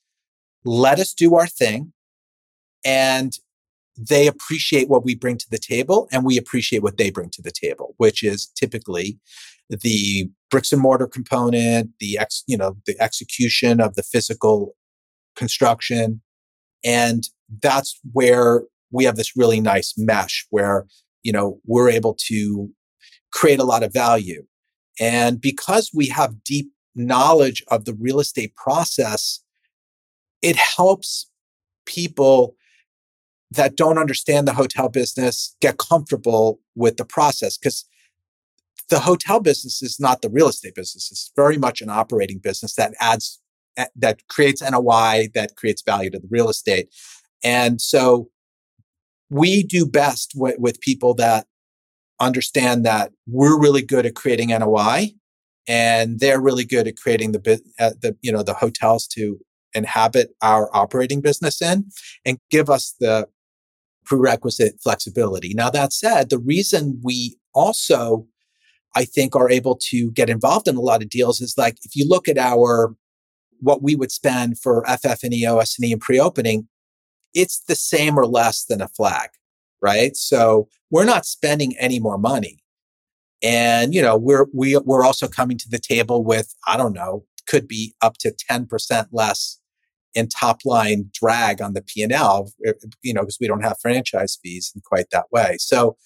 [0.66, 1.94] let us do our thing
[2.86, 3.34] and
[3.98, 7.42] they appreciate what we bring to the table and we appreciate what they bring to
[7.42, 9.20] the table which is typically
[9.70, 14.76] the bricks and mortar component the ex you know the execution of the physical
[15.36, 16.22] construction
[16.84, 17.24] and
[17.62, 20.86] that's where we have this really nice mesh where
[21.24, 22.70] you know we're able to
[23.32, 24.44] create a lot of value
[25.00, 29.40] and because we have deep knowledge of the real estate process,
[30.42, 31.30] it helps
[31.86, 32.56] people
[33.52, 37.86] that don't understand the hotel business get comfortable with the process because
[38.90, 41.10] the hotel business is not the real estate business.
[41.12, 43.40] It's very much an operating business that adds,
[43.96, 46.90] that creates NOI, that creates value to the real estate.
[47.44, 48.30] And so
[49.30, 51.48] we do best with, with people that
[52.20, 55.12] understand that we're really good at creating NOI
[55.68, 59.40] and they're really good at creating the, uh, the, you know, the hotels to
[59.74, 61.86] inhabit our operating business in
[62.26, 63.28] and give us the
[64.06, 65.54] prerequisite flexibility.
[65.54, 68.28] Now, that said, the reason we also
[68.96, 71.96] I think are able to get involved in a lot of deals is like if
[71.96, 72.96] you look at our
[73.60, 76.68] what we would spend for FF&E, OS&E and pre-opening,
[77.34, 79.30] it's the same or less than a flag,
[79.84, 80.16] right?
[80.16, 82.64] So we're not spending any more money.
[83.44, 87.26] And, you know, we're, we, we're also coming to the table with, I don't know,
[87.46, 89.60] could be up to 10% less
[90.16, 94.38] in top line drag on the P&L, eh, you know, because we don't have franchise
[94.42, 95.58] fees in quite that way.
[95.60, 95.98] So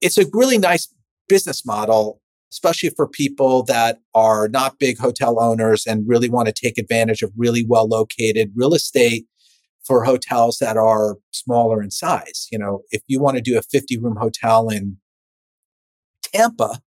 [0.00, 0.92] it's a really nice
[1.28, 2.20] business model,
[2.52, 7.22] especially for people that are not big hotel owners and really want to take advantage
[7.22, 9.26] of really well located real estate
[9.90, 12.46] for hotels that are smaller in size.
[12.52, 14.98] You know, if you want to do a 50 room hotel in
[16.22, 16.80] Tampa,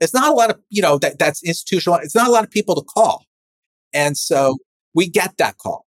[0.00, 2.00] it's not a lot of, you know, that, that's institutional.
[2.00, 3.26] It's not a lot of people to call.
[3.94, 4.56] And so
[4.92, 5.86] we get that call.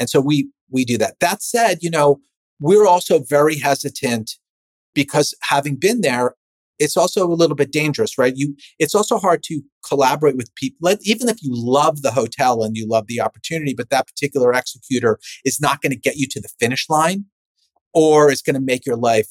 [0.00, 1.20] And so we, we do that.
[1.20, 2.18] That said, you know,
[2.58, 4.32] we're also very hesitant
[4.96, 6.34] because having been there,
[6.82, 8.34] it's also a little bit dangerous, right?
[8.36, 12.76] You, it's also hard to collaborate with people, even if you love the hotel and
[12.76, 16.40] you love the opportunity, but that particular executor is not going to get you to
[16.40, 17.26] the finish line
[17.94, 19.28] or it's going to make your life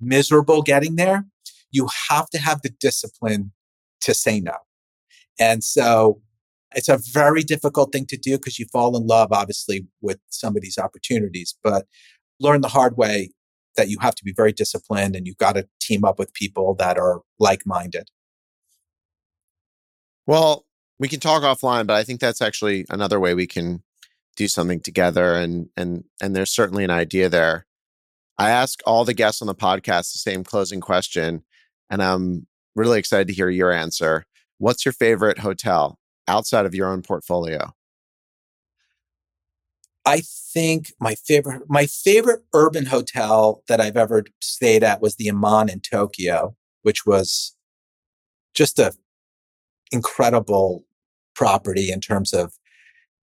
[0.00, 1.26] miserable getting there.
[1.70, 3.52] You have to have the discipline
[4.02, 4.54] to say no.
[5.38, 6.20] And so
[6.74, 10.56] it's a very difficult thing to do because you fall in love, obviously, with some
[10.56, 11.86] of these opportunities, but
[12.38, 13.30] learn the hard way
[13.76, 16.74] that you have to be very disciplined and you've got to team up with people
[16.76, 18.10] that are like minded.
[20.26, 20.66] Well,
[20.98, 23.82] we can talk offline, but I think that's actually another way we can
[24.36, 27.66] do something together and and and there's certainly an idea there.
[28.38, 31.42] I ask all the guests on the podcast the same closing question
[31.88, 34.26] and I'm really excited to hear your answer.
[34.58, 35.98] What's your favorite hotel
[36.28, 37.72] outside of your own portfolio?
[40.06, 45.28] I think my favorite my favorite urban hotel that I've ever stayed at was the
[45.28, 47.56] Aman in Tokyo, which was
[48.54, 48.92] just a
[49.90, 50.84] incredible
[51.34, 52.54] property in terms of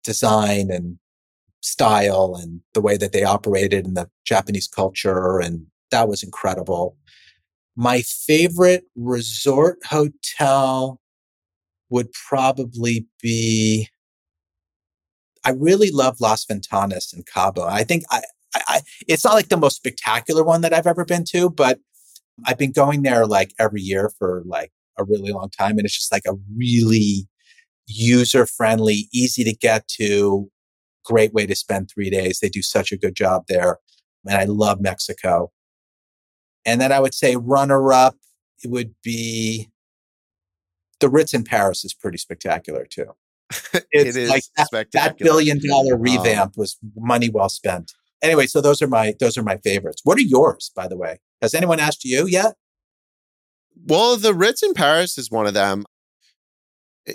[0.03, 0.99] design and
[1.61, 6.97] style and the way that they operated in the Japanese culture and that was incredible.
[7.75, 10.99] My favorite resort hotel
[11.89, 13.87] would probably be
[15.45, 17.65] I really love Las Ventanas in Cabo.
[17.65, 18.21] I think I,
[18.55, 21.79] I, it's not like the most spectacular one that I've ever been to, but
[22.45, 25.77] I've been going there like every year for like a really long time.
[25.77, 27.27] And it's just like a really
[27.87, 30.49] user friendly, easy to get to,
[31.03, 32.39] great way to spend three days.
[32.39, 33.79] They do such a good job there.
[34.25, 35.51] And I love Mexico.
[36.65, 38.15] And then I would say runner up,
[38.63, 39.69] it would be
[41.01, 43.11] the Ritz in Paris is pretty spectacular too.
[43.91, 47.93] it's it like that, that, billion dollar um, revamp um, was money well spent.
[48.21, 50.01] Anyway, so those are my those are my favorites.
[50.03, 51.19] What are yours, by the way?
[51.41, 52.55] Has anyone asked you yet?
[53.85, 55.85] Well, the Ritz in Paris is one of them.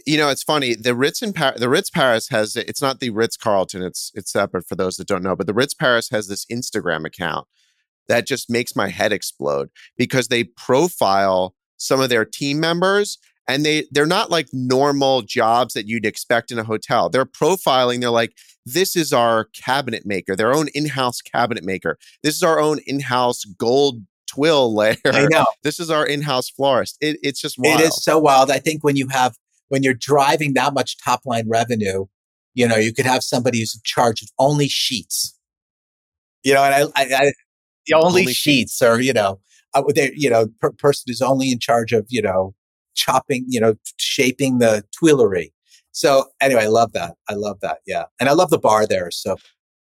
[0.06, 0.74] You know, it's funny.
[0.74, 3.82] The Ritz in Paris, the Ritz Paris has it's not the Ritz Carlton.
[3.82, 5.34] It's it's separate for those that don't know.
[5.34, 7.48] But the Ritz Paris has this Instagram account
[8.08, 13.18] that just makes my head explode because they profile some of their team members
[13.48, 17.08] and they they're not like normal jobs that you'd expect in a hotel.
[17.08, 18.00] They're profiling.
[18.00, 18.34] They're like,
[18.66, 21.98] this is our cabinet maker, their own in-house cabinet maker.
[22.22, 24.96] This is our own in-house gold twill layer.
[25.06, 25.46] I know.
[25.62, 26.98] This is our in-house florist.
[27.00, 27.80] It, it's just wild.
[27.80, 28.50] It is so wild.
[28.50, 29.36] I think when you have
[29.68, 32.06] when you're driving that much top line revenue,
[32.54, 35.34] you know, you could have somebody who's in charge of only sheets.
[36.44, 37.32] You know, and I, I, I
[37.86, 39.40] the only, only sheets, sheets, or you know,
[39.74, 42.54] uh, they, you know, per- person who's only in charge of you know
[42.98, 45.50] chopping, you know, shaping the Tuileries.
[45.92, 47.14] So anyway, I love that.
[47.28, 47.78] I love that.
[47.86, 48.04] Yeah.
[48.20, 49.10] And I love the bar there.
[49.10, 49.36] So,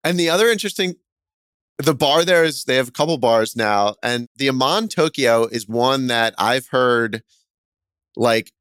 [0.03, 0.95] and the other interesting,
[1.77, 5.67] the bar there is they have a couple bars now, and the Aman Tokyo is
[5.67, 7.21] one that I've heard
[8.15, 8.51] like,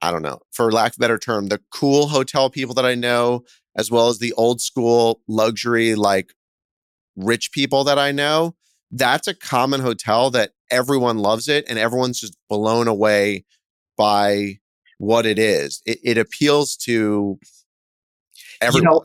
[0.00, 2.94] I don't know, for lack of a better term, the cool hotel people that I
[2.94, 3.44] know,
[3.76, 6.32] as well as the old school luxury, like
[7.16, 8.54] rich people that I know.
[8.90, 13.44] That's a common hotel that everyone loves it and everyone's just blown away
[13.96, 14.58] by
[14.98, 15.82] what it is.
[15.86, 17.38] It, it appeals to
[18.60, 18.82] everyone.
[18.82, 19.04] You know,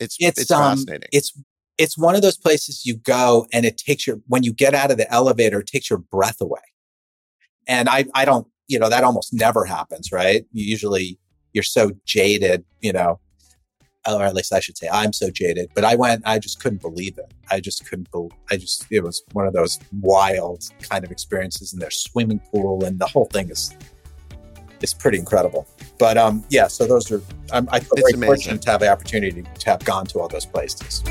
[0.00, 1.08] it's it's, it's um, fascinating.
[1.12, 1.32] It's
[1.78, 4.90] it's one of those places you go and it takes your, when you get out
[4.90, 6.60] of the elevator, it takes your breath away.
[7.68, 10.44] And I, I don't, you know, that almost never happens, right?
[10.52, 11.18] You usually,
[11.52, 13.20] you're so jaded, you know,
[14.16, 16.80] or at least I should say I'm so jaded, but I went, I just couldn't
[16.80, 17.32] believe it.
[17.50, 21.72] I just couldn't believe, I just, it was one of those wild kind of experiences
[21.72, 23.76] in their swimming pool and the whole thing is,
[24.80, 25.66] is pretty incredible.
[25.98, 27.22] But um, yeah, so those are,
[27.52, 28.26] I'm, I feel It's very amazing.
[28.26, 31.02] fortunate to have the opportunity to have gone to all those places.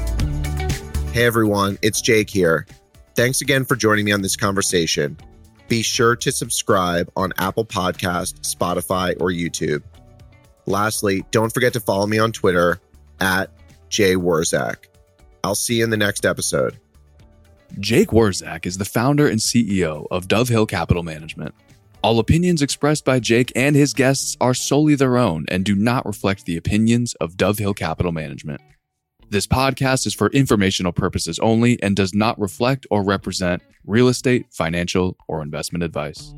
[1.12, 2.68] Hey everyone, it's Jake here.
[3.16, 5.18] Thanks again for joining me on this conversation.
[5.68, 9.82] Be sure to subscribe on Apple Podcast, Spotify, or YouTube.
[10.66, 12.80] Lastly, don't forget to follow me on Twitter
[13.20, 13.52] at
[13.90, 14.86] jwurzak.
[15.44, 16.80] I'll see you in the next episode.
[17.80, 21.54] Jake Wurzak is the founder and CEO of DoveHill Capital Management.
[22.02, 26.06] All opinions expressed by Jake and his guests are solely their own and do not
[26.06, 28.62] reflect the opinions of DoveHill Capital Management.
[29.30, 34.46] This podcast is for informational purposes only and does not reflect or represent real estate,
[34.52, 36.34] financial, or investment advice.